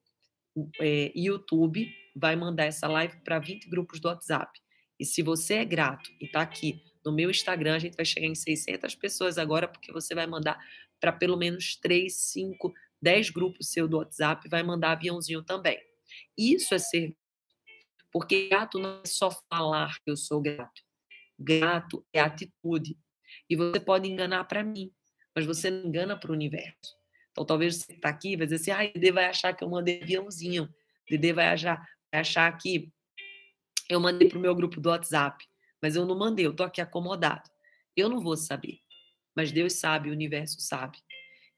é, 0.80 1.12
YouTube 1.14 1.88
vai 2.14 2.36
mandar 2.36 2.64
essa 2.64 2.86
live 2.88 3.16
para 3.24 3.38
20 3.38 3.68
grupos 3.68 4.00
do 4.00 4.08
WhatsApp. 4.08 4.60
E 4.98 5.04
se 5.04 5.22
você 5.22 5.54
é 5.54 5.64
grato 5.64 6.10
e 6.20 6.26
está 6.26 6.42
aqui 6.42 6.82
no 7.04 7.12
meu 7.12 7.30
Instagram, 7.30 7.74
a 7.74 7.78
gente 7.78 7.96
vai 7.96 8.04
chegar 8.04 8.26
em 8.26 8.34
600 8.34 8.94
pessoas 8.94 9.38
agora, 9.38 9.66
porque 9.66 9.92
você 9.92 10.14
vai 10.14 10.26
mandar 10.26 10.58
para 11.00 11.12
pelo 11.12 11.36
menos 11.36 11.76
3, 11.76 12.14
5, 12.14 12.72
10 13.00 13.30
grupos 13.30 13.70
seu 13.70 13.88
do 13.88 13.98
WhatsApp, 13.98 14.48
vai 14.48 14.62
mandar 14.62 14.92
aviãozinho 14.92 15.42
também. 15.42 15.80
Isso 16.36 16.74
é 16.74 16.78
ser 16.78 17.16
porque 18.12 18.48
grato 18.48 18.78
não 18.78 19.00
é 19.02 19.06
só 19.06 19.30
falar 19.50 19.98
que 20.04 20.10
eu 20.10 20.16
sou 20.16 20.40
grato. 20.40 20.82
Grato 21.38 22.06
é 22.12 22.20
atitude. 22.20 22.98
E 23.48 23.56
você 23.56 23.80
pode 23.80 24.08
enganar 24.08 24.44
para 24.44 24.62
mim, 24.62 24.92
mas 25.34 25.46
você 25.46 25.70
não 25.70 25.88
engana 25.88 26.16
para 26.16 26.30
o 26.30 26.34
universo. 26.34 26.94
Então, 27.30 27.46
talvez 27.46 27.76
você 27.76 27.92
está 27.94 28.10
aqui 28.10 28.32
e 28.32 28.36
vai 28.36 28.46
dizer 28.46 28.56
assim, 28.56 28.70
ah, 28.70 28.92
Dede 28.92 29.10
vai 29.10 29.24
achar 29.24 29.54
que 29.54 29.64
eu 29.64 29.70
mandei 29.70 30.02
aviãozinho. 30.02 30.68
Dede 31.08 31.32
vai 31.32 31.48
achar, 31.48 31.82
achar 32.20 32.50
que 32.58 32.92
eu 33.88 34.00
mandei 34.00 34.28
para 34.28 34.38
o 34.38 34.40
meu 34.40 34.54
grupo 34.54 34.80
do 34.80 34.88
WhatsApp. 34.88 35.44
Mas 35.80 35.96
eu 35.96 36.06
não 36.06 36.16
mandei, 36.16 36.46
eu 36.46 36.52
estou 36.52 36.64
aqui 36.64 36.80
acomodado. 36.80 37.50
Eu 37.96 38.08
não 38.08 38.20
vou 38.20 38.36
saber. 38.36 38.78
Mas 39.34 39.50
Deus 39.50 39.74
sabe, 39.74 40.08
o 40.08 40.12
universo 40.12 40.60
sabe. 40.60 40.98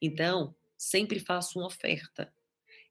Então, 0.01 0.55
sempre 0.77 1.19
faço 1.19 1.59
uma 1.59 1.67
oferta. 1.67 2.33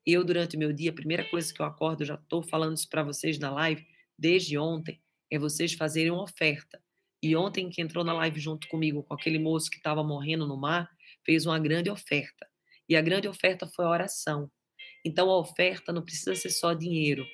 Eu, 0.05 0.23
durante 0.23 0.55
o 0.55 0.59
meu 0.59 0.73
dia, 0.73 0.91
a 0.91 0.93
primeira 0.93 1.23
coisa 1.29 1.53
que 1.53 1.61
eu 1.61 1.65
acordo, 1.65 2.01
eu 2.01 2.07
já 2.07 2.15
estou 2.15 2.43
falando 2.43 2.75
isso 2.75 2.89
para 2.89 3.03
vocês 3.03 3.39
na 3.39 3.49
live, 3.51 3.85
desde 4.17 4.57
ontem, 4.57 5.01
é 5.31 5.39
vocês 5.39 5.73
fazerem 5.73 6.11
uma 6.11 6.23
oferta. 6.23 6.81
E 7.21 7.35
ontem, 7.35 7.69
que 7.69 7.81
entrou 7.81 8.03
na 8.03 8.13
live 8.13 8.39
junto 8.39 8.67
comigo, 8.67 9.03
com 9.03 9.13
aquele 9.13 9.39
moço 9.39 9.69
que 9.69 9.77
estava 9.77 10.03
morrendo 10.03 10.45
no 10.45 10.57
mar, 10.57 10.89
fez 11.25 11.45
uma 11.45 11.57
grande 11.57 11.89
oferta. 11.89 12.47
E 12.87 12.97
a 12.97 13.01
grande 13.01 13.27
oferta 13.29 13.65
foi 13.65 13.85
a 13.85 13.89
oração. 13.89 14.51
Então, 15.05 15.29
a 15.29 15.37
oferta 15.37 15.93
não 15.93 16.03
precisa 16.03 16.35
ser 16.35 16.49
só 16.49 16.73
dinheiro. 16.73 17.25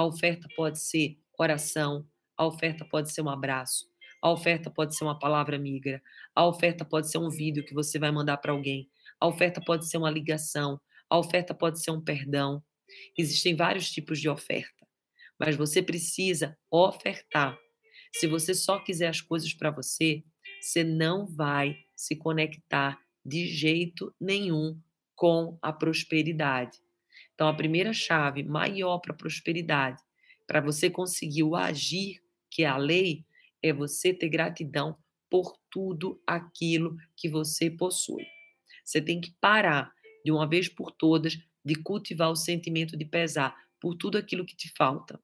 A 0.00 0.02
oferta 0.02 0.48
pode 0.56 0.80
ser 0.80 1.18
oração, 1.38 2.08
a 2.34 2.46
oferta 2.46 2.86
pode 2.86 3.12
ser 3.12 3.20
um 3.20 3.28
abraço, 3.28 3.84
a 4.22 4.30
oferta 4.30 4.70
pode 4.70 4.96
ser 4.96 5.04
uma 5.04 5.18
palavra 5.18 5.54
amiga, 5.54 6.02
a 6.34 6.46
oferta 6.46 6.86
pode 6.86 7.10
ser 7.10 7.18
um 7.18 7.28
vídeo 7.28 7.62
que 7.62 7.74
você 7.74 7.98
vai 7.98 8.10
mandar 8.10 8.38
para 8.38 8.50
alguém, 8.50 8.88
a 9.20 9.26
oferta 9.26 9.60
pode 9.60 9.86
ser 9.86 9.98
uma 9.98 10.10
ligação, 10.10 10.80
a 11.06 11.18
oferta 11.18 11.52
pode 11.52 11.82
ser 11.82 11.90
um 11.90 12.00
perdão. 12.00 12.64
Existem 13.14 13.54
vários 13.54 13.90
tipos 13.90 14.18
de 14.18 14.26
oferta, 14.26 14.88
mas 15.38 15.54
você 15.54 15.82
precisa 15.82 16.56
ofertar. 16.70 17.58
Se 18.10 18.26
você 18.26 18.54
só 18.54 18.78
quiser 18.78 19.08
as 19.08 19.20
coisas 19.20 19.52
para 19.52 19.70
você, 19.70 20.24
você 20.62 20.82
não 20.82 21.26
vai 21.26 21.76
se 21.94 22.16
conectar 22.16 22.98
de 23.22 23.46
jeito 23.46 24.14
nenhum 24.18 24.80
com 25.14 25.58
a 25.60 25.74
prosperidade. 25.74 26.78
Então, 27.40 27.48
a 27.48 27.54
primeira 27.54 27.90
chave 27.94 28.42
maior 28.42 28.98
para 28.98 29.14
a 29.14 29.16
prosperidade, 29.16 29.98
para 30.46 30.60
você 30.60 30.90
conseguir 30.90 31.42
o 31.42 31.56
agir, 31.56 32.22
que 32.50 32.64
é 32.64 32.66
a 32.66 32.76
lei, 32.76 33.24
é 33.62 33.72
você 33.72 34.12
ter 34.12 34.28
gratidão 34.28 34.94
por 35.30 35.56
tudo 35.70 36.22
aquilo 36.26 36.98
que 37.16 37.30
você 37.30 37.70
possui. 37.70 38.26
Você 38.84 39.00
tem 39.00 39.22
que 39.22 39.34
parar 39.40 39.90
de 40.22 40.30
uma 40.30 40.46
vez 40.46 40.68
por 40.68 40.90
todas, 40.90 41.38
de 41.64 41.76
cultivar 41.76 42.30
o 42.30 42.36
sentimento 42.36 42.94
de 42.94 43.06
pesar 43.06 43.56
por 43.80 43.94
tudo 43.94 44.18
aquilo 44.18 44.44
que 44.44 44.54
te 44.54 44.70
falta. 44.76 45.18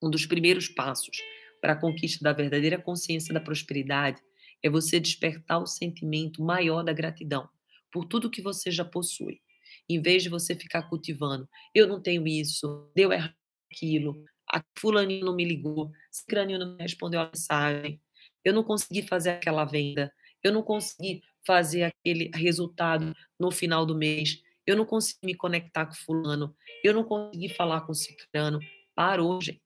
Um 0.00 0.08
dos 0.08 0.24
primeiros 0.24 0.68
passos 0.68 1.16
para 1.60 1.72
a 1.72 1.80
conquista 1.80 2.22
da 2.22 2.32
verdadeira 2.32 2.80
consciência 2.80 3.34
da 3.34 3.40
prosperidade 3.40 4.22
é 4.62 4.70
você 4.70 5.00
despertar 5.00 5.58
o 5.58 5.66
sentimento 5.66 6.40
maior 6.40 6.84
da 6.84 6.92
gratidão 6.92 7.48
por 7.90 8.04
tudo 8.04 8.30
que 8.30 8.40
você 8.40 8.70
já 8.70 8.84
possui. 8.84 9.40
Em 9.88 10.00
vez 10.00 10.22
de 10.22 10.28
você 10.28 10.54
ficar 10.54 10.82
cultivando, 10.82 11.48
eu 11.74 11.86
não 11.86 12.00
tenho 12.00 12.26
isso, 12.26 12.90
deu 12.94 13.12
errado 13.12 13.34
aquilo, 13.72 14.24
a 14.50 14.62
fulaninho 14.78 15.24
não 15.24 15.34
me 15.34 15.44
ligou, 15.44 15.90
cicraninho 16.10 16.58
não 16.58 16.76
me 16.76 16.82
respondeu 16.82 17.20
a 17.20 17.26
mensagem, 17.26 18.00
eu 18.44 18.52
não 18.52 18.64
consegui 18.64 19.02
fazer 19.02 19.30
aquela 19.30 19.64
venda, 19.64 20.12
eu 20.42 20.52
não 20.52 20.62
consegui 20.62 21.22
fazer 21.46 21.84
aquele 21.84 22.30
resultado 22.34 23.14
no 23.38 23.50
final 23.50 23.84
do 23.84 23.96
mês. 23.96 24.42
Eu 24.66 24.76
não 24.76 24.84
consegui 24.84 25.18
me 25.24 25.34
conectar 25.34 25.86
com 25.86 25.94
fulano. 25.94 26.54
Eu 26.84 26.92
não 26.92 27.02
consegui 27.02 27.48
falar 27.48 27.80
com 27.82 27.94
ciclano. 27.94 28.60
Parou, 28.94 29.40
gente. 29.40 29.62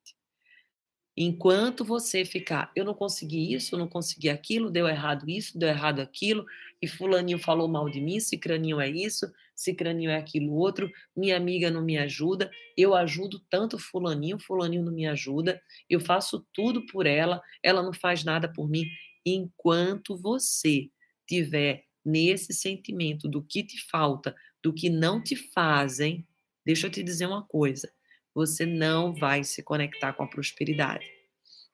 Enquanto 1.16 1.84
você 1.84 2.24
ficar, 2.24 2.72
eu 2.74 2.84
não 2.84 2.94
consegui 2.94 3.52
isso, 3.52 3.74
eu 3.74 3.78
não 3.78 3.88
consegui 3.88 4.30
aquilo, 4.30 4.70
deu 4.70 4.88
errado 4.88 5.28
isso, 5.28 5.58
deu 5.58 5.68
errado 5.68 6.00
aquilo, 6.00 6.46
e 6.80 6.88
fulaninho 6.88 7.38
falou 7.38 7.68
mal 7.68 7.90
de 7.90 8.00
mim, 8.00 8.18
cicraninho 8.18 8.80
é 8.80 8.88
isso, 8.88 9.30
cicraninho 9.62 10.10
é 10.10 10.16
aquilo 10.16 10.52
outro, 10.54 10.90
minha 11.16 11.36
amiga 11.36 11.70
não 11.70 11.82
me 11.82 11.96
ajuda, 11.98 12.50
eu 12.76 12.94
ajudo 12.94 13.40
tanto 13.50 13.78
fulaninho, 13.78 14.38
fulaninho 14.38 14.84
não 14.84 14.92
me 14.92 15.06
ajuda, 15.06 15.60
eu 15.88 16.00
faço 16.00 16.46
tudo 16.52 16.84
por 16.86 17.06
ela, 17.06 17.40
ela 17.62 17.82
não 17.82 17.92
faz 17.92 18.24
nada 18.24 18.52
por 18.52 18.68
mim. 18.68 18.84
Enquanto 19.24 20.16
você 20.16 20.88
tiver 21.26 21.84
nesse 22.04 22.52
sentimento 22.52 23.28
do 23.28 23.42
que 23.42 23.62
te 23.62 23.78
falta, 23.88 24.34
do 24.62 24.72
que 24.72 24.90
não 24.90 25.22
te 25.22 25.36
fazem, 25.52 26.26
deixa 26.64 26.86
eu 26.86 26.90
te 26.90 27.02
dizer 27.02 27.26
uma 27.26 27.44
coisa: 27.46 27.92
você 28.34 28.66
não 28.66 29.14
vai 29.14 29.44
se 29.44 29.62
conectar 29.62 30.12
com 30.12 30.22
a 30.22 30.28
prosperidade. 30.28 31.06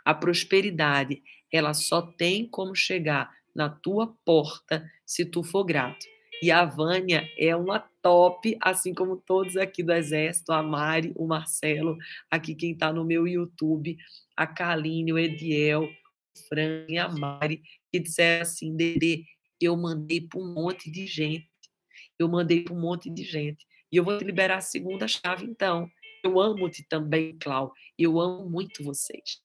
A 0.04 0.14
prosperidade, 0.14 1.22
ela 1.52 1.74
só 1.74 2.02
tem 2.02 2.48
como 2.48 2.74
chegar 2.74 3.30
na 3.54 3.68
tua 3.68 4.14
porta 4.24 4.88
se 5.04 5.24
tu 5.24 5.42
for 5.42 5.64
grato. 5.64 6.06
E 6.42 6.50
a 6.50 6.64
Vânia 6.64 7.28
é 7.36 7.54
uma 7.56 7.80
top, 8.00 8.56
assim 8.60 8.94
como 8.94 9.16
todos 9.16 9.56
aqui 9.56 9.82
do 9.82 9.92
Exército, 9.92 10.52
a 10.52 10.62
Mari, 10.62 11.12
o 11.16 11.26
Marcelo, 11.26 11.96
aqui 12.30 12.54
quem 12.54 12.72
está 12.72 12.92
no 12.92 13.04
meu 13.04 13.26
YouTube, 13.26 13.96
a 14.36 14.46
Kaline, 14.46 15.12
o 15.12 15.18
Ediel, 15.18 15.84
o 15.84 16.48
Fran 16.48 16.86
e 16.88 16.96
a 16.96 17.08
Mari, 17.08 17.62
que 17.90 17.98
disseram 17.98 18.42
assim, 18.42 18.76
Dedê, 18.76 19.24
eu 19.60 19.76
mandei 19.76 20.20
para 20.20 20.38
um 20.38 20.54
monte 20.54 20.90
de 20.90 21.06
gente. 21.06 21.48
Eu 22.18 22.28
mandei 22.28 22.62
para 22.62 22.74
um 22.74 22.80
monte 22.80 23.10
de 23.10 23.24
gente. 23.24 23.66
E 23.90 23.96
eu 23.96 24.04
vou 24.04 24.16
te 24.18 24.24
liberar 24.24 24.58
a 24.58 24.60
segunda 24.60 25.08
chave, 25.08 25.44
então. 25.44 25.90
Eu 26.22 26.40
amo-te 26.40 26.82
também, 26.88 27.36
Clau. 27.38 27.72
Eu 27.98 28.20
amo 28.20 28.48
muito 28.48 28.84
vocês. 28.84 29.40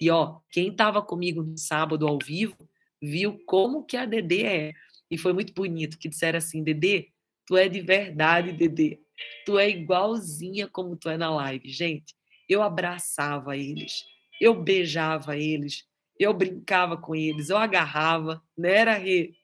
E 0.00 0.10
ó, 0.10 0.40
quem 0.50 0.68
estava 0.68 1.02
comigo 1.02 1.42
no 1.42 1.56
sábado 1.56 2.06
ao 2.06 2.18
vivo 2.18 2.56
viu 3.00 3.38
como 3.46 3.84
que 3.84 3.96
a 3.96 4.06
Dedê 4.06 4.42
é. 4.42 4.72
E 5.12 5.18
foi 5.18 5.34
muito 5.34 5.52
bonito 5.52 5.98
que 5.98 6.08
disseram 6.08 6.38
assim, 6.38 6.62
Dedê, 6.62 7.08
tu 7.46 7.54
é 7.54 7.68
de 7.68 7.82
verdade, 7.82 8.50
Dedê. 8.50 8.98
Tu 9.44 9.58
é 9.58 9.68
igualzinha 9.68 10.66
como 10.66 10.96
tu 10.96 11.10
é 11.10 11.18
na 11.18 11.28
live. 11.28 11.68
Gente, 11.68 12.14
eu 12.48 12.62
abraçava 12.62 13.54
eles, 13.54 14.06
eu 14.40 14.54
beijava 14.54 15.36
eles, 15.36 15.84
eu 16.18 16.32
brincava 16.32 16.96
com 16.96 17.14
eles, 17.14 17.50
eu 17.50 17.58
agarrava, 17.58 18.42
né, 18.56 18.72
era 18.72 18.94
Rê, 18.94 19.34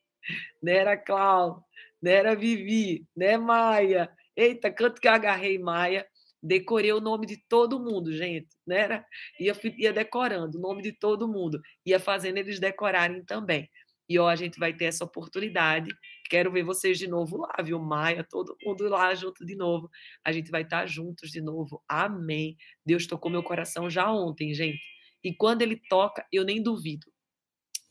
né, 0.62 0.72
era 0.72 0.96
Clau, 0.96 1.62
né, 2.00 2.12
era 2.12 2.34
Vivi, 2.34 3.06
né, 3.14 3.36
Maia. 3.36 4.10
Eita, 4.34 4.70
canto 4.70 4.98
que 4.98 5.06
eu 5.06 5.12
agarrei 5.12 5.58
Maia 5.58 6.06
decorei 6.42 6.92
o 6.92 7.00
nome 7.00 7.26
de 7.26 7.36
todo 7.36 7.80
mundo, 7.80 8.12
gente, 8.12 8.48
né? 8.66 9.04
Ia, 9.40 9.52
ia 9.76 9.92
decorando 9.92 10.56
o 10.56 10.60
nome 10.60 10.82
de 10.82 10.92
todo 10.92 11.28
mundo, 11.28 11.60
ia 11.84 11.98
fazendo 11.98 12.38
eles 12.38 12.60
decorarem 12.60 13.24
também. 13.24 13.68
E 14.08 14.18
ó, 14.18 14.28
a 14.28 14.36
gente 14.36 14.58
vai 14.58 14.72
ter 14.72 14.86
essa 14.86 15.04
oportunidade. 15.04 15.90
Quero 16.30 16.50
ver 16.50 16.62
vocês 16.62 16.98
de 16.98 17.06
novo 17.06 17.36
lá, 17.36 17.54
viu? 17.62 17.78
Maia, 17.78 18.24
todo 18.24 18.56
mundo 18.64 18.88
lá 18.88 19.14
junto 19.14 19.44
de 19.44 19.54
novo. 19.54 19.90
A 20.24 20.32
gente 20.32 20.50
vai 20.50 20.62
estar 20.62 20.86
juntos 20.86 21.30
de 21.30 21.40
novo. 21.40 21.82
Amém. 21.86 22.56
Deus 22.84 23.06
tocou 23.06 23.30
meu 23.30 23.42
coração 23.42 23.90
já 23.90 24.10
ontem, 24.10 24.54
gente. 24.54 24.80
E 25.22 25.34
quando 25.34 25.62
ele 25.62 25.76
toca, 25.88 26.24
eu 26.32 26.44
nem 26.44 26.62
duvido. 26.62 27.06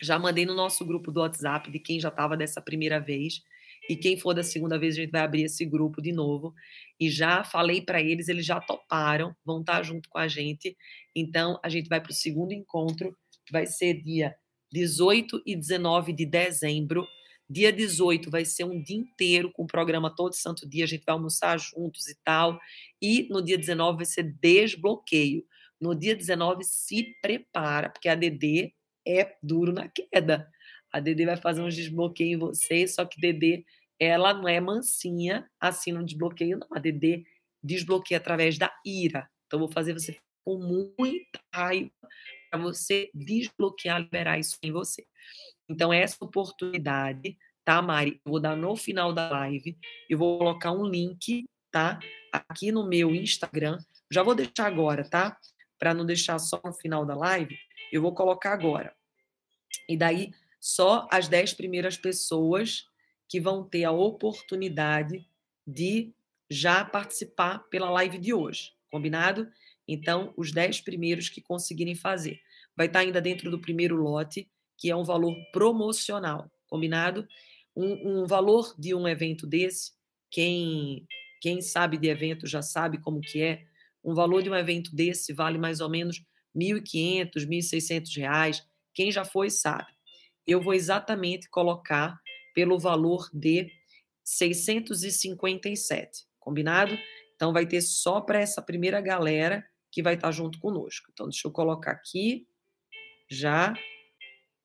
Já 0.02 0.18
mandei 0.18 0.46
no 0.46 0.56
nosso 0.56 0.86
grupo 0.86 1.12
do 1.12 1.20
WhatsApp 1.20 1.70
de 1.70 1.80
quem 1.80 2.00
já 2.00 2.10
estava 2.10 2.36
dessa 2.36 2.62
primeira 2.62 3.00
vez. 3.00 3.42
E 3.90 3.96
quem 3.96 4.18
for 4.18 4.34
da 4.34 4.44
segunda 4.44 4.78
vez, 4.78 4.96
a 4.96 5.02
gente 5.02 5.12
vai 5.12 5.22
abrir 5.22 5.44
esse 5.44 5.66
grupo 5.66 6.02
de 6.02 6.12
novo. 6.12 6.54
E 7.00 7.10
já 7.10 7.44
falei 7.44 7.82
para 7.82 8.02
eles, 8.02 8.28
eles 8.28 8.46
já 8.46 8.60
toparam, 8.60 9.36
vão 9.46 9.60
estar 9.60 9.78
tá 9.78 9.84
junto 9.84 10.10
com 10.10 10.18
a 10.18 10.28
gente. 10.28 10.76
Então, 11.16 11.60
a 11.64 11.70
gente 11.70 11.88
vai 11.88 12.02
para 12.02 12.12
o 12.12 12.16
segundo 12.16 12.54
encontro, 12.54 13.16
vai 13.52 13.66
ser 13.68 14.02
dia 14.02 14.36
18 14.72 15.42
e 15.46 15.56
19 15.56 16.14
de 16.14 16.26
dezembro. 16.26 17.08
Dia 17.50 17.72
18 17.72 18.30
vai 18.30 18.44
ser 18.44 18.66
um 18.66 18.82
dia 18.82 18.98
inteiro 18.98 19.52
com 19.54 19.64
o 19.64 19.68
programa 19.68 20.14
todo 20.14 20.34
santo 20.34 20.68
dia, 20.68 20.84
a 20.84 20.88
gente 20.88 21.06
vai 21.06 21.14
almoçar 21.14 21.58
juntos 21.58 22.08
e 22.08 22.16
tal. 22.24 22.60
E 23.02 23.28
no 23.30 23.42
dia 23.42 23.58
19 23.58 23.98
vai 23.98 24.06
ser 24.06 24.24
desbloqueio. 24.24 25.46
No 25.80 25.96
dia 25.96 26.16
19 26.16 26.64
se 26.64 27.16
prepara, 27.22 27.90
porque 27.90 28.10
a 28.10 28.16
DD 28.16 28.74
é 29.08 29.36
duro 29.42 29.72
na 29.72 29.88
queda. 29.88 30.50
A 30.92 31.00
DD 31.00 31.26
vai 31.26 31.38
fazer 31.38 31.62
um 31.62 31.70
desbloqueio 31.70 32.36
em 32.36 32.38
você, 32.38 32.88
só 32.88 33.06
que 33.06 33.20
DD 33.20 33.66
ela 34.00 34.34
não 34.34 34.48
é 34.48 34.60
mansinha 34.60 35.50
assim 35.60 35.92
no 35.92 36.06
desbloqueio, 36.06 36.58
não. 36.58 36.68
A 36.72 36.80
DD 36.80 37.26
desbloqueia 37.64 38.18
através 38.18 38.58
da 38.58 38.72
ira. 38.86 39.30
Então, 39.46 39.60
vou 39.60 39.72
fazer 39.72 39.94
você 39.94 40.18
com 40.44 40.58
muita 40.58 41.40
raiva 41.54 41.92
para 42.50 42.60
você 42.60 43.10
desbloquear, 43.14 44.02
liberar 44.02 44.40
isso 44.40 44.58
em 44.62 44.72
você. 44.72 45.06
Então, 45.70 45.92
essa 45.92 46.18
oportunidade, 46.24 47.38
tá, 47.66 47.82
Mari? 47.82 48.22
Eu 48.26 48.32
vou 48.32 48.40
dar 48.40 48.56
no 48.56 48.76
final 48.76 49.14
da 49.14 49.30
live. 49.30 49.78
Eu 50.10 50.18
vou 50.18 50.38
colocar 50.38 50.72
um 50.72 50.86
link, 50.86 51.46
tá? 51.72 52.00
Aqui 52.32 52.72
no 52.72 52.88
meu 52.88 53.14
Instagram. 53.14 53.78
Já 54.12 54.24
vou 54.24 54.36
deixar 54.36 54.68
agora, 54.68 55.08
tá? 55.08 55.38
Para 55.78 55.94
não 55.94 56.06
deixar 56.06 56.40
só 56.40 56.60
no 56.64 56.74
final 56.74 57.06
da 57.06 57.16
live, 57.16 57.58
eu 57.92 58.02
vou 58.02 58.14
colocar 58.14 58.54
agora. 58.54 58.96
E 59.88 59.96
daí, 59.96 60.32
só 60.60 61.08
as 61.12 61.28
10 61.28 61.54
primeiras 61.54 61.98
pessoas 61.98 62.86
que 63.30 63.40
vão 63.40 63.64
ter 63.64 63.84
a 63.84 63.92
oportunidade 63.92 65.26
de 65.66 66.14
já 66.50 66.84
participar 66.84 67.60
pela 67.70 67.90
live 67.90 68.18
de 68.18 68.34
hoje, 68.34 68.72
combinado? 68.90 69.52
Então, 69.88 70.34
os 70.36 70.52
10 70.52 70.82
primeiros 70.82 71.30
que 71.30 71.42
conseguirem 71.42 71.96
fazer. 71.96 72.40
Vai 72.76 72.88
estar 72.88 73.00
ainda 73.00 73.22
dentro 73.22 73.50
do 73.50 73.60
primeiro 73.60 73.96
lote, 73.96 74.50
que 74.78 74.92
é 74.92 74.96
um 74.96 75.04
valor 75.04 75.36
promocional, 75.52 76.52
combinado? 76.68 77.28
Um, 77.76 78.22
um 78.22 78.28
valor 78.28 78.76
de 78.78 78.94
um 78.94 79.08
evento 79.08 79.48
desse, 79.48 79.92
quem, 80.30 81.08
quem 81.42 81.62
sabe 81.62 81.98
de 81.98 82.10
evento 82.10 82.46
já 82.46 82.62
sabe 82.62 83.00
como 83.00 83.22
que 83.22 83.42
é, 83.42 83.64
um 84.04 84.14
valor 84.14 84.44
de 84.44 84.50
um 84.50 84.56
evento 84.56 84.94
desse 84.96 85.34
vale 85.34 85.58
mais 85.58 85.80
ou 85.80 85.90
menos 85.90 86.18
R$ 86.56 86.62
1.500, 86.62 87.32
R$ 87.36 87.46
1.600. 87.46 88.64
Quem 88.94 89.12
já 89.12 89.24
foi 89.24 89.50
sabe. 89.50 89.88
Eu 90.46 90.62
vou 90.62 90.74
exatamente 90.74 91.50
colocar 91.50 92.20
pelo 92.54 92.80
valor 92.80 93.30
de 93.34 93.72
657, 94.24 96.26
combinado? 96.40 96.98
Então 97.36 97.54
vai 97.54 97.68
ter 97.68 97.82
só 97.82 98.22
para 98.22 98.40
essa 98.40 98.62
primeira 98.62 99.00
galera 99.00 99.64
que 99.98 100.04
vai 100.04 100.14
estar 100.14 100.32
junto 100.32 100.60
conosco. 100.60 101.10
Então 101.12 101.28
deixa 101.28 101.48
eu 101.48 101.52
colocar 101.52 101.90
aqui 101.90 102.48
já 103.28 103.74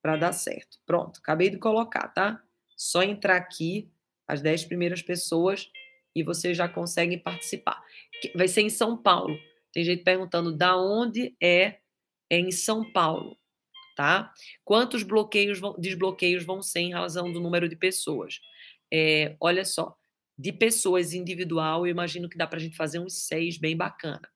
para 0.02 0.18
dar 0.18 0.34
certo. 0.34 0.78
Pronto, 0.84 1.20
acabei 1.20 1.48
de 1.48 1.56
colocar, 1.56 2.06
tá? 2.08 2.42
Só 2.76 3.02
entrar 3.02 3.38
aqui 3.38 3.90
as 4.28 4.42
10 4.42 4.66
primeiras 4.66 5.00
pessoas 5.00 5.70
e 6.14 6.22
vocês 6.22 6.54
já 6.54 6.68
conseguem 6.68 7.18
participar. 7.18 7.82
Vai 8.34 8.46
ser 8.46 8.60
em 8.60 8.68
São 8.68 8.94
Paulo. 8.94 9.34
Tem 9.72 9.82
gente 9.82 10.04
perguntando 10.04 10.54
da 10.54 10.76
onde 10.76 11.34
é, 11.42 11.78
é 12.28 12.38
em 12.38 12.50
São 12.50 12.92
Paulo 12.92 13.34
tá? 13.94 14.32
Quantos 14.64 15.02
bloqueios 15.02 15.58
vão, 15.60 15.74
desbloqueios 15.78 16.44
vão 16.44 16.62
ser 16.62 16.80
em 16.80 16.92
razão 16.92 17.30
do 17.30 17.38
número 17.38 17.68
de 17.68 17.76
pessoas? 17.76 18.40
É, 18.90 19.36
olha 19.38 19.66
só, 19.66 19.94
de 20.38 20.50
pessoas 20.50 21.12
individual, 21.12 21.86
eu 21.86 21.90
imagino 21.90 22.26
que 22.26 22.38
dá 22.38 22.46
para 22.46 22.58
a 22.58 22.60
gente 22.60 22.74
fazer 22.74 22.98
uns 22.98 23.26
seis 23.26 23.58
bem 23.58 23.76
bacana. 23.76 24.26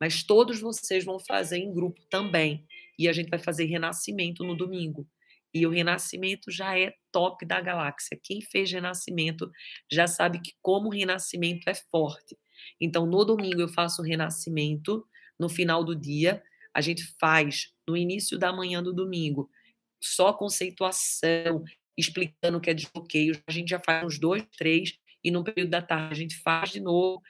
Mas 0.00 0.22
todos 0.22 0.60
vocês 0.60 1.04
vão 1.04 1.18
fazer 1.18 1.58
em 1.58 1.72
grupo 1.72 2.00
também. 2.10 2.66
E 2.98 3.08
a 3.08 3.12
gente 3.12 3.28
vai 3.28 3.38
fazer 3.38 3.64
renascimento 3.64 4.44
no 4.44 4.56
domingo. 4.56 5.06
E 5.52 5.66
o 5.66 5.70
renascimento 5.70 6.50
já 6.50 6.78
é 6.78 6.94
top 7.10 7.46
da 7.46 7.60
galáxia. 7.60 8.18
Quem 8.22 8.40
fez 8.40 8.70
renascimento 8.70 9.50
já 9.90 10.06
sabe 10.06 10.40
que 10.40 10.52
como 10.60 10.88
o 10.88 10.92
renascimento 10.92 11.68
é 11.68 11.74
forte. 11.74 12.36
Então, 12.80 13.06
no 13.06 13.24
domingo 13.24 13.60
eu 13.60 13.68
faço 13.68 14.02
o 14.02 14.04
renascimento, 14.04 15.06
no 15.38 15.48
final 15.48 15.84
do 15.84 15.94
dia, 15.94 16.42
a 16.74 16.80
gente 16.80 17.04
faz 17.18 17.72
no 17.88 17.96
início 17.96 18.38
da 18.38 18.52
manhã 18.52 18.82
do 18.82 18.92
domingo, 18.92 19.50
só 19.98 20.32
conceituação, 20.32 21.64
explicando 21.96 22.58
o 22.58 22.60
que 22.60 22.70
é 22.70 22.74
desbloqueio, 22.74 23.40
a 23.46 23.50
gente 23.50 23.70
já 23.70 23.80
faz 23.80 24.04
uns 24.04 24.18
dois, 24.18 24.44
três, 24.58 24.98
e 25.24 25.30
no 25.30 25.42
período 25.42 25.70
da 25.70 25.80
tarde 25.80 26.12
a 26.12 26.16
gente 26.16 26.36
faz 26.36 26.70
de 26.70 26.80
novo, 26.80 27.22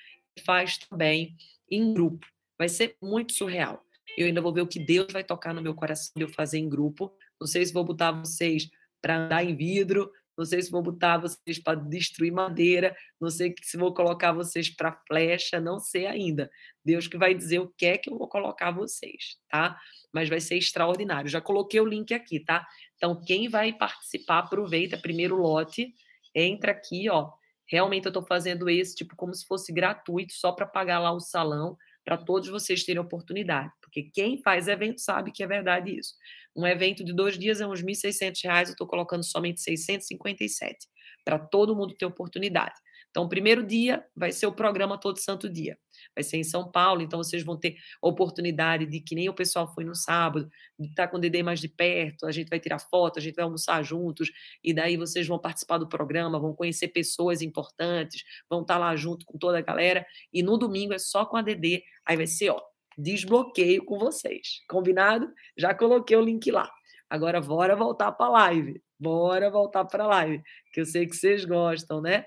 faz 0.45 0.79
também 0.79 1.37
em 1.71 1.93
grupo. 1.93 2.27
Vai 2.59 2.69
ser 2.69 2.97
muito 3.03 3.33
surreal. 3.33 3.83
Eu 4.17 4.27
ainda 4.27 4.41
vou 4.41 4.53
ver 4.53 4.63
o 4.63 4.67
que 4.67 4.79
Deus 4.79 5.13
vai 5.13 5.23
tocar 5.23 5.53
no 5.53 5.63
meu 5.63 5.75
coração 5.75 6.13
de 6.17 6.23
eu 6.23 6.29
fazer 6.29 6.59
em 6.59 6.69
grupo. 6.69 7.13
Não 7.41 7.47
sei 7.47 7.65
se 7.65 7.73
vou 7.73 7.85
botar 7.85 8.13
vocês 8.13 8.69
para 9.03 9.19
andar 9.19 9.45
em 9.45 9.55
vidro, 9.55 10.11
não 10.37 10.45
sei 10.45 10.61
se 10.61 10.71
vou 10.71 10.83
botar 10.83 11.19
vocês 11.19 11.59
para 11.59 11.79
destruir 11.79 12.31
madeira, 12.31 12.95
não 13.21 13.31
sei 13.31 13.55
se 13.63 13.77
vou 13.77 13.95
colocar 13.95 14.33
vocês 14.33 14.69
para 14.69 14.93
flecha, 15.07 15.59
não 15.61 15.81
sei 15.81 16.07
ainda. 16.07 16.51
Deus 16.85 17.09
que 17.09 17.17
vai 17.17 17.35
dizer 17.35 17.59
o 17.59 17.69
que 17.69 17.87
é 17.87 17.97
que 17.97 18.11
eu 18.11 18.19
vou 18.19 18.29
colocar 18.29 18.71
vocês, 18.71 19.39
tá? 19.49 19.79
Mas 20.13 20.29
vai 20.29 20.41
ser 20.41 20.57
extraordinário. 20.57 21.31
Já 21.31 21.41
coloquei 21.41 21.81
o 21.81 21.87
link 21.87 22.13
aqui, 22.13 22.41
tá? 22.41 22.67
Então, 22.97 23.21
quem 23.25 23.49
vai 23.49 23.73
participar, 23.73 24.41
aproveita 24.41 24.99
primeiro 24.99 25.37
lote, 25.37 25.95
entra 26.35 26.73
aqui, 26.73 27.09
ó. 27.09 27.33
Realmente 27.69 28.07
eu 28.07 28.11
estou 28.11 28.25
fazendo 28.25 28.69
esse 28.69 28.95
tipo 28.95 29.17
como 29.17 29.35
se 29.35 29.47
fosse 29.47 29.73
gratuito, 29.73 30.33
só 30.33 30.53
para 30.53 30.67
pagar 30.67 30.99
lá 30.99 31.13
o 31.13 31.21
salão, 31.21 31.77
para 32.05 32.17
todos 32.17 32.49
vocês 32.49 32.85
terem 32.85 33.01
oportunidade. 33.01 33.73
Porque 33.81 34.05
quem 34.05 34.41
faz 34.41 34.69
evento 34.69 35.01
sabe 35.01 35.33
que 35.33 35.43
é 35.43 35.47
verdade 35.47 35.99
isso. 35.99 36.15
Um 36.55 36.67
evento 36.67 37.05
de 37.05 37.13
dois 37.13 37.39
dias 37.39 37.61
é 37.61 37.67
uns 37.67 37.81
R$ 37.81 37.87
1.600, 37.87 38.69
eu 38.69 38.73
estou 38.73 38.87
colocando 38.87 39.25
somente 39.25 39.61
657 39.61 40.87
para 41.25 41.39
todo 41.39 41.75
mundo 41.75 41.95
ter 41.97 42.07
oportunidade. 42.07 42.75
Então, 43.17 43.25
o 43.25 43.29
primeiro 43.31 43.65
dia 43.65 44.05
vai 44.15 44.31
ser 44.31 44.47
o 44.47 44.53
programa 44.53 45.01
todo 45.01 45.17
santo 45.17 45.49
dia. 45.49 45.79
Vai 46.15 46.23
ser 46.23 46.37
em 46.37 46.45
São 46.45 46.71
Paulo, 46.71 47.01
então 47.01 47.25
vocês 47.25 47.43
vão 47.43 47.57
ter 47.57 47.79
oportunidade 48.03 48.85
de, 48.85 49.01
que 49.01 49.15
nem 49.15 49.27
o 49.27 49.33
pessoal 49.33 49.73
foi 49.75 49.85
no 49.85 49.95
sábado, 49.95 50.51
de 50.79 50.89
estar 50.89 51.09
com 51.09 51.17
o 51.17 51.19
Dedê 51.19 51.43
mais 51.43 51.59
de 51.59 51.67
perto, 51.67 52.27
a 52.27 52.31
gente 52.31 52.51
vai 52.51 52.61
tirar 52.61 52.79
foto, 52.79 53.19
a 53.19 53.23
gente 53.23 53.35
vai 53.35 53.45
almoçar 53.45 53.83
juntos, 53.83 54.31
e 54.63 54.75
daí 54.75 54.99
vocês 54.99 55.27
vão 55.27 55.39
participar 55.39 55.79
do 55.79 55.89
programa, 55.89 56.39
vão 56.39 56.53
conhecer 56.53 56.89
pessoas 56.89 57.41
importantes, 57.41 58.23
vão 58.51 58.61
estar 58.61 58.77
lá 58.77 58.95
junto 58.95 59.25
com 59.25 59.39
toda 59.39 59.57
a 59.57 59.63
galera, 59.63 60.07
e 60.31 60.43
no 60.43 60.59
domingo 60.59 60.93
é 60.93 60.99
só 60.99 61.25
com 61.25 61.39
a 61.39 61.43
Dedê, 61.43 61.85
aí 62.05 62.19
vai 62.19 62.27
ser, 62.27 62.51
ó, 62.51 62.61
desbloqueio 62.99 63.83
com 63.87 63.99
vocês. 63.99 64.61
Combinado? 64.69 65.33
Já 65.57 65.75
coloquei 65.75 66.19
o 66.19 66.21
link 66.21 66.51
lá. 66.51 66.71
Agora, 67.09 67.41
bora 67.41 67.75
voltar 67.75 68.13
para 68.13 68.27
a 68.27 68.31
live. 68.31 68.83
Bora 68.99 69.51
voltar 69.51 69.85
para 69.85 70.05
a 70.05 70.07
live, 70.07 70.43
que 70.73 70.81
eu 70.81 70.87
sei 70.87 71.07
que 71.07 71.15
vocês 71.15 71.45
gostam, 71.45 72.01
né? 72.01 72.25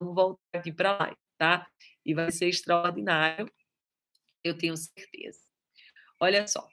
Vamos 0.00 0.14
voltar 0.14 0.40
aqui 0.54 0.72
para 0.72 0.96
live, 0.96 1.16
tá? 1.36 1.70
E 2.04 2.14
vai 2.14 2.32
ser 2.32 2.48
extraordinário, 2.48 3.52
eu 4.42 4.56
tenho 4.56 4.74
certeza. 4.76 5.40
Olha 6.18 6.46
só, 6.48 6.66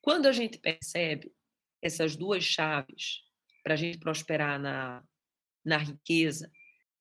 quando 0.00 0.26
a 0.26 0.32
gente 0.32 0.58
percebe 0.58 1.34
essas 1.82 2.16
duas 2.16 2.42
chaves 2.42 3.22
para 3.62 3.74
a 3.74 3.76
gente 3.76 3.98
prosperar 3.98 4.58
na, 4.58 5.04
na 5.62 5.76
riqueza, 5.76 6.50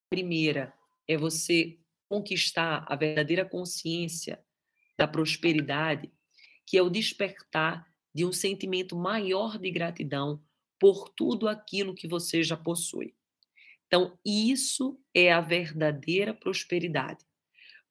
primeira 0.10 0.74
é 1.08 1.18
você 1.18 1.80
conquistar 2.10 2.86
a 2.88 2.96
verdadeira 2.96 3.46
consciência 3.46 4.44
da 4.98 5.08
prosperidade, 5.08 6.12
que 6.68 6.78
é 6.78 6.82
o 6.82 6.90
despertar 6.90 7.88
de 8.14 8.26
um 8.26 8.32
sentimento 8.32 8.96
maior 8.96 9.58
de 9.58 9.72
gratidão 9.72 10.44
por 10.80 11.10
tudo 11.10 11.48
aquilo 11.48 11.96
que 11.96 12.08
você 12.08 12.44
já 12.44 12.56
possui. 12.56 13.16
Então, 13.94 14.18
isso 14.26 15.00
é 15.14 15.32
a 15.32 15.40
verdadeira 15.40 16.34
prosperidade. 16.34 17.24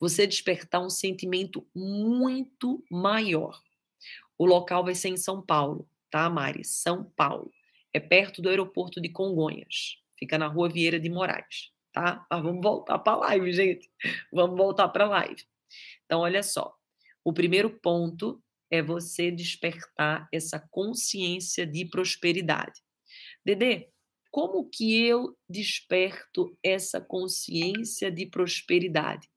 Você 0.00 0.26
despertar 0.26 0.84
um 0.84 0.90
sentimento 0.90 1.64
muito 1.72 2.84
maior. 2.90 3.62
O 4.36 4.44
local 4.44 4.82
vai 4.82 4.96
ser 4.96 5.10
em 5.10 5.16
São 5.16 5.40
Paulo, 5.40 5.88
tá, 6.10 6.28
Mari? 6.28 6.64
São 6.64 7.04
Paulo. 7.04 7.52
É 7.92 8.00
perto 8.00 8.42
do 8.42 8.48
aeroporto 8.48 9.00
de 9.00 9.10
Congonhas. 9.10 9.96
Fica 10.18 10.36
na 10.36 10.48
rua 10.48 10.68
Vieira 10.68 10.98
de 10.98 11.08
Moraes, 11.08 11.70
tá? 11.92 12.26
Mas 12.28 12.42
vamos 12.42 12.64
voltar 12.64 12.98
para 12.98 13.12
a 13.12 13.20
live, 13.28 13.52
gente. 13.52 13.88
Vamos 14.32 14.56
voltar 14.56 14.88
para 14.88 15.04
a 15.04 15.08
live. 15.08 15.44
Então, 16.04 16.22
olha 16.22 16.42
só. 16.42 16.74
O 17.22 17.32
primeiro 17.32 17.70
ponto 17.78 18.42
é 18.68 18.82
você 18.82 19.30
despertar 19.30 20.28
essa 20.32 20.58
consciência 20.58 21.64
de 21.64 21.84
prosperidade. 21.84 22.82
Dedê, 23.44 23.91
como 24.32 24.64
que 24.64 24.98
eu 24.98 25.36
desperto 25.46 26.56
essa 26.62 26.98
consciência 26.98 28.10
de 28.10 28.24
prosperidade? 28.24 29.28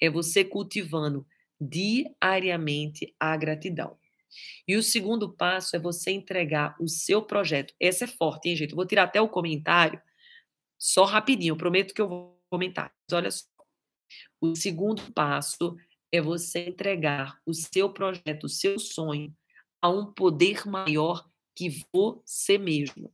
É 0.00 0.08
você 0.08 0.44
cultivando 0.44 1.26
diariamente 1.60 3.12
a 3.18 3.36
gratidão. 3.36 3.98
E 4.68 4.76
o 4.76 4.82
segundo 4.84 5.32
passo 5.32 5.74
é 5.74 5.80
você 5.80 6.12
entregar 6.12 6.76
o 6.80 6.86
seu 6.88 7.22
projeto. 7.22 7.74
Essa 7.80 8.04
é 8.04 8.06
forte, 8.06 8.48
hein, 8.48 8.54
gente? 8.54 8.70
Eu 8.70 8.76
vou 8.76 8.86
tirar 8.86 9.02
até 9.02 9.20
o 9.20 9.28
comentário, 9.28 10.00
só 10.78 11.04
rapidinho, 11.04 11.56
prometo 11.56 11.92
que 11.92 12.00
eu 12.00 12.08
vou 12.08 12.40
comentar. 12.48 12.94
Mas 13.08 13.16
olha 13.16 13.30
só. 13.32 13.46
O 14.40 14.54
segundo 14.54 15.12
passo 15.12 15.76
é 16.12 16.20
você 16.20 16.68
entregar 16.68 17.40
o 17.44 17.52
seu 17.52 17.92
projeto, 17.92 18.44
o 18.44 18.48
seu 18.48 18.78
sonho, 18.78 19.34
a 19.82 19.88
um 19.88 20.12
poder 20.12 20.64
maior 20.68 21.28
que 21.52 21.84
você 21.92 22.58
mesmo. 22.58 23.12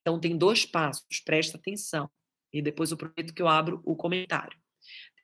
Então, 0.00 0.18
tem 0.18 0.36
dois 0.36 0.64
passos, 0.64 1.20
presta 1.24 1.56
atenção. 1.56 2.10
E 2.52 2.60
depois 2.60 2.90
eu 2.90 2.96
prometo 2.96 3.34
que 3.34 3.42
eu 3.42 3.48
abro 3.48 3.80
o 3.84 3.94
comentário. 3.94 4.58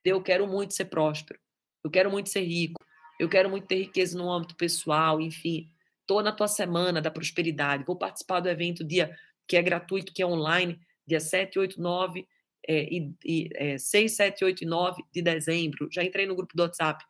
Eu 0.05 0.23
quero 0.23 0.47
muito 0.47 0.75
ser 0.75 0.85
próspero, 0.85 1.41
eu 1.83 1.91
quero 1.91 2.11
muito 2.11 2.29
ser 2.29 2.43
rico, 2.43 2.85
eu 3.19 3.29
quero 3.29 3.51
muito 3.51 3.67
ter 3.67 3.77
riqueza 3.77 4.17
no 4.17 4.31
âmbito 4.31 4.55
pessoal, 4.57 5.21
enfim. 5.21 5.73
Estou 6.03 6.23
na 6.23 6.31
tua 6.31 6.47
semana 6.47 7.03
da 7.03 7.11
prosperidade, 7.11 7.85
vou 7.85 7.97
participar 7.97 8.41
do 8.41 8.49
evento 8.49 8.85
dia 8.85 9.17
que 9.49 9.57
é 9.57 9.63
gratuito, 9.63 10.13
que 10.13 10.23
é 10.23 10.27
online, 10.27 10.81
dia 11.07 11.21
7, 11.21 11.59
8, 11.59 11.81
9 11.81 12.27
é, 12.69 12.83
e, 12.85 13.15
e 13.25 13.49
é, 13.55 13.79
6, 13.79 14.17
7, 14.17 14.45
8 14.45 14.63
e 14.63 14.67
9 14.67 15.03
de 15.13 15.23
dezembro. 15.23 15.89
Já 15.91 16.05
entrei 16.05 16.27
no 16.27 16.35
grupo 16.35 16.57
do 16.57 16.63
WhatsApp. 16.63 17.05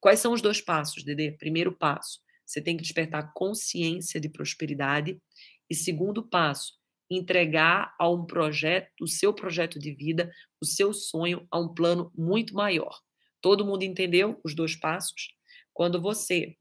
Quais 0.00 0.20
são 0.20 0.32
os 0.32 0.40
dois 0.40 0.60
passos, 0.60 1.04
Dede? 1.04 1.32
Primeiro 1.32 1.72
passo, 1.72 2.20
você 2.44 2.60
tem 2.60 2.76
que 2.76 2.82
despertar 2.82 3.32
consciência 3.34 4.20
de 4.20 4.28
prosperidade. 4.28 5.20
E 5.68 5.74
segundo 5.74 6.22
passo, 6.22 6.74
entregar 7.16 7.94
a 7.98 8.08
um 8.08 8.24
projeto, 8.24 8.90
o 9.00 9.08
seu 9.08 9.32
projeto 9.34 9.78
de 9.78 9.92
vida, 9.92 10.32
o 10.60 10.64
seu 10.64 10.92
sonho 10.92 11.46
a 11.50 11.58
um 11.58 11.68
plano 11.68 12.12
muito 12.16 12.54
maior. 12.54 13.00
Todo 13.40 13.64
mundo 13.64 13.82
entendeu 13.82 14.40
os 14.44 14.54
dois 14.54 14.76
passos? 14.76 15.34
Quando 15.72 16.00
você 16.00 16.56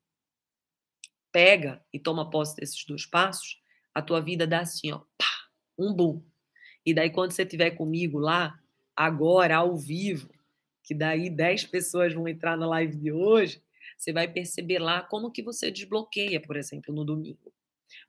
pega 1.31 1.83
e 1.93 1.99
toma 1.99 2.29
posse 2.29 2.55
desses 2.55 2.83
dois 2.85 3.05
passos, 3.05 3.61
a 3.93 4.01
tua 4.01 4.19
vida 4.19 4.47
dá 4.47 4.61
assim, 4.61 4.91
ó, 4.91 4.99
pá, 5.17 5.25
um 5.77 5.93
boom. 5.93 6.23
E 6.85 6.93
daí 6.93 7.09
quando 7.09 7.31
você 7.31 7.43
estiver 7.43 7.71
comigo 7.71 8.17
lá, 8.17 8.59
agora 8.95 9.57
ao 9.57 9.77
vivo, 9.77 10.29
que 10.83 10.95
daí 10.95 11.29
10 11.29 11.65
pessoas 11.65 12.13
vão 12.13 12.27
entrar 12.27 12.57
na 12.57 12.67
live 12.67 12.97
de 12.97 13.11
hoje, 13.11 13.61
você 13.97 14.11
vai 14.11 14.27
perceber 14.27 14.79
lá 14.79 15.01
como 15.03 15.31
que 15.31 15.43
você 15.43 15.69
desbloqueia, 15.69 16.41
por 16.41 16.57
exemplo, 16.57 16.93
no 16.93 17.05
domingo. 17.05 17.53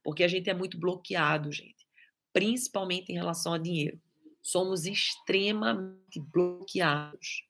Porque 0.03 0.24
a 0.24 0.28
gente 0.28 0.49
é 0.49 0.55
muito 0.55 0.78
bloqueado, 0.78 1.53
gente 1.53 1.82
principalmente 2.33 3.11
em 3.11 3.14
relação 3.14 3.53
a 3.53 3.59
dinheiro. 3.59 4.01
Somos 4.43 4.87
extremamente 4.87 6.18
bloqueados. 6.18 7.45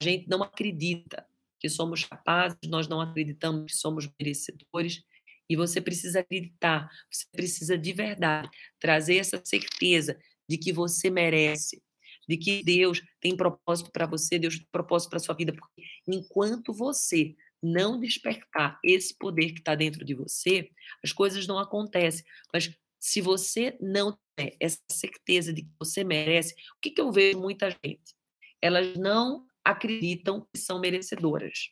A 0.00 0.04
gente 0.04 0.28
não 0.28 0.42
acredita 0.42 1.26
que 1.60 1.68
somos 1.68 2.04
capazes, 2.04 2.58
nós 2.66 2.88
não 2.88 3.00
acreditamos 3.00 3.70
que 3.70 3.76
somos 3.76 4.08
merecedores. 4.18 5.04
E 5.48 5.56
você 5.56 5.80
precisa 5.80 6.20
acreditar, 6.20 6.88
você 7.10 7.26
precisa 7.30 7.76
de 7.76 7.92
verdade 7.92 8.48
trazer 8.80 9.16
essa 9.16 9.40
certeza 9.44 10.18
de 10.48 10.56
que 10.56 10.72
você 10.72 11.10
merece, 11.10 11.82
de 12.28 12.36
que 12.36 12.64
Deus 12.64 13.02
tem 13.20 13.36
propósito 13.36 13.90
para 13.92 14.06
você, 14.06 14.38
Deus 14.38 14.56
tem 14.56 14.66
propósito 14.72 15.10
para 15.10 15.18
sua 15.18 15.34
vida, 15.34 15.52
porque 15.52 15.82
enquanto 16.08 16.72
você 16.72 17.34
não 17.62 18.00
despertar 18.00 18.78
esse 18.82 19.16
poder 19.16 19.52
que 19.52 19.60
está 19.60 19.74
dentro 19.74 20.04
de 20.04 20.14
você, 20.14 20.68
as 21.04 21.12
coisas 21.12 21.46
não 21.46 21.58
acontecem. 21.58 22.24
Mas 22.52 22.76
se 23.02 23.20
você 23.20 23.76
não 23.80 24.16
tem 24.36 24.56
essa 24.60 24.78
certeza 24.88 25.52
de 25.52 25.62
que 25.62 25.70
você 25.76 26.04
merece, 26.04 26.54
o 26.54 26.80
que, 26.80 26.92
que 26.92 27.00
eu 27.00 27.10
vejo 27.10 27.40
muita 27.40 27.68
gente? 27.68 28.14
Elas 28.60 28.96
não 28.96 29.44
acreditam 29.64 30.46
que 30.52 30.60
são 30.60 30.78
merecedoras. 30.78 31.70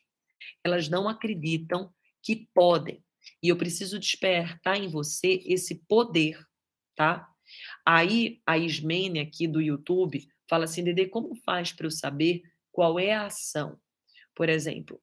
Elas 0.61 0.89
não 0.89 1.07
acreditam 1.07 1.89
que 2.21 2.49
podem. 2.53 3.01
E 3.41 3.47
eu 3.47 3.57
preciso 3.57 3.97
despertar 3.97 4.75
em 4.75 4.89
você 4.89 5.41
esse 5.45 5.75
poder, 5.87 6.37
tá? 6.97 7.25
Aí 7.85 8.41
a 8.45 8.57
Ismene 8.57 9.21
aqui 9.21 9.47
do 9.47 9.61
YouTube 9.61 10.27
fala 10.49 10.65
assim, 10.65 10.83
Dede, 10.83 11.07
como 11.07 11.33
faz 11.45 11.71
para 11.71 11.87
eu 11.87 11.91
saber 11.91 12.41
qual 12.73 12.99
é 12.99 13.13
a 13.13 13.27
ação? 13.27 13.79
Por 14.35 14.49
exemplo, 14.49 15.01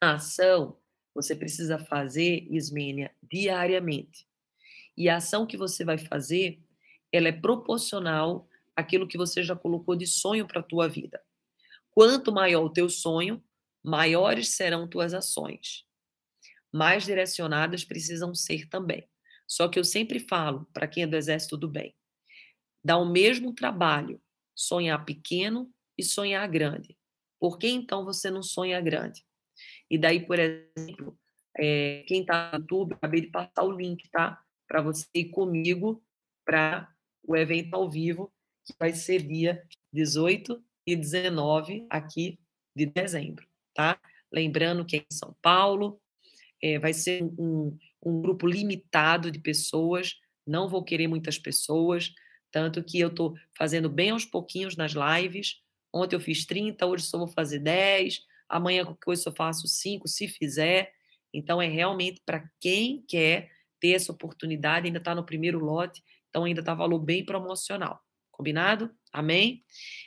a 0.00 0.14
ação 0.14 0.78
você 1.12 1.34
precisa 1.34 1.78
fazer, 1.80 2.46
Ismênia, 2.48 3.12
diariamente. 3.20 4.24
E 4.96 5.08
a 5.08 5.16
ação 5.16 5.46
que 5.46 5.56
você 5.56 5.84
vai 5.84 5.98
fazer, 5.98 6.60
ela 7.12 7.28
é 7.28 7.32
proporcional 7.32 8.48
àquilo 8.74 9.06
que 9.06 9.18
você 9.18 9.42
já 9.42 9.54
colocou 9.54 9.94
de 9.96 10.06
sonho 10.06 10.46
para 10.46 10.60
a 10.60 10.64
tua 10.64 10.88
vida. 10.88 11.22
Quanto 11.90 12.32
maior 12.32 12.64
o 12.64 12.72
teu 12.72 12.88
sonho, 12.88 13.42
maiores 13.82 14.50
serão 14.50 14.88
tuas 14.88 15.14
ações. 15.14 15.84
Mais 16.72 17.04
direcionadas 17.04 17.84
precisam 17.84 18.34
ser 18.34 18.68
também. 18.68 19.08
Só 19.46 19.68
que 19.68 19.78
eu 19.78 19.84
sempre 19.84 20.18
falo 20.18 20.66
para 20.72 20.88
quem 20.88 21.04
é 21.04 21.06
do 21.06 21.16
exército 21.16 21.56
do 21.56 21.68
bem, 21.68 21.94
dá 22.84 22.96
o 22.96 23.10
mesmo 23.10 23.54
trabalho 23.54 24.20
sonhar 24.54 25.04
pequeno 25.04 25.72
e 25.96 26.02
sonhar 26.02 26.48
grande. 26.48 26.96
Por 27.38 27.58
que 27.58 27.68
então 27.68 28.04
você 28.04 28.30
não 28.30 28.42
sonha 28.42 28.80
grande? 28.80 29.24
E 29.90 29.96
daí, 29.96 30.26
por 30.26 30.38
exemplo, 30.38 31.18
é, 31.56 32.04
quem 32.06 32.22
está 32.22 32.50
no 32.52 32.58
YouTube, 32.58 32.94
acabei 32.94 33.20
de 33.20 33.28
passar 33.28 33.62
o 33.62 33.72
link, 33.72 34.08
tá? 34.10 34.42
Para 34.66 34.82
você 34.82 35.06
ir 35.14 35.26
comigo 35.26 36.02
para 36.44 36.88
o 37.26 37.36
evento 37.36 37.74
ao 37.74 37.90
vivo, 37.90 38.32
que 38.64 38.74
vai 38.78 38.92
ser 38.92 39.22
dia 39.22 39.62
18 39.92 40.62
e 40.86 40.94
19 40.94 41.86
aqui 41.90 42.38
de 42.74 42.86
dezembro, 42.86 43.46
tá? 43.74 43.98
Lembrando 44.32 44.84
que 44.84 44.96
é 44.96 44.98
em 45.00 45.14
São 45.14 45.34
Paulo, 45.40 46.00
é, 46.62 46.78
vai 46.78 46.92
ser 46.92 47.22
um, 47.22 47.76
um 48.04 48.20
grupo 48.20 48.46
limitado 48.46 49.30
de 49.30 49.38
pessoas, 49.38 50.16
não 50.46 50.68
vou 50.68 50.84
querer 50.84 51.08
muitas 51.08 51.38
pessoas, 51.38 52.14
tanto 52.50 52.82
que 52.82 53.00
eu 53.00 53.08
estou 53.08 53.34
fazendo 53.56 53.88
bem 53.88 54.10
aos 54.10 54.24
pouquinhos 54.24 54.76
nas 54.76 54.92
lives. 54.92 55.60
Ontem 55.92 56.16
eu 56.16 56.20
fiz 56.20 56.46
30, 56.46 56.86
hoje 56.86 57.04
só 57.04 57.18
vou 57.18 57.28
fazer 57.28 57.58
10, 57.58 58.22
amanhã 58.48 58.84
qualquer 58.84 59.04
coisa 59.04 59.28
eu 59.28 59.34
faço 59.34 59.66
5, 59.66 60.06
se 60.06 60.28
fizer. 60.28 60.92
Então 61.32 61.60
é 61.60 61.68
realmente 61.68 62.22
para 62.24 62.48
quem 62.60 63.04
quer 63.06 63.50
ter 63.86 63.92
essa 63.92 64.10
oportunidade, 64.10 64.86
ainda 64.86 64.98
está 64.98 65.14
no 65.14 65.24
primeiro 65.24 65.60
lote, 65.60 66.02
então 66.28 66.44
ainda 66.44 66.60
está 66.60 66.74
valor 66.74 66.98
bem 66.98 67.24
promocional. 67.24 68.00
Combinado? 68.32 68.90
Amém? 69.12 69.64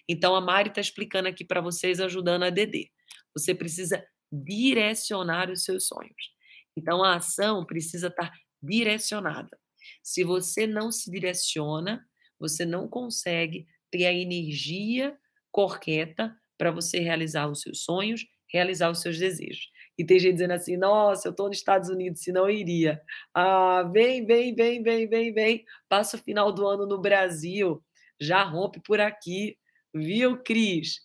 Então 0.07 0.36
a 0.36 0.41
Mari 0.41 0.69
está 0.69 0.82
explicando 0.82 1.30
aqui 1.30 1.45
para 1.45 1.61
vocês, 1.61 2.01
ajudando 2.01 2.43
a 2.43 2.49
Dedê. 2.49 2.91
Você 3.34 3.55
precisa 3.55 4.05
direcionar 4.32 5.49
os 5.49 5.63
seus 5.63 5.88
sonhos. 5.88 6.34
Então 6.77 7.03
a 7.03 7.15
ação 7.15 7.65
precisa 7.65 8.07
estar 8.07 8.30
tá 8.30 8.38
direcionada. 8.61 9.57
Se 10.03 10.25
você 10.25 10.67
não 10.67 10.91
se 10.91 11.09
direciona, 11.09 12.05
você 12.38 12.65
não 12.65 12.88
consegue 12.88 13.65
ter 13.89 14.05
a 14.05 14.13
energia 14.13 15.17
correta 15.51 16.36
para 16.57 16.69
você 16.69 16.99
realizar 16.99 17.47
os 17.47 17.61
seus 17.61 17.84
sonhos, 17.84 18.25
realizar 18.51 18.91
os 18.91 19.01
seus 19.01 19.17
desejos. 19.17 19.69
E 19.99 20.05
tem 20.05 20.17
gente 20.17 20.35
dizendo 20.35 20.53
assim: 20.53 20.77
nossa, 20.77 21.27
eu 21.27 21.31
estou 21.31 21.49
nos 21.49 21.57
Estados 21.57 21.89
Unidos, 21.89 22.23
senão 22.23 22.49
eu 22.49 22.55
iria. 22.55 23.01
Ah, 23.33 23.83
vem, 23.91 24.25
vem, 24.25 24.55
vem, 24.55 24.81
vem, 24.81 25.09
vem, 25.09 25.33
vem. 25.33 25.65
Passa 25.89 26.15
o 26.15 26.19
final 26.19 26.53
do 26.53 26.65
ano 26.65 26.87
no 26.87 26.97
Brasil, 26.97 27.83
já 28.17 28.41
rompe 28.41 28.79
por 28.79 29.01
aqui. 29.01 29.57
Viu, 29.93 30.41
Cris? 30.41 31.01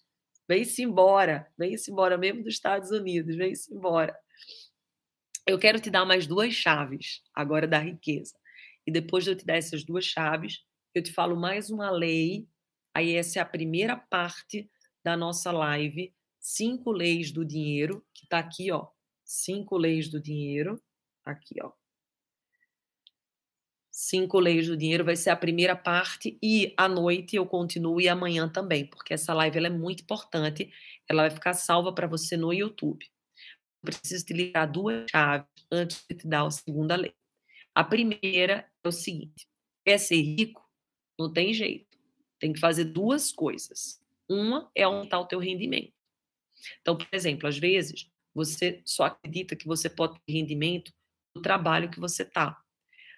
Vem-se 0.49 0.83
embora, 0.83 1.51
vem-se 1.59 1.91
embora, 1.91 2.17
mesmo 2.17 2.45
dos 2.45 2.55
Estados 2.55 2.93
Unidos, 2.93 3.35
vem-se 3.35 3.75
embora. 3.75 4.17
Eu 5.45 5.59
quero 5.59 5.81
te 5.81 5.91
dar 5.91 6.05
mais 6.05 6.27
duas 6.27 6.55
chaves 6.55 7.21
agora 7.35 7.67
da 7.67 7.79
riqueza. 7.79 8.35
E 8.87 8.93
depois 8.93 9.25
de 9.25 9.31
eu 9.31 9.37
te 9.37 9.45
dar 9.45 9.57
essas 9.57 9.83
duas 9.83 10.05
chaves, 10.05 10.61
eu 10.95 11.03
te 11.03 11.13
falo 11.13 11.35
mais 11.35 11.69
uma 11.69 11.91
lei. 11.91 12.47
Aí 12.95 13.17
essa 13.17 13.41
é 13.41 13.43
a 13.43 13.47
primeira 13.47 13.97
parte 13.97 14.71
da 15.03 15.17
nossa 15.17 15.51
live, 15.51 16.15
cinco 16.45 16.93
leis 16.93 17.33
do 17.33 17.43
dinheiro, 17.43 18.05
que 18.13 18.25
está 18.25 18.39
aqui, 18.39 18.71
ó. 18.71 18.89
Cinco 19.25 19.79
leis 19.79 20.11
do 20.11 20.21
dinheiro, 20.21 20.79
aqui, 21.25 21.55
ó. 21.63 21.73
Cinco 23.91 24.39
leis 24.39 24.67
do 24.67 24.77
dinheiro 24.77 25.05
vai 25.05 25.17
ser 25.17 25.31
a 25.31 25.37
primeira 25.37 25.75
parte 25.75 26.39
e 26.43 26.75
à 26.77 26.87
noite 26.87 27.37
eu 27.37 27.47
continuo 27.47 27.99
e 27.99 28.09
amanhã 28.09 28.47
também, 28.47 28.85
porque 28.85 29.15
essa 29.15 29.33
live 29.33 29.57
ela 29.57 29.69
é 29.69 29.71
muito 29.71 30.03
importante. 30.03 30.71
Ela 31.09 31.23
vai 31.23 31.31
ficar 31.31 31.55
salva 31.55 31.95
para 31.95 32.07
você 32.07 32.37
no 32.37 32.53
YouTube. 32.53 33.07
Eu 33.83 33.87
preciso 33.87 34.27
te 34.27 34.35
ligar 34.35 34.67
duas 34.67 35.11
chaves 35.11 35.47
antes 35.73 36.05
de 36.11 36.17
te 36.17 36.29
dar 36.29 36.45
a 36.45 36.51
segunda 36.51 36.95
lei. 36.95 37.15
A 37.75 37.83
primeira 37.83 38.71
é 38.83 38.89
o 38.89 38.93
seguinte: 38.93 39.49
quer 39.83 39.97
ser 39.97 40.21
rico? 40.21 40.63
Não 41.19 41.33
tem 41.33 41.55
jeito. 41.55 41.97
Tem 42.39 42.53
que 42.53 42.61
fazer 42.61 42.85
duas 42.85 43.33
coisas. 43.33 44.03
Uma 44.29 44.71
é 44.75 44.83
aumentar 44.83 45.21
o 45.21 45.27
teu 45.27 45.39
rendimento. 45.39 45.95
Então, 46.81 46.97
por 46.97 47.09
exemplo, 47.13 47.49
às 47.49 47.59
vezes 47.59 48.09
você 48.35 48.83
só 48.85 49.05
acredita 49.05 49.57
que 49.57 49.67
você 49.67 49.89
pode 49.89 50.19
ter 50.27 50.33
rendimento 50.33 50.93
do 51.35 51.43
trabalho 51.43 51.91
que 51.91 52.01
você 52.01 52.23
está. 52.23 52.57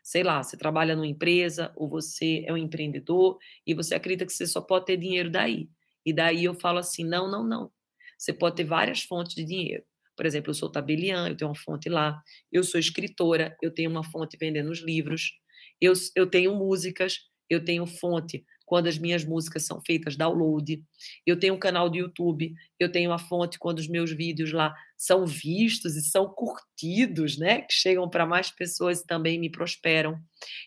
Sei 0.02 0.22
lá, 0.22 0.42
você 0.42 0.56
trabalha 0.56 0.94
numa 0.94 1.06
empresa 1.06 1.72
ou 1.76 1.88
você 1.88 2.44
é 2.46 2.52
um 2.52 2.56
empreendedor 2.56 3.38
e 3.66 3.74
você 3.74 3.94
acredita 3.94 4.24
que 4.26 4.32
você 4.32 4.46
só 4.46 4.60
pode 4.60 4.86
ter 4.86 4.96
dinheiro 4.96 5.30
daí. 5.30 5.68
E 6.04 6.12
daí 6.12 6.44
eu 6.44 6.54
falo 6.54 6.78
assim: 6.78 7.04
não, 7.04 7.30
não, 7.30 7.42
não. 7.44 7.72
Você 8.16 8.32
pode 8.32 8.56
ter 8.56 8.64
várias 8.64 9.02
fontes 9.02 9.34
de 9.34 9.44
dinheiro. 9.44 9.82
Por 10.16 10.24
exemplo, 10.24 10.50
eu 10.50 10.54
sou 10.54 10.70
tabeliã, 10.70 11.28
eu 11.28 11.36
tenho 11.36 11.50
uma 11.50 11.56
fonte 11.56 11.88
lá. 11.88 12.22
Eu 12.50 12.62
sou 12.62 12.80
escritora, 12.80 13.56
eu 13.60 13.70
tenho 13.72 13.90
uma 13.90 14.04
fonte 14.04 14.36
vendendo 14.38 14.70
os 14.70 14.78
livros. 14.80 15.32
Eu, 15.80 15.92
eu 16.14 16.26
tenho 16.26 16.54
músicas, 16.54 17.18
eu 17.50 17.64
tenho 17.64 17.84
fonte 17.86 18.44
quando 18.66 18.88
as 18.88 18.98
minhas 18.98 19.24
músicas 19.24 19.64
são 19.64 19.80
feitas 19.80 20.16
download. 20.16 20.82
Eu 21.24 21.38
tenho 21.38 21.54
um 21.54 21.58
canal 21.58 21.88
do 21.88 21.96
YouTube, 21.96 22.52
eu 22.78 22.90
tenho 22.90 23.12
a 23.12 23.18
fonte 23.18 23.58
quando 23.58 23.78
os 23.78 23.88
meus 23.88 24.10
vídeos 24.10 24.52
lá 24.52 24.74
são 24.98 25.24
vistos 25.24 25.96
e 25.96 26.02
são 26.02 26.28
curtidos, 26.28 27.38
né? 27.38 27.62
Que 27.62 27.72
chegam 27.72 28.10
para 28.10 28.26
mais 28.26 28.50
pessoas 28.50 29.00
e 29.00 29.06
também 29.06 29.38
me 29.38 29.48
prosperam. 29.48 30.20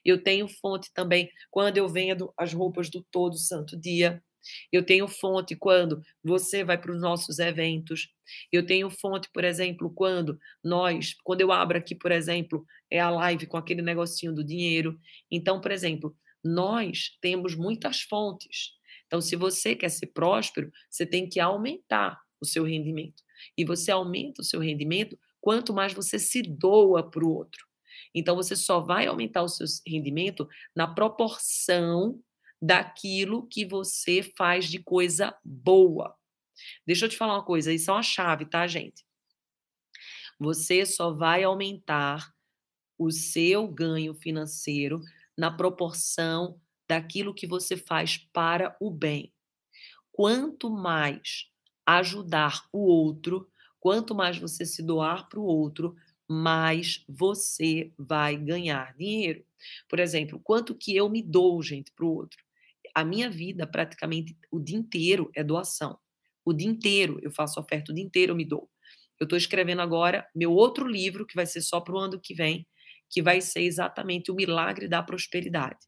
Eu 0.04 0.24
tenho 0.24 0.48
fonte 0.48 0.92
também 0.94 1.30
quando 1.52 1.78
eu 1.78 1.88
vendo 1.88 2.34
as 2.38 2.54
roupas 2.54 2.90
do 2.90 3.06
todo 3.12 3.38
santo 3.38 3.78
dia. 3.78 4.24
Eu 4.72 4.86
tenho 4.86 5.08
fonte 5.08 5.56
quando 5.56 6.02
você 6.24 6.64
vai 6.64 6.78
para 6.78 6.92
os 6.92 7.02
nossos 7.02 7.40
eventos. 7.40 8.10
Eu 8.52 8.66
tenho 8.66 8.90
fonte, 8.90 9.30
por 9.34 9.44
exemplo, 9.44 9.92
quando 9.94 10.40
nós, 10.64 11.16
quando 11.24 11.42
eu 11.42 11.52
abro 11.52 11.78
aqui, 11.78 11.96
por 11.96 12.12
exemplo, 12.12 12.66
é 12.90 13.00
a 13.00 13.10
live 13.10 13.48
com 13.48 13.58
aquele 13.58 13.82
negocinho 13.82 14.34
do 14.34 14.44
dinheiro. 14.44 15.00
Então, 15.32 15.60
por 15.60 15.72
exemplo, 15.72 16.16
nós 16.44 17.18
temos 17.22 17.56
muitas 17.56 18.02
fontes. 18.02 18.74
Então, 19.08 19.22
se 19.22 19.36
você 19.36 19.76
quer 19.76 19.90
ser 19.90 20.08
próspero, 20.08 20.72
você 20.90 21.06
tem 21.06 21.28
que 21.28 21.40
aumentar 21.40 22.22
o 22.40 22.46
seu 22.46 22.64
rendimento. 22.64 23.24
E 23.58 23.66
você 23.66 23.92
aumenta 23.92 24.42
o 24.42 24.46
seu 24.46 24.60
rendimento 24.60 25.18
quanto 25.42 25.74
mais 25.74 25.94
você 25.94 26.20
se 26.20 26.42
doa 26.42 27.10
para 27.10 27.26
o 27.26 27.34
outro. 27.34 27.66
Então, 28.14 28.36
você 28.36 28.56
só 28.56 28.80
vai 28.80 29.08
aumentar 29.08 29.44
o 29.44 29.48
seu 29.48 29.66
rendimento 29.88 30.48
na 30.76 30.88
proporção 30.88 32.22
daquilo 32.62 33.48
que 33.48 33.66
você 33.66 34.22
faz 34.38 34.70
de 34.70 34.80
coisa 34.80 35.36
boa. 35.44 36.16
Deixa 36.86 37.06
eu 37.06 37.10
te 37.10 37.18
falar 37.18 37.36
uma 37.36 37.46
coisa, 37.46 37.74
isso 37.74 37.90
é 37.90 37.94
uma 37.94 38.04
chave, 38.04 38.46
tá, 38.46 38.68
gente? 38.68 39.06
Você 40.40 40.86
só 40.86 41.12
vai 41.12 41.44
aumentar 41.44 42.32
o 42.98 43.12
seu 43.12 43.68
ganho 43.68 44.14
financeiro 44.14 45.02
na 45.40 45.50
proporção 45.50 46.60
daquilo 46.86 47.34
que 47.34 47.48
você 47.48 47.78
faz 47.78 48.18
para 48.34 48.76
o 48.78 48.92
bem. 48.92 49.34
Quanto 50.12 50.70
mais 50.70 51.46
ajudar 51.86 52.68
o 52.74 52.80
outro, 52.80 53.50
quanto 53.80 54.14
mais 54.14 54.38
você 54.38 54.66
se 54.66 54.84
doar 54.84 55.30
para 55.30 55.40
o 55.40 55.46
outro, 55.46 55.96
mais 56.28 57.06
você 57.08 57.94
vai 57.98 58.36
ganhar 58.36 58.94
dinheiro. 58.98 59.46
Por 59.88 60.00
exemplo, 60.00 60.42
quanto 60.44 60.76
que 60.76 60.94
eu 60.94 61.08
me 61.08 61.24
dou, 61.24 61.64
gente, 61.64 61.90
para 61.94 62.06
o 62.06 62.14
outro? 62.14 62.44
A 62.94 63.06
minha 63.06 63.30
vida, 63.30 63.66
praticamente 63.66 64.38
o 64.52 64.60
dia 64.60 64.78
inteiro, 64.78 65.32
é 65.34 65.42
doação. 65.42 65.98
O 66.44 66.52
dia 66.52 66.68
inteiro 66.68 67.18
eu 67.22 67.32
faço 67.32 67.62
oferta, 67.62 67.94
o 67.94 67.96
dia 67.96 68.04
inteiro 68.04 68.34
eu 68.34 68.36
me 68.36 68.46
dou. 68.46 68.70
Eu 69.18 69.24
estou 69.24 69.38
escrevendo 69.38 69.82
agora 69.82 70.28
meu 70.36 70.52
outro 70.52 70.86
livro, 70.86 71.26
que 71.26 71.36
vai 71.36 71.46
ser 71.46 71.62
só 71.62 71.80
para 71.80 71.96
o 71.96 71.98
ano 71.98 72.20
que 72.20 72.34
vem, 72.34 72.68
que 73.10 73.22
vai 73.22 73.42
ser 73.42 73.62
exatamente 73.62 74.32
o 74.32 74.36
milagre 74.36 74.88
da 74.88 75.02
prosperidade. 75.02 75.80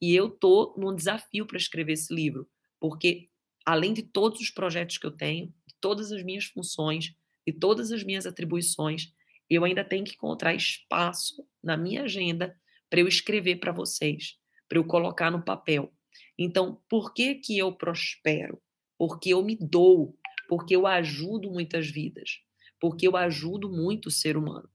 E 0.00 0.14
eu 0.14 0.30
tô 0.30 0.74
num 0.76 0.94
desafio 0.94 1.46
para 1.46 1.56
escrever 1.56 1.92
esse 1.92 2.12
livro, 2.12 2.48
porque 2.80 3.28
além 3.64 3.92
de 3.92 4.02
todos 4.02 4.40
os 4.40 4.50
projetos 4.50 4.98
que 4.98 5.06
eu 5.06 5.12
tenho, 5.12 5.46
de 5.66 5.74
todas 5.80 6.10
as 6.10 6.22
minhas 6.22 6.46
funções 6.46 7.14
e 7.46 7.52
todas 7.52 7.92
as 7.92 8.02
minhas 8.02 8.26
atribuições, 8.26 9.12
eu 9.48 9.64
ainda 9.64 9.84
tenho 9.84 10.04
que 10.04 10.14
encontrar 10.14 10.54
espaço 10.54 11.46
na 11.62 11.76
minha 11.76 12.04
agenda 12.04 12.56
para 12.88 13.00
eu 13.00 13.06
escrever 13.06 13.56
para 13.56 13.72
vocês, 13.72 14.38
para 14.68 14.78
eu 14.78 14.84
colocar 14.84 15.30
no 15.30 15.44
papel. 15.44 15.92
Então, 16.38 16.82
por 16.88 17.12
que 17.12 17.34
que 17.36 17.58
eu 17.58 17.72
prospero? 17.72 18.60
Porque 18.98 19.30
eu 19.30 19.44
me 19.44 19.56
dou, 19.56 20.16
porque 20.48 20.74
eu 20.74 20.86
ajudo 20.86 21.50
muitas 21.50 21.88
vidas, 21.88 22.40
porque 22.80 23.06
eu 23.06 23.16
ajudo 23.16 23.70
muito 23.70 24.06
o 24.06 24.10
ser 24.10 24.36
humano. 24.36 24.68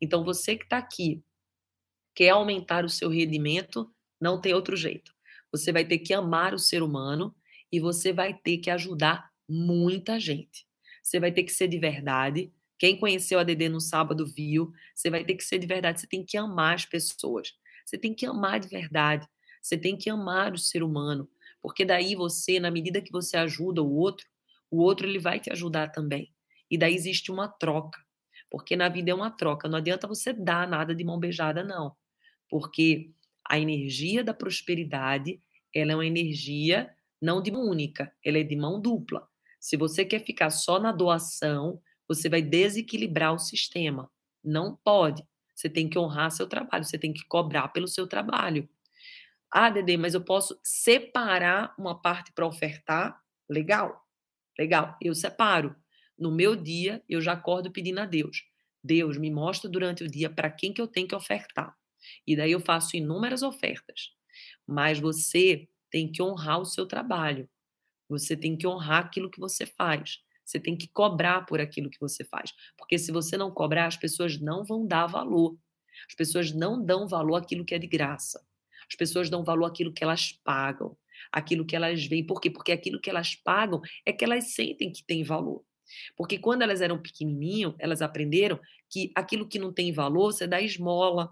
Então, 0.00 0.24
você 0.24 0.56
que 0.56 0.64
está 0.64 0.78
aqui, 0.78 1.22
quer 2.14 2.30
aumentar 2.30 2.84
o 2.84 2.88
seu 2.88 3.08
rendimento, 3.08 3.92
não 4.20 4.40
tem 4.40 4.54
outro 4.54 4.76
jeito. 4.76 5.12
Você 5.52 5.72
vai 5.72 5.84
ter 5.84 5.98
que 5.98 6.12
amar 6.12 6.52
o 6.52 6.58
ser 6.58 6.82
humano 6.82 7.34
e 7.70 7.80
você 7.80 8.12
vai 8.12 8.34
ter 8.34 8.58
que 8.58 8.70
ajudar 8.70 9.30
muita 9.48 10.18
gente. 10.18 10.66
Você 11.02 11.18
vai 11.18 11.32
ter 11.32 11.42
que 11.42 11.52
ser 11.52 11.68
de 11.68 11.78
verdade. 11.78 12.52
Quem 12.78 12.98
conheceu 12.98 13.38
a 13.38 13.44
Dedê 13.44 13.68
no 13.68 13.80
sábado 13.80 14.26
viu. 14.26 14.72
Você 14.94 15.10
vai 15.10 15.24
ter 15.24 15.34
que 15.34 15.44
ser 15.44 15.58
de 15.58 15.66
verdade. 15.66 16.00
Você 16.00 16.06
tem 16.06 16.24
que 16.24 16.36
amar 16.36 16.74
as 16.74 16.84
pessoas. 16.84 17.54
Você 17.84 17.96
tem 17.96 18.14
que 18.14 18.26
amar 18.26 18.60
de 18.60 18.68
verdade. 18.68 19.26
Você 19.62 19.76
tem 19.76 19.96
que 19.96 20.10
amar 20.10 20.52
o 20.52 20.58
ser 20.58 20.82
humano. 20.82 21.28
Porque 21.60 21.84
daí 21.84 22.14
você, 22.14 22.60
na 22.60 22.70
medida 22.70 23.00
que 23.00 23.10
você 23.10 23.36
ajuda 23.36 23.82
o 23.82 23.94
outro, 23.94 24.26
o 24.70 24.82
outro 24.82 25.06
ele 25.06 25.18
vai 25.18 25.40
te 25.40 25.50
ajudar 25.50 25.88
também. 25.88 26.32
E 26.70 26.76
daí 26.76 26.94
existe 26.94 27.32
uma 27.32 27.48
troca. 27.48 27.98
Porque 28.50 28.76
na 28.76 28.88
vida 28.88 29.10
é 29.10 29.14
uma 29.14 29.30
troca. 29.30 29.68
Não 29.68 29.78
adianta 29.78 30.06
você 30.06 30.32
dar 30.32 30.66
nada 30.68 30.94
de 30.94 31.04
mão 31.04 31.18
beijada, 31.18 31.62
não. 31.62 31.94
Porque 32.48 33.12
a 33.48 33.58
energia 33.58 34.24
da 34.24 34.34
prosperidade, 34.34 35.40
ela 35.74 35.92
é 35.92 35.94
uma 35.94 36.06
energia 36.06 36.90
não 37.20 37.42
de 37.42 37.50
mão 37.50 37.68
única, 37.68 38.12
ela 38.24 38.38
é 38.38 38.44
de 38.44 38.56
mão 38.56 38.80
dupla. 38.80 39.28
Se 39.60 39.76
você 39.76 40.04
quer 40.04 40.20
ficar 40.20 40.50
só 40.50 40.78
na 40.78 40.92
doação, 40.92 41.80
você 42.06 42.28
vai 42.28 42.40
desequilibrar 42.40 43.34
o 43.34 43.38
sistema. 43.38 44.10
Não 44.42 44.76
pode. 44.76 45.24
Você 45.54 45.68
tem 45.68 45.88
que 45.88 45.98
honrar 45.98 46.30
seu 46.30 46.46
trabalho, 46.46 46.84
você 46.84 46.96
tem 46.96 47.12
que 47.12 47.26
cobrar 47.26 47.68
pelo 47.68 47.88
seu 47.88 48.06
trabalho. 48.06 48.68
Ah, 49.50 49.70
Dede, 49.70 49.96
mas 49.96 50.14
eu 50.14 50.24
posso 50.24 50.58
separar 50.62 51.74
uma 51.78 52.00
parte 52.00 52.32
para 52.32 52.46
ofertar? 52.46 53.20
Legal, 53.48 54.04
legal, 54.58 54.96
eu 55.02 55.14
separo 55.14 55.74
no 56.18 56.32
meu 56.32 56.56
dia, 56.56 57.02
eu 57.08 57.20
já 57.20 57.32
acordo 57.32 57.70
pedindo 57.70 58.00
a 58.00 58.06
Deus. 58.06 58.42
Deus, 58.82 59.16
me 59.16 59.30
mostra 59.30 59.68
durante 59.68 60.04
o 60.04 60.10
dia 60.10 60.30
para 60.30 60.50
quem 60.50 60.72
que 60.72 60.80
eu 60.80 60.86
tenho 60.86 61.08
que 61.08 61.14
ofertar. 61.14 61.76
E 62.26 62.36
daí 62.36 62.52
eu 62.52 62.60
faço 62.60 62.96
inúmeras 62.96 63.42
ofertas. 63.42 64.10
Mas 64.66 64.98
você 64.98 65.68
tem 65.90 66.10
que 66.10 66.22
honrar 66.22 66.60
o 66.60 66.64
seu 66.64 66.86
trabalho. 66.86 67.48
Você 68.08 68.36
tem 68.36 68.56
que 68.56 68.66
honrar 68.66 69.04
aquilo 69.04 69.30
que 69.30 69.40
você 69.40 69.66
faz. 69.66 70.18
Você 70.44 70.58
tem 70.58 70.76
que 70.76 70.88
cobrar 70.88 71.44
por 71.44 71.60
aquilo 71.60 71.90
que 71.90 72.00
você 72.00 72.24
faz. 72.24 72.52
Porque 72.76 72.98
se 72.98 73.12
você 73.12 73.36
não 73.36 73.50
cobrar, 73.50 73.86
as 73.86 73.96
pessoas 73.96 74.40
não 74.40 74.64
vão 74.64 74.86
dar 74.86 75.06
valor. 75.06 75.58
As 76.08 76.14
pessoas 76.14 76.52
não 76.52 76.82
dão 76.82 77.06
valor 77.06 77.36
àquilo 77.36 77.64
que 77.64 77.74
é 77.74 77.78
de 77.78 77.86
graça. 77.86 78.42
As 78.88 78.96
pessoas 78.96 79.28
dão 79.28 79.44
valor 79.44 79.66
àquilo 79.66 79.92
que 79.92 80.02
elas 80.02 80.32
pagam. 80.44 80.96
aquilo 81.32 81.66
que 81.66 81.76
elas 81.76 82.06
veem. 82.06 82.24
Por 82.24 82.40
quê? 82.40 82.50
Porque 82.50 82.72
aquilo 82.72 83.00
que 83.00 83.10
elas 83.10 83.34
pagam 83.34 83.80
é 84.06 84.12
que 84.12 84.24
elas 84.24 84.54
sentem 84.54 84.92
que 84.92 85.04
tem 85.04 85.22
valor. 85.24 85.64
Porque 86.16 86.38
quando 86.38 86.62
elas 86.62 86.80
eram 86.80 87.00
pequenininho, 87.00 87.74
elas 87.78 88.02
aprenderam 88.02 88.58
que 88.90 89.12
aquilo 89.14 89.48
que 89.48 89.58
não 89.58 89.72
tem 89.72 89.92
valor, 89.92 90.32
você 90.32 90.46
dá 90.46 90.60
esmola. 90.60 91.30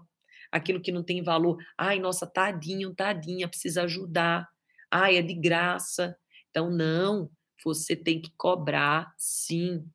Aquilo 0.51 0.81
que 0.81 0.91
não 0.91 1.03
tem 1.03 1.21
valor, 1.21 1.57
ai, 1.77 1.99
nossa, 1.99 2.25
tadinho, 2.25 2.95
tadinha, 2.95 3.49
precisa 3.49 3.83
ajudar. 3.83 4.47
Ai, 4.89 5.17
é 5.17 5.21
de 5.21 5.33
graça. 5.33 6.17
Então, 6.49 6.69
não, 6.69 7.29
você 7.63 7.95
tem 7.95 8.21
que 8.21 8.31
cobrar, 8.37 9.13
sim. 9.17 9.85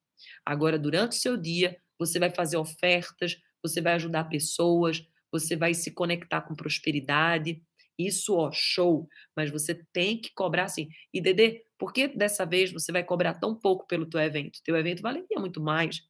Agora, 0.44 0.78
durante 0.78 1.12
o 1.12 1.20
seu 1.20 1.36
dia, 1.36 1.76
você 1.98 2.18
vai 2.18 2.30
fazer 2.30 2.56
ofertas, 2.56 3.36
você 3.62 3.80
vai 3.80 3.94
ajudar 3.94 4.24
pessoas, 4.24 5.02
você 5.30 5.56
vai 5.56 5.72
se 5.72 5.90
conectar 5.90 6.42
com 6.42 6.54
prosperidade. 6.54 7.62
Isso, 7.98 8.34
ó, 8.34 8.50
show. 8.52 9.08
Mas 9.36 9.50
você 9.50 9.74
tem 9.92 10.20
que 10.20 10.30
cobrar 10.34 10.68
sim. 10.68 10.88
E, 11.12 11.20
Dedê, 11.20 11.62
por 11.78 11.92
que 11.92 12.08
dessa 12.08 12.44
vez 12.46 12.72
você 12.72 12.92
vai 12.92 13.04
cobrar 13.04 13.34
tão 13.34 13.54
pouco 13.54 13.86
pelo 13.86 14.06
teu 14.08 14.20
evento? 14.20 14.60
Teu 14.64 14.76
evento 14.76 15.02
valeria 15.02 15.38
muito 15.38 15.60
mais. 15.60 16.02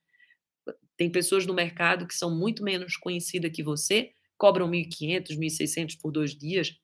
Tem 0.97 1.11
pessoas 1.11 1.47
no 1.47 1.55
mercado 1.55 2.07
que 2.07 2.15
são 2.15 2.31
muito 2.37 2.63
menos 2.63 2.97
conhecidas 2.97 3.51
que 3.53 3.63
você, 3.63 4.13
cobram 4.39 4.69
1.500, 4.69 5.37
1.600 5.39 5.97
por 6.01 6.11
dois 6.13 6.37
dias, 6.37 6.75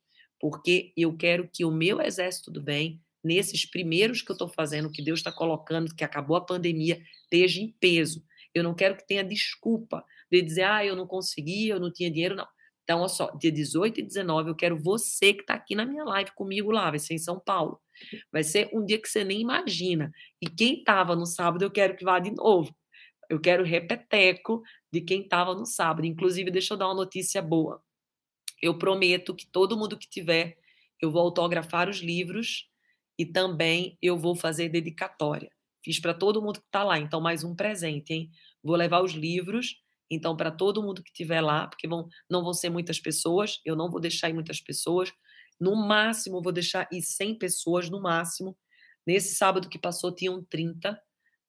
porque 0.40 0.92
eu 0.96 1.16
quero 1.16 1.48
que 1.52 1.64
o 1.64 1.70
meu 1.70 2.00
exército 2.00 2.50
do 2.50 2.62
bem, 2.62 3.00
nesses 3.22 3.66
primeiros 3.66 4.22
que 4.22 4.30
eu 4.30 4.34
estou 4.34 4.48
fazendo, 4.48 4.90
que 4.90 5.02
Deus 5.02 5.20
está 5.20 5.32
colocando, 5.32 5.94
que 5.94 6.04
acabou 6.04 6.36
a 6.36 6.44
pandemia, 6.44 7.00
esteja 7.24 7.60
em 7.60 7.74
peso. 7.80 8.24
Eu 8.54 8.62
não 8.62 8.74
quero 8.74 8.96
que 8.96 9.06
tenha 9.06 9.24
desculpa 9.24 10.04
de 10.30 10.40
dizer, 10.42 10.62
ah, 10.64 10.84
eu 10.84 10.96
não 10.96 11.06
consegui, 11.06 11.68
eu 11.68 11.80
não 11.80 11.92
tinha 11.92 12.10
dinheiro, 12.10 12.34
não. 12.36 12.46
Então, 12.88 13.00
olha 13.00 13.08
só, 13.10 13.30
dia 13.32 13.52
18 13.52 14.00
e 14.00 14.02
19, 14.02 14.48
eu 14.48 14.54
quero 14.54 14.74
você 14.74 15.34
que 15.34 15.42
está 15.42 15.52
aqui 15.52 15.74
na 15.74 15.84
minha 15.84 16.02
live 16.04 16.30
comigo 16.30 16.70
lá, 16.70 16.88
vai 16.88 16.98
ser 16.98 17.12
em 17.12 17.18
São 17.18 17.38
Paulo. 17.38 17.78
Vai 18.32 18.42
ser 18.42 18.70
um 18.72 18.82
dia 18.82 18.98
que 18.98 19.06
você 19.06 19.22
nem 19.22 19.42
imagina. 19.42 20.10
E 20.40 20.48
quem 20.48 20.78
estava 20.78 21.14
no 21.14 21.26
sábado, 21.26 21.62
eu 21.62 21.70
quero 21.70 21.94
que 21.94 22.02
vá 22.02 22.18
de 22.18 22.30
novo. 22.30 22.74
Eu 23.28 23.38
quero 23.38 23.62
repeteco 23.62 24.62
de 24.90 25.02
quem 25.02 25.20
estava 25.20 25.54
no 25.54 25.66
sábado. 25.66 26.06
Inclusive, 26.06 26.50
deixa 26.50 26.72
eu 26.72 26.78
dar 26.78 26.86
uma 26.86 26.94
notícia 26.94 27.42
boa. 27.42 27.82
Eu 28.62 28.78
prometo 28.78 29.34
que 29.34 29.46
todo 29.46 29.76
mundo 29.76 29.98
que 29.98 30.08
tiver, 30.08 30.56
eu 30.98 31.10
vou 31.10 31.20
autografar 31.20 31.90
os 31.90 31.98
livros 31.98 32.70
e 33.18 33.26
também 33.26 33.98
eu 34.00 34.16
vou 34.16 34.34
fazer 34.34 34.70
dedicatória. 34.70 35.50
Fiz 35.84 36.00
para 36.00 36.14
todo 36.14 36.40
mundo 36.40 36.58
que 36.58 36.66
está 36.66 36.82
lá, 36.84 36.98
então 36.98 37.20
mais 37.20 37.44
um 37.44 37.54
presente, 37.54 38.14
hein? 38.14 38.30
Vou 38.62 38.76
levar 38.76 39.02
os 39.02 39.12
livros 39.12 39.76
então, 40.10 40.36
para 40.36 40.50
todo 40.50 40.82
mundo 40.82 41.02
que 41.02 41.10
estiver 41.10 41.40
lá, 41.40 41.66
porque 41.66 41.86
vão, 41.86 42.08
não 42.30 42.42
vão 42.42 42.54
ser 42.54 42.70
muitas 42.70 42.98
pessoas, 42.98 43.60
eu 43.64 43.76
não 43.76 43.90
vou 43.90 44.00
deixar 44.00 44.30
ir 44.30 44.32
muitas 44.32 44.60
pessoas. 44.60 45.12
No 45.60 45.74
máximo, 45.76 46.42
vou 46.42 46.52
deixar 46.52 46.88
ir 46.92 47.02
100 47.02 47.38
pessoas, 47.38 47.90
no 47.90 48.00
máximo. 48.00 48.56
Nesse 49.06 49.34
sábado 49.34 49.68
que 49.68 49.78
passou, 49.78 50.14
tinham 50.14 50.42
30. 50.44 50.98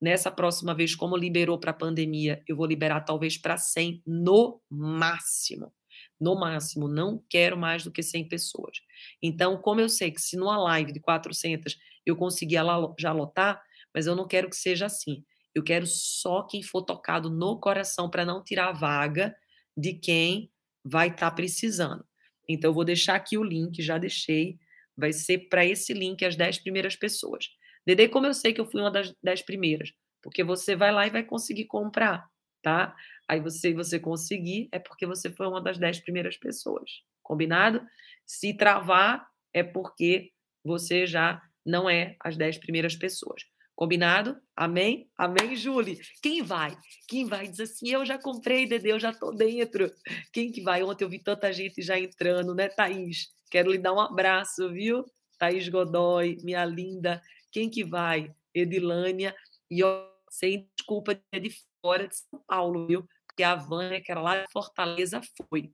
Nessa 0.02 0.32
próxima 0.32 0.74
vez, 0.74 0.96
como 0.96 1.16
liberou 1.16 1.60
para 1.60 1.72
a 1.72 1.74
pandemia, 1.74 2.42
eu 2.48 2.56
vou 2.56 2.66
liberar 2.66 3.02
talvez 3.02 3.38
para 3.38 3.58
100 3.58 4.02
no 4.06 4.62
máximo. 4.70 5.74
No 6.20 6.36
máximo, 6.36 6.88
não 6.88 7.24
quero 7.30 7.58
mais 7.58 7.84
do 7.84 7.92
que 7.92 8.02
100 8.02 8.28
pessoas. 8.28 8.78
Então, 9.22 9.58
como 9.62 9.82
eu 9.82 9.90
sei 9.90 10.12
que 10.12 10.22
se 10.22 10.38
numa 10.38 10.58
live 10.58 10.92
de 10.92 11.00
400 11.00 11.78
eu 12.06 12.16
conseguir 12.16 12.58
já 12.98 13.12
lotar, 13.12 13.62
mas 13.94 14.06
eu 14.06 14.16
não 14.16 14.28
quero 14.28 14.50
que 14.50 14.56
seja 14.56 14.86
assim. 14.86 15.24
Eu 15.60 15.64
quero 15.64 15.86
só 15.86 16.44
quem 16.44 16.64
for 16.64 16.82
tocado 16.84 17.30
no 17.30 17.60
coração 17.60 18.10
para 18.10 18.24
não 18.24 18.42
tirar 18.42 18.70
a 18.70 18.72
vaga 18.72 19.36
de 19.76 19.94
quem 19.94 20.50
vai 20.84 21.10
estar 21.10 21.30
tá 21.30 21.36
precisando. 21.36 22.06
Então, 22.48 22.70
eu 22.70 22.74
vou 22.74 22.86
deixar 22.86 23.16
aqui 23.16 23.38
o 23.38 23.44
link, 23.44 23.82
já 23.82 23.98
deixei. 23.98 24.58
Vai 24.96 25.12
ser 25.12 25.50
para 25.50 25.66
esse 25.66 25.94
link 25.94 26.24
as 26.24 26.38
10 26.38 26.60
primeiras 26.60 26.96
pessoas. 26.96 27.50
Dede, 27.86 28.08
como 28.08 28.26
eu 28.26 28.34
sei 28.34 28.54
que 28.54 28.62
eu 28.62 28.66
fui 28.66 28.80
uma 28.80 28.90
das 28.90 29.14
10 29.22 29.42
primeiras? 29.42 29.92
Porque 30.22 30.46
você 30.46 30.78
vai 30.78 30.94
lá 30.94 31.06
e 31.06 31.10
vai 31.10 31.24
conseguir 31.24 31.66
comprar, 31.66 32.26
tá? 32.62 32.96
Aí 33.28 33.42
você 33.42 33.74
você 33.74 34.00
conseguir, 34.00 34.70
é 34.72 34.80
porque 34.80 35.06
você 35.06 35.30
foi 35.30 35.46
uma 35.46 35.62
das 35.62 35.78
10 35.78 36.00
primeiras 36.00 36.38
pessoas. 36.38 37.04
Combinado? 37.22 37.86
Se 38.26 38.54
travar, 38.54 39.28
é 39.54 39.62
porque 39.62 40.32
você 40.64 41.06
já 41.06 41.42
não 41.66 41.90
é 41.90 42.16
as 42.22 42.38
10 42.38 42.60
primeiras 42.60 42.96
pessoas. 42.96 43.44
Combinado? 43.80 44.38
Amém? 44.58 45.10
Amém, 45.18 45.56
Julie? 45.56 46.02
Quem 46.22 46.44
vai? 46.44 46.78
Quem 47.08 47.26
vai 47.26 47.48
diz 47.48 47.62
assim, 47.62 47.88
eu 47.88 48.06
já 48.06 48.18
comprei, 48.18 48.68
Dede, 48.68 48.90
eu 48.90 49.00
já 49.00 49.14
tô 49.14 49.32
dentro. 49.32 49.90
Quem 50.34 50.52
que 50.52 50.62
vai? 50.62 50.84
Ontem 50.84 51.06
eu 51.06 51.10
vi 51.10 51.18
tanta 51.18 51.54
gente 51.54 51.82
já 51.82 51.98
entrando, 51.98 52.54
né, 52.54 52.68
Thaís? 52.68 53.34
Quero 53.50 53.72
lhe 53.72 53.78
dar 53.78 53.94
um 53.94 54.02
abraço, 54.02 54.70
viu? 54.70 55.06
Thaís 55.38 55.70
Godoy, 55.70 56.40
minha 56.44 56.66
linda. 56.66 57.22
Quem 57.50 57.70
que 57.70 57.86
vai? 57.86 58.36
Edilânia. 58.54 59.34
E 59.72 59.82
ó, 59.82 60.10
sem 60.30 60.70
desculpa 60.76 61.16
de 61.16 61.50
fora 61.82 62.06
de 62.06 62.18
São 62.18 62.44
Paulo, 62.46 62.86
viu? 62.86 63.08
Porque 63.28 63.44
a 63.44 63.56
Vânia, 63.56 64.02
que 64.02 64.12
era 64.12 64.20
lá 64.20 64.42
de 64.42 64.52
Fortaleza, 64.52 65.22
foi. 65.48 65.72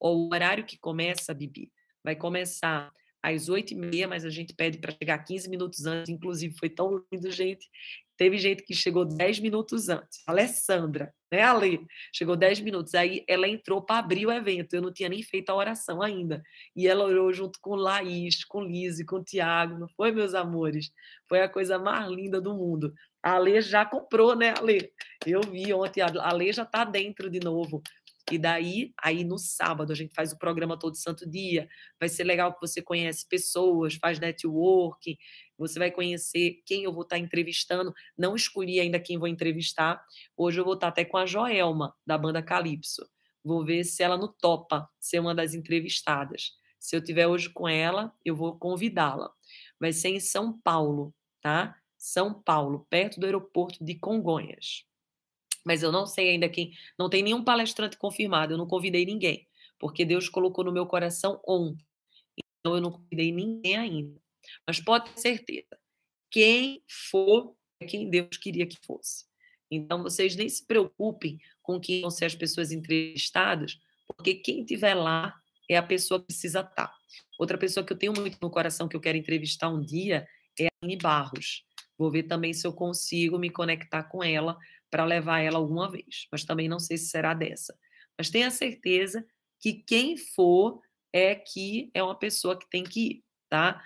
Ó, 0.00 0.10
o 0.10 0.32
horário 0.32 0.64
que 0.64 0.78
começa, 0.78 1.34
Bibi, 1.34 1.70
vai 2.02 2.16
começar 2.16 2.90
às 3.22 3.48
oito 3.48 3.72
e 3.72 3.76
meia, 3.76 4.08
mas 4.08 4.24
a 4.24 4.30
gente 4.30 4.52
pede 4.54 4.78
para 4.78 4.92
chegar 4.92 5.18
15 5.18 5.48
minutos 5.48 5.86
antes. 5.86 6.08
Inclusive, 6.08 6.54
foi 6.58 6.68
tão 6.68 7.02
lindo, 7.12 7.30
gente. 7.30 7.68
Teve 8.16 8.36
gente 8.38 8.62
que 8.62 8.74
chegou 8.74 9.04
10 9.04 9.40
minutos 9.40 9.88
antes. 9.88 10.22
Alessandra, 10.26 11.12
né, 11.32 11.42
Ale? 11.42 11.84
Chegou 12.12 12.36
10 12.36 12.60
minutos. 12.60 12.94
Aí 12.94 13.24
ela 13.26 13.48
entrou 13.48 13.82
para 13.82 13.98
abrir 13.98 14.26
o 14.26 14.32
evento. 14.32 14.74
Eu 14.74 14.82
não 14.82 14.92
tinha 14.92 15.08
nem 15.08 15.22
feito 15.22 15.50
a 15.50 15.54
oração 15.54 16.02
ainda. 16.02 16.42
E 16.76 16.86
ela 16.86 17.04
orou 17.04 17.32
junto 17.32 17.58
com 17.60 17.74
Laís, 17.74 18.44
com 18.44 18.62
Lise, 18.62 19.04
com 19.04 19.24
Tiago. 19.24 19.78
Não 19.78 19.88
foi, 19.88 20.12
meus 20.12 20.34
amores? 20.34 20.92
Foi 21.28 21.40
a 21.40 21.48
coisa 21.48 21.78
mais 21.78 22.08
linda 22.10 22.40
do 22.40 22.54
mundo. 22.54 22.92
A 23.22 23.34
Ale 23.34 23.60
já 23.60 23.84
comprou, 23.84 24.36
né, 24.36 24.54
Ale? 24.56 24.92
Eu 25.26 25.40
vi 25.40 25.72
ontem. 25.72 26.00
A 26.00 26.10
Ale 26.22 26.52
já 26.52 26.64
está 26.64 26.84
dentro 26.84 27.30
de 27.30 27.40
novo. 27.40 27.82
E 28.30 28.38
daí, 28.38 28.94
aí 29.02 29.24
no 29.24 29.36
sábado, 29.36 29.92
a 29.92 29.94
gente 29.94 30.14
faz 30.14 30.32
o 30.32 30.38
programa 30.38 30.78
todo 30.78 30.96
santo 30.96 31.28
dia. 31.28 31.68
Vai 31.98 32.08
ser 32.08 32.24
legal 32.24 32.54
que 32.54 32.60
você 32.60 32.80
conhece 32.80 33.26
pessoas, 33.28 33.94
faz 33.94 34.18
networking, 34.20 35.16
você 35.58 35.78
vai 35.78 35.90
conhecer 35.90 36.62
quem 36.64 36.84
eu 36.84 36.92
vou 36.92 37.02
estar 37.02 37.18
entrevistando. 37.18 37.92
Não 38.16 38.36
escolhi 38.36 38.80
ainda 38.80 39.00
quem 39.00 39.18
vou 39.18 39.28
entrevistar. 39.28 40.02
Hoje 40.36 40.60
eu 40.60 40.64
vou 40.64 40.74
estar 40.74 40.88
até 40.88 41.04
com 41.04 41.16
a 41.16 41.26
Joelma, 41.26 41.94
da 42.06 42.16
banda 42.16 42.42
Calypso. 42.42 43.06
Vou 43.44 43.64
ver 43.64 43.84
se 43.84 44.02
ela 44.02 44.16
no 44.16 44.28
topa 44.28 44.88
ser 45.00 45.18
uma 45.18 45.34
das 45.34 45.52
entrevistadas. 45.52 46.52
Se 46.78 46.96
eu 46.96 47.02
tiver 47.02 47.26
hoje 47.26 47.50
com 47.50 47.68
ela, 47.68 48.12
eu 48.24 48.36
vou 48.36 48.56
convidá-la. 48.56 49.30
Vai 49.80 49.92
ser 49.92 50.08
em 50.10 50.20
São 50.20 50.58
Paulo, 50.60 51.14
tá? 51.40 51.76
São 51.98 52.40
Paulo, 52.40 52.86
perto 52.88 53.20
do 53.20 53.26
aeroporto 53.26 53.84
de 53.84 53.96
Congonhas 53.96 54.84
mas 55.64 55.82
eu 55.82 55.92
não 55.92 56.06
sei 56.06 56.30
ainda 56.30 56.48
quem. 56.48 56.72
Não 56.98 57.08
tem 57.08 57.22
nenhum 57.22 57.44
palestrante 57.44 57.96
confirmado, 57.96 58.54
eu 58.54 58.58
não 58.58 58.66
convidei 58.66 59.04
ninguém, 59.04 59.46
porque 59.78 60.04
Deus 60.04 60.28
colocou 60.28 60.64
no 60.64 60.72
meu 60.72 60.86
coração 60.86 61.40
ontem. 61.46 61.84
Então 62.60 62.74
eu 62.76 62.80
não 62.80 62.92
convidei 62.92 63.32
ninguém 63.32 63.76
ainda. 63.76 64.20
Mas 64.66 64.80
pode 64.80 65.10
ter 65.10 65.20
certeza, 65.20 65.78
quem 66.30 66.82
for 66.88 67.54
é 67.80 67.86
quem 67.86 68.08
Deus 68.08 68.36
queria 68.36 68.66
que 68.66 68.78
fosse. 68.84 69.24
Então 69.70 70.02
vocês 70.02 70.36
nem 70.36 70.48
se 70.48 70.66
preocupem 70.66 71.38
com 71.62 71.80
quem 71.80 72.00
vão 72.00 72.10
ser 72.10 72.26
as 72.26 72.34
pessoas 72.34 72.72
entrevistadas, 72.72 73.78
porque 74.06 74.34
quem 74.34 74.60
estiver 74.60 74.94
lá 74.94 75.34
é 75.68 75.76
a 75.76 75.82
pessoa 75.82 76.20
que 76.20 76.26
precisa 76.26 76.60
estar. 76.60 76.92
Outra 77.38 77.56
pessoa 77.56 77.84
que 77.84 77.92
eu 77.92 77.98
tenho 77.98 78.12
muito 78.12 78.38
no 78.40 78.50
coração 78.50 78.88
que 78.88 78.96
eu 78.96 79.00
quero 79.00 79.16
entrevistar 79.16 79.68
um 79.68 79.80
dia 79.80 80.26
é 80.58 80.66
a 80.66 80.70
Anne 80.82 80.96
Barros. 80.96 81.64
Vou 81.96 82.10
ver 82.10 82.24
também 82.24 82.52
se 82.52 82.66
eu 82.66 82.72
consigo 82.72 83.38
me 83.38 83.50
conectar 83.50 84.04
com 84.04 84.22
ela 84.22 84.58
para 84.92 85.06
levar 85.06 85.40
ela 85.40 85.56
alguma 85.56 85.90
vez, 85.90 86.28
mas 86.30 86.44
também 86.44 86.68
não 86.68 86.78
sei 86.78 86.98
se 86.98 87.06
será 87.06 87.32
dessa. 87.32 87.74
Mas 88.16 88.28
tenha 88.28 88.50
certeza 88.50 89.26
que 89.58 89.72
quem 89.72 90.18
for 90.18 90.82
é 91.10 91.34
que 91.34 91.90
é 91.94 92.02
uma 92.02 92.14
pessoa 92.14 92.58
que 92.58 92.68
tem 92.68 92.84
que 92.84 93.00
ir, 93.00 93.24
tá? 93.48 93.82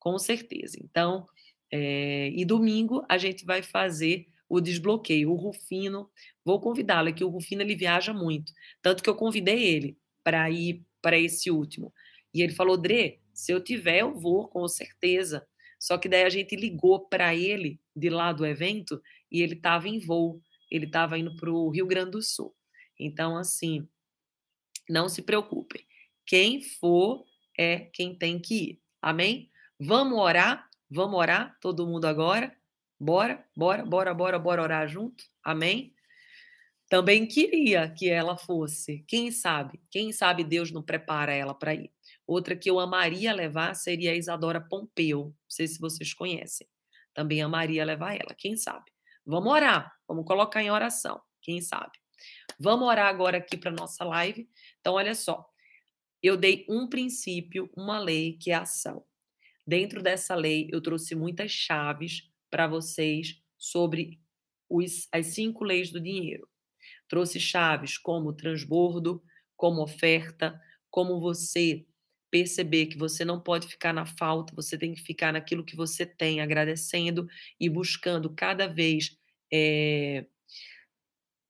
Com 0.00 0.18
certeza. 0.18 0.76
Então, 0.82 1.24
é... 1.70 2.30
e 2.30 2.44
domingo 2.44 3.06
a 3.08 3.16
gente 3.16 3.44
vai 3.44 3.62
fazer 3.62 4.26
o 4.48 4.60
desbloqueio. 4.60 5.30
O 5.30 5.36
Rufino, 5.36 6.10
vou 6.44 6.60
convidá-lo, 6.60 7.08
é 7.08 7.12
que 7.12 7.22
o 7.22 7.28
Rufino 7.28 7.62
ele 7.62 7.76
viaja 7.76 8.12
muito, 8.12 8.52
tanto 8.82 9.00
que 9.00 9.08
eu 9.08 9.14
convidei 9.14 9.62
ele 9.62 9.96
para 10.24 10.50
ir 10.50 10.84
para 11.00 11.16
esse 11.16 11.52
último. 11.52 11.94
E 12.34 12.42
ele 12.42 12.52
falou: 12.52 12.76
Dre, 12.76 13.20
se 13.32 13.52
eu 13.52 13.62
tiver, 13.62 14.00
eu 14.00 14.12
vou, 14.12 14.48
com 14.48 14.66
certeza. 14.66 15.46
Só 15.78 15.96
que 15.96 16.08
daí 16.08 16.24
a 16.24 16.28
gente 16.28 16.56
ligou 16.56 17.06
para 17.08 17.32
ele 17.32 17.78
de 17.94 18.10
lá 18.10 18.32
do 18.32 18.44
evento 18.44 19.00
e 19.30 19.40
ele 19.40 19.54
estava 19.54 19.88
em 19.88 20.00
voo 20.00 20.42
ele 20.70 20.86
estava 20.86 21.18
indo 21.18 21.34
para 21.36 21.50
o 21.50 21.70
Rio 21.70 21.86
Grande 21.86 22.12
do 22.12 22.22
Sul. 22.22 22.54
Então, 22.98 23.36
assim, 23.36 23.88
não 24.88 25.08
se 25.08 25.22
preocupem. 25.22 25.84
Quem 26.26 26.62
for 26.62 27.24
é 27.56 27.80
quem 27.92 28.14
tem 28.14 28.38
que 28.38 28.54
ir. 28.54 28.82
Amém? 29.00 29.50
Vamos 29.78 30.18
orar? 30.18 30.68
Vamos 30.90 31.18
orar? 31.18 31.56
Todo 31.60 31.86
mundo 31.86 32.06
agora? 32.06 32.54
Bora, 32.98 33.44
bora, 33.56 33.84
bora, 33.84 34.14
bora, 34.14 34.38
bora 34.38 34.62
orar 34.62 34.88
junto? 34.88 35.24
Amém? 35.42 35.94
Também 36.88 37.26
queria 37.26 37.88
que 37.90 38.08
ela 38.08 38.36
fosse. 38.36 39.04
Quem 39.06 39.30
sabe? 39.30 39.78
Quem 39.90 40.10
sabe 40.10 40.42
Deus 40.42 40.72
não 40.72 40.82
prepara 40.82 41.32
ela 41.32 41.54
para 41.54 41.74
ir. 41.74 41.92
Outra 42.26 42.56
que 42.56 42.68
eu 42.68 42.80
amaria 42.80 43.32
levar 43.32 43.74
seria 43.74 44.12
a 44.12 44.16
Isadora 44.16 44.60
Pompeu. 44.60 45.26
Não 45.26 45.34
sei 45.48 45.68
se 45.68 45.78
vocês 45.78 46.14
conhecem. 46.14 46.66
Também 47.12 47.42
amaria 47.42 47.84
levar 47.84 48.14
ela, 48.14 48.34
quem 48.36 48.56
sabe. 48.56 48.90
Vamos 49.28 49.52
orar, 49.52 49.94
vamos 50.08 50.24
colocar 50.24 50.62
em 50.62 50.70
oração, 50.70 51.20
quem 51.42 51.60
sabe. 51.60 51.92
Vamos 52.58 52.88
orar 52.88 53.08
agora 53.08 53.36
aqui 53.36 53.58
para 53.58 53.70
nossa 53.70 54.02
live. 54.02 54.48
Então, 54.80 54.94
olha 54.94 55.14
só. 55.14 55.46
Eu 56.22 56.34
dei 56.34 56.64
um 56.66 56.88
princípio, 56.88 57.70
uma 57.76 57.98
lei, 57.98 58.38
que 58.40 58.50
é 58.50 58.54
ação. 58.54 59.04
Dentro 59.66 60.02
dessa 60.02 60.34
lei, 60.34 60.70
eu 60.72 60.80
trouxe 60.80 61.14
muitas 61.14 61.50
chaves 61.50 62.32
para 62.50 62.66
vocês 62.66 63.38
sobre 63.58 64.18
os, 64.66 65.06
as 65.12 65.26
cinco 65.26 65.62
leis 65.62 65.90
do 65.90 66.00
dinheiro. 66.00 66.48
Trouxe 67.06 67.38
chaves 67.38 67.98
como 67.98 68.32
transbordo, 68.32 69.22
como 69.54 69.82
oferta, 69.82 70.58
como 70.90 71.20
você 71.20 71.86
perceber 72.30 72.86
que 72.86 72.96
você 72.96 73.26
não 73.26 73.40
pode 73.40 73.68
ficar 73.68 73.92
na 73.92 74.06
falta, 74.06 74.54
você 74.54 74.78
tem 74.78 74.94
que 74.94 75.02
ficar 75.02 75.32
naquilo 75.32 75.64
que 75.64 75.76
você 75.76 76.06
tem, 76.06 76.40
agradecendo 76.40 77.28
e 77.60 77.68
buscando 77.68 78.30
cada 78.30 78.66
vez 78.66 79.17
é, 79.52 80.26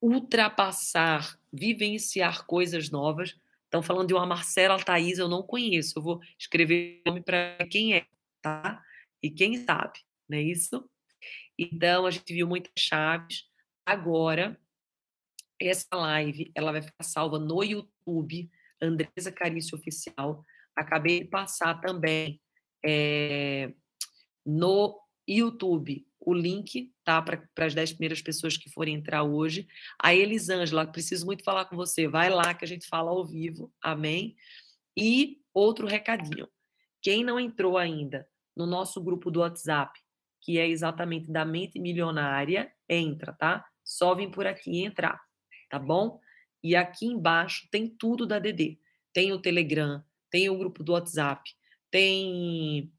ultrapassar, 0.00 1.38
vivenciar 1.52 2.46
coisas 2.46 2.90
novas. 2.90 3.36
Estão 3.64 3.82
falando 3.82 4.08
de 4.08 4.14
uma 4.14 4.26
Marcela 4.26 4.82
Thaís, 4.82 5.18
eu 5.18 5.28
não 5.28 5.42
conheço. 5.42 5.98
Eu 5.98 6.02
vou 6.02 6.20
escrever 6.38 7.02
o 7.06 7.10
nome 7.10 7.22
para 7.22 7.58
quem 7.70 7.94
é, 7.94 8.06
tá? 8.40 8.82
E 9.22 9.30
quem 9.30 9.64
sabe, 9.64 10.00
não 10.28 10.38
é 10.38 10.42
isso? 10.42 10.88
Então, 11.58 12.06
a 12.06 12.10
gente 12.10 12.32
viu 12.32 12.46
muitas 12.46 12.72
chaves. 12.76 13.48
Agora, 13.84 14.58
essa 15.60 15.88
live, 15.92 16.50
ela 16.54 16.72
vai 16.72 16.82
ficar 16.82 17.02
salva 17.02 17.38
no 17.38 17.62
YouTube, 17.62 18.50
Andresa 18.80 19.32
Carício 19.32 19.76
Oficial. 19.76 20.44
Acabei 20.74 21.24
de 21.24 21.26
passar 21.26 21.80
também 21.80 22.40
é, 22.84 23.72
no 24.46 24.98
YouTube 25.26 26.07
o 26.28 26.34
link, 26.34 26.92
tá? 27.02 27.22
Para 27.22 27.42
as 27.64 27.74
10 27.74 27.92
primeiras 27.92 28.20
pessoas 28.20 28.54
que 28.54 28.68
forem 28.68 28.96
entrar 28.96 29.22
hoje. 29.22 29.66
A 29.98 30.14
Elisângela, 30.14 30.86
preciso 30.86 31.24
muito 31.24 31.42
falar 31.42 31.64
com 31.64 31.74
você. 31.74 32.06
Vai 32.06 32.28
lá 32.28 32.52
que 32.52 32.66
a 32.66 32.68
gente 32.68 32.86
fala 32.86 33.10
ao 33.10 33.24
vivo. 33.24 33.72
Amém? 33.80 34.36
E 34.94 35.40
outro 35.54 35.86
recadinho. 35.86 36.46
Quem 37.00 37.24
não 37.24 37.40
entrou 37.40 37.78
ainda 37.78 38.28
no 38.54 38.66
nosso 38.66 39.02
grupo 39.02 39.30
do 39.30 39.40
WhatsApp, 39.40 39.98
que 40.42 40.58
é 40.58 40.68
exatamente 40.68 41.32
da 41.32 41.46
mente 41.46 41.80
milionária, 41.80 42.70
entra, 42.86 43.32
tá? 43.32 43.64
Só 43.82 44.14
vem 44.14 44.30
por 44.30 44.46
aqui 44.46 44.70
e 44.70 44.84
entrar, 44.84 45.18
tá 45.70 45.78
bom? 45.78 46.20
E 46.62 46.76
aqui 46.76 47.06
embaixo 47.06 47.66
tem 47.70 47.88
tudo 47.88 48.26
da 48.26 48.38
DD. 48.38 48.78
Tem 49.14 49.32
o 49.32 49.40
Telegram, 49.40 50.04
tem 50.30 50.50
o 50.50 50.58
grupo 50.58 50.84
do 50.84 50.92
WhatsApp, 50.92 51.50
tem 51.90 52.92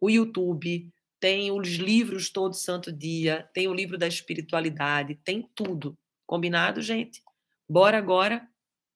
o 0.00 0.10
YouTube, 0.10 0.92
tem 1.24 1.50
os 1.50 1.68
livros 1.76 2.28
todo 2.28 2.52
santo 2.52 2.92
dia, 2.92 3.48
tem 3.54 3.66
o 3.66 3.72
livro 3.72 3.96
da 3.96 4.06
espiritualidade, 4.06 5.14
tem 5.24 5.48
tudo. 5.54 5.96
Combinado, 6.26 6.82
gente? 6.82 7.22
Bora 7.66 7.96
agora, 7.96 8.46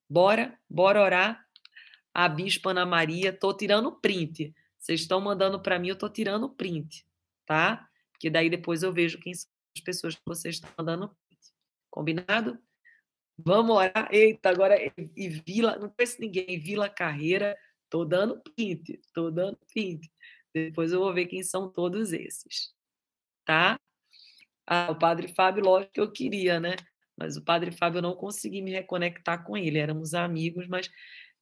bora, 0.07 0.55
bora 0.69 1.01
orar. 1.01 1.43
A 2.13 2.29
Bispa 2.29 2.69
Ana 2.69 2.85
Maria, 2.85 3.33
tô 3.33 3.51
tirando 3.51 3.91
print. 3.93 4.53
Vocês 4.77 5.01
estão 5.01 5.19
mandando 5.19 5.59
para 5.59 5.79
mim, 5.79 5.87
eu 5.87 5.95
tô 5.95 6.07
tirando 6.07 6.47
print, 6.51 7.03
tá? 7.47 7.89
Porque 8.11 8.29
daí 8.29 8.47
depois 8.47 8.83
eu 8.83 8.93
vejo 8.93 9.19
quem 9.19 9.33
são 9.33 9.49
as 9.75 9.81
pessoas 9.81 10.13
que 10.13 10.21
vocês 10.23 10.57
estão 10.57 10.69
mandando 10.77 11.07
print. 11.27 11.41
Combinado? 11.89 12.59
Vamos 13.39 13.75
orar. 13.75 14.07
Eita, 14.11 14.51
agora 14.51 14.77
e 15.15 15.29
Vila, 15.29 15.79
não 15.79 15.89
conheço 15.89 16.21
ninguém, 16.21 16.59
Vila 16.59 16.89
Carreira 16.89 17.57
Tô 17.89 18.05
dando 18.05 18.39
print, 18.39 19.01
tô 19.13 19.31
dando 19.31 19.57
print. 19.73 20.11
Depois 20.53 20.91
eu 20.91 20.99
vou 20.99 21.13
ver 21.13 21.27
quem 21.27 21.43
são 21.43 21.71
todos 21.71 22.13
esses. 22.13 22.73
Tá? 23.45 23.79
Ah, 24.67 24.89
o 24.91 24.95
Padre 24.97 25.27
Fábio, 25.27 25.63
lógico 25.63 25.93
que 25.93 26.01
eu 26.01 26.11
queria, 26.11 26.59
né? 26.59 26.75
Mas 27.17 27.37
o 27.37 27.43
Padre 27.43 27.71
Fábio 27.71 27.99
eu 27.99 28.01
não 28.03 28.15
consegui 28.15 28.61
me 28.61 28.71
reconectar 28.71 29.43
com 29.43 29.57
ele. 29.57 29.79
Éramos 29.79 30.13
amigos, 30.13 30.67
mas 30.67 30.89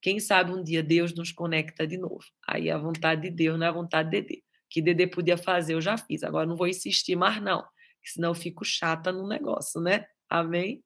quem 0.02 0.20
sabe 0.20 0.52
um 0.52 0.64
dia 0.64 0.84
Deus 0.84 1.14
nos 1.14 1.32
conecta 1.32 1.86
de 1.86 1.98
novo. 1.98 2.24
Aí 2.48 2.70
a 2.70 2.78
vontade 2.78 3.24
de 3.24 3.32
Deus 3.32 3.60
não 3.60 3.66
é 3.66 3.70
a 3.70 3.74
vontade 3.74 4.10
de 4.10 4.22
Dedê. 4.22 4.44
que 4.70 4.82
Dedê 4.82 5.08
podia 5.08 5.38
fazer, 5.38 5.74
eu 5.74 5.82
já 5.82 5.98
fiz. 5.98 6.24
Agora 6.24 6.46
não 6.46 6.56
vou 6.56 6.68
insistir 6.68 7.16
mais, 7.16 7.42
não. 7.42 7.66
Senão 8.04 8.30
eu 8.30 8.36
fico 8.36 8.64
chata 8.64 9.12
no 9.12 9.28
negócio, 9.28 9.82
né? 9.82 10.06
Amém? 10.30 10.84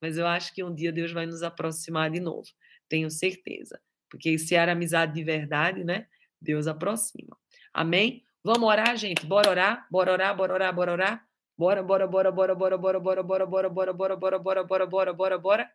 Mas 0.00 0.18
eu 0.18 0.26
acho 0.26 0.54
que 0.54 0.64
um 0.64 0.74
dia 0.74 0.92
Deus 0.92 1.12
vai 1.12 1.26
nos 1.26 1.42
aproximar 1.42 2.10
de 2.10 2.20
novo. 2.20 2.48
Tenho 2.88 3.10
certeza. 3.10 3.80
Porque 4.10 4.36
se 4.38 4.54
era 4.54 4.72
amizade 4.72 5.14
de 5.14 5.22
verdade, 5.22 5.84
né? 5.84 6.06
Deus 6.40 6.66
aproxima. 6.66 7.36
Amém? 7.72 8.24
Vamos 8.42 8.68
orar, 8.68 8.96
gente? 8.96 9.26
Bora 9.26 9.50
orar? 9.50 9.86
Bora 9.90 10.12
orar, 10.12 10.36
bora 10.36 10.54
orar, 10.54 10.74
bora 10.74 10.92
orar? 10.92 11.26
Bora, 11.56 11.82
bora, 11.82 12.06
bora, 12.06 12.32
bora, 12.32 12.54
bora, 12.54 12.78
bora, 12.78 12.98
bora, 12.98 13.22
bora, 13.22 13.46
bora, 13.46 13.68
bora, 13.68 13.92
bora, 13.92 14.16
bora, 14.16 14.38
bora, 14.38 14.64
bora, 14.64 14.86
bora, 14.86 15.12
bora, 15.12 15.38
bora. 15.38 15.70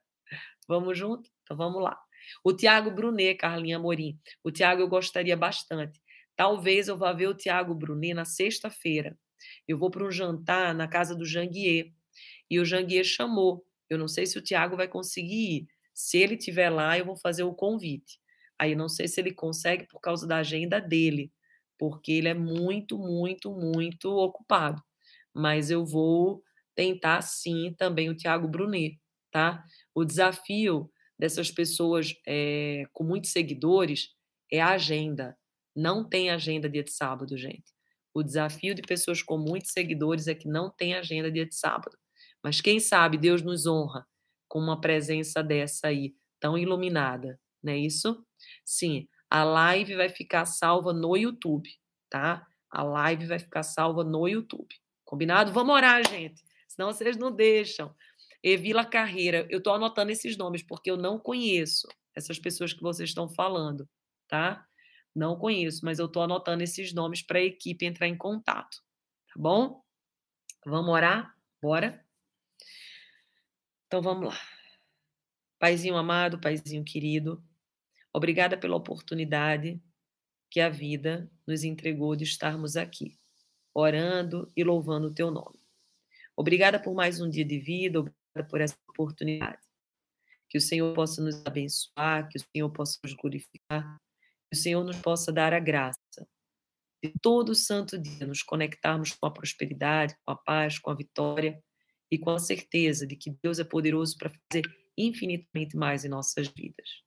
Vamos 0.68 0.98
junto? 0.98 1.30
Então 1.44 1.56
vamos 1.56 1.82
lá. 1.82 1.96
O 2.44 2.52
Tiago 2.52 2.90
Brunet, 2.90 3.36
Carlinha 3.38 3.78
Morim. 3.78 4.20
O 4.44 4.52
Tiago 4.52 4.82
eu 4.82 4.88
gostaria 4.88 5.38
bastante. 5.38 6.02
Talvez 6.36 6.88
eu 6.88 6.98
vá 6.98 7.14
ver 7.14 7.28
o 7.28 7.36
Tiago 7.36 7.76
Brunet 7.76 8.16
na 8.16 8.26
sexta-feira. 8.26 9.16
Eu 9.68 9.78
vou 9.78 9.92
para 9.92 10.04
um 10.04 10.12
jantar 10.12 10.74
na 10.74 10.88
casa 10.88 11.16
do 11.16 11.26
Janguier. 11.26 11.92
E 12.50 12.60
o 12.60 12.66
Janguier 12.66 13.04
chamou. 13.04 13.64
Eu 13.88 14.00
não 14.00 14.08
sei 14.08 14.26
se 14.26 14.40
o 14.40 14.42
Tiago 14.42 14.76
vai 14.76 14.88
conseguir 14.88 15.58
ir. 15.58 15.68
Se 15.94 16.18
ele 16.18 16.34
estiver 16.36 16.70
lá, 16.70 16.98
eu 16.98 17.06
vou 17.06 17.16
fazer 17.16 17.44
o 17.44 17.54
convite. 17.54 18.20
Aí 18.60 18.76
não 18.76 18.90
sei 18.90 19.08
se 19.08 19.20
ele 19.22 19.34
consegue 19.34 19.88
por 19.88 20.00
causa 20.00 20.28
da 20.28 20.38
agenda 20.38 20.80
dele, 20.80 21.32
porque 21.78 22.12
ele 22.14 22.28
é 22.30 22.34
muito, 22.34 22.98
muito, 22.98 23.52
muito 23.52 24.10
ocupado. 24.12 24.82
Mas 25.34 25.70
eu 25.70 25.86
vou 25.86 26.44
tentar 26.76 27.22
sim 27.22 27.74
também 27.78 28.10
o 28.10 28.16
Tiago 28.16 28.48
Brunet, 28.48 29.00
tá? 29.32 29.64
O 29.94 30.06
desafio 30.06 30.90
dessas 31.18 31.52
pessoas 31.52 32.14
é, 32.28 32.86
com 32.94 33.04
muitos 33.04 33.32
seguidores 33.32 34.10
é 34.52 34.62
a 34.62 34.70
agenda. 34.72 35.38
Não 35.76 36.08
tem 36.08 36.30
agenda 36.30 36.70
dia 36.70 36.84
de 36.84 36.92
sábado, 36.92 37.38
gente. 37.38 37.74
O 38.14 38.24
desafio 38.24 38.74
de 38.74 38.82
pessoas 38.82 39.22
com 39.22 39.38
muitos 39.38 39.72
seguidores 39.72 40.28
é 40.28 40.36
que 40.36 40.48
não 40.48 40.70
tem 40.72 40.96
agenda 40.96 41.30
dia 41.32 41.46
de 41.46 41.56
sábado. 41.56 41.98
Mas 42.44 42.62
quem 42.62 42.80
sabe 42.80 43.18
Deus 43.18 43.42
nos 43.42 43.66
honra 43.66 44.06
com 44.48 44.60
uma 44.60 44.80
presença 44.80 45.44
dessa 45.44 45.88
aí, 45.88 46.16
tão 46.40 46.58
iluminada, 46.58 47.40
não 47.62 47.74
é 47.74 47.78
isso? 47.78 48.25
Sim, 48.66 49.08
a 49.30 49.44
live 49.44 49.96
vai 49.96 50.10
ficar 50.10 50.46
salva 50.46 50.92
no 50.92 51.16
YouTube, 51.16 51.70
tá? 52.10 52.46
A 52.70 52.84
live 52.84 53.28
vai 53.28 53.40
ficar 53.40 53.64
salva 53.64 54.04
no 54.04 54.28
YouTube. 54.28 54.76
Combinado? 55.06 55.54
Vamos 55.54 55.76
orar, 55.76 56.06
gente. 56.08 56.44
Senão 56.68 56.92
vocês 56.92 57.16
não 57.16 57.32
deixam. 57.32 57.96
Evila 58.44 58.86
Carreira, 58.86 59.48
eu 59.50 59.60
estou 59.60 59.74
anotando 59.74 60.12
esses 60.12 60.36
nomes 60.36 60.62
porque 60.62 60.92
eu 60.92 60.98
não 60.98 61.20
conheço 61.20 61.88
essas 62.14 62.40
pessoas 62.40 62.74
que 62.74 62.82
vocês 62.82 63.10
estão 63.10 63.30
falando, 63.30 63.88
tá? 64.28 64.66
Não 65.14 65.38
conheço, 65.38 65.86
mas 65.86 66.00
eu 66.00 66.08
estou 66.08 66.24
anotando 66.24 66.64
esses 66.64 66.94
nomes 66.94 67.22
para 67.22 67.40
a 67.40 67.44
equipe 67.44 67.86
entrar 67.86 68.08
em 68.08 68.18
contato, 68.18 68.78
tá 69.28 69.34
bom? 69.38 69.84
Vamos 70.66 70.90
orar? 70.90 71.36
Bora? 71.62 72.04
Então 73.88 74.02
vamos 74.02 74.28
lá. 74.28 74.40
Paizinho 75.58 75.96
amado, 75.96 76.40
Paizinho 76.40 76.84
querido, 76.84 77.44
Obrigada 78.16 78.58
pela 78.58 78.78
oportunidade 78.78 79.78
que 80.50 80.62
a 80.62 80.70
vida 80.70 81.30
nos 81.46 81.66
entregou 81.66 82.16
de 82.16 82.24
estarmos 82.24 82.78
aqui, 82.78 83.20
orando 83.74 84.50
e 84.56 84.64
louvando 84.64 85.08
o 85.08 85.14
teu 85.14 85.30
nome. 85.30 85.60
Obrigada 86.34 86.82
por 86.82 86.96
mais 86.96 87.20
um 87.20 87.30
dia 87.30 87.44
de 87.44 87.60
vida, 87.60 88.00
obrigada 88.00 88.50
por 88.50 88.62
essa 88.62 88.78
oportunidade. 88.88 89.62
Que 90.50 90.58
o 90.58 90.62
Senhor 90.62 90.96
possa 90.96 91.22
nos 91.22 91.46
abençoar, 91.46 92.30
que 92.30 92.38
o 92.38 92.42
Senhor 92.42 92.70
possa 92.70 92.98
nos 93.04 93.14
glorificar, 93.16 93.98
que 94.50 94.58
o 94.58 94.62
Senhor 94.62 94.86
nos 94.86 94.98
possa 95.00 95.30
dar 95.30 95.54
a 95.54 95.60
graça 95.60 96.26
de 97.04 97.12
todo 97.22 97.54
santo 97.54 97.98
dia 97.98 98.26
nos 98.26 98.42
conectarmos 98.42 99.12
com 99.12 99.26
a 99.26 99.32
prosperidade, 99.32 100.16
com 100.26 100.32
a 100.32 100.38
paz, 100.38 100.80
com 100.80 100.90
a 100.90 100.96
vitória 100.96 101.62
e 102.10 102.18
com 102.18 102.30
a 102.30 102.40
certeza 102.40 103.06
de 103.06 103.18
que 103.18 103.36
Deus 103.44 103.60
é 103.60 103.66
poderoso 103.66 104.18
para 104.18 104.30
fazer 104.30 104.64
infinitamente 104.98 105.76
mais 105.76 106.06
em 106.06 106.08
nossas 106.08 106.48
vidas. 106.48 107.05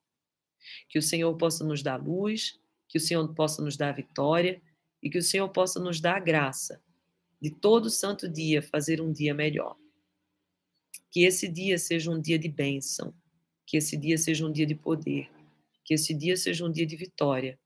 Que 0.89 0.99
o 0.99 1.03
Senhor 1.03 1.35
possa 1.37 1.65
nos 1.65 1.83
dar 1.83 1.97
luz, 1.97 2.59
que 2.89 2.99
o 2.99 3.01
Senhor 3.01 3.27
possa 3.35 3.63
nos 3.63 3.77
dar 3.77 3.93
vitória 3.93 4.61
e 5.03 5.11
que 5.11 5.19
o 5.19 5.23
Senhor 5.23 5.49
possa 5.51 5.79
nos 5.79 6.01
dar 6.01 6.17
a 6.17 6.21
graça 6.21 6.83
de 7.41 7.51
todo 7.51 7.91
santo 7.91 8.29
dia 8.29 8.61
fazer 8.61 9.01
um 9.01 9.13
dia 9.13 9.35
melhor. 9.35 9.77
Que 11.11 11.25
esse 11.25 11.49
dia 11.49 11.79
seja 11.79 12.11
um 12.11 12.21
dia 12.21 12.39
de 12.39 12.49
bênção, 12.49 13.15
que 13.67 13.77
esse 13.77 13.97
dia 13.97 14.19
seja 14.19 14.47
um 14.47 14.53
dia 14.53 14.67
de 14.67 14.75
poder, 14.75 15.31
que 15.85 15.95
esse 15.95 16.13
dia 16.13 16.37
seja 16.37 16.65
um 16.65 16.73
dia 16.73 16.87
de 16.87 16.97
vitória, 16.97 17.59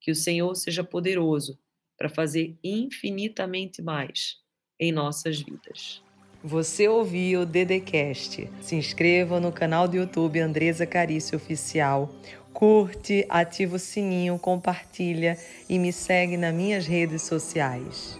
que 0.00 0.10
o 0.10 0.14
Senhor 0.14 0.54
seja 0.54 0.82
poderoso 0.82 1.58
para 1.96 2.08
fazer 2.08 2.58
infinitamente 2.62 3.80
mais 3.80 4.42
em 4.78 4.92
nossas 4.92 5.40
vidas. 5.40 6.02
Você 6.46 6.86
ouviu 6.86 7.40
o 7.40 7.46
Dedecast. 7.46 8.50
Se 8.60 8.76
inscreva 8.76 9.40
no 9.40 9.50
canal 9.50 9.88
do 9.88 9.96
YouTube 9.96 10.38
Andresa 10.38 10.84
Carício 10.84 11.36
Oficial 11.36 12.10
Curte, 12.52 13.24
ativa 13.30 13.76
o 13.76 13.78
sininho, 13.78 14.38
compartilha 14.38 15.38
e 15.70 15.78
me 15.78 15.90
segue 15.90 16.36
nas 16.36 16.54
minhas 16.54 16.86
redes 16.86 17.22
sociais. 17.22 18.18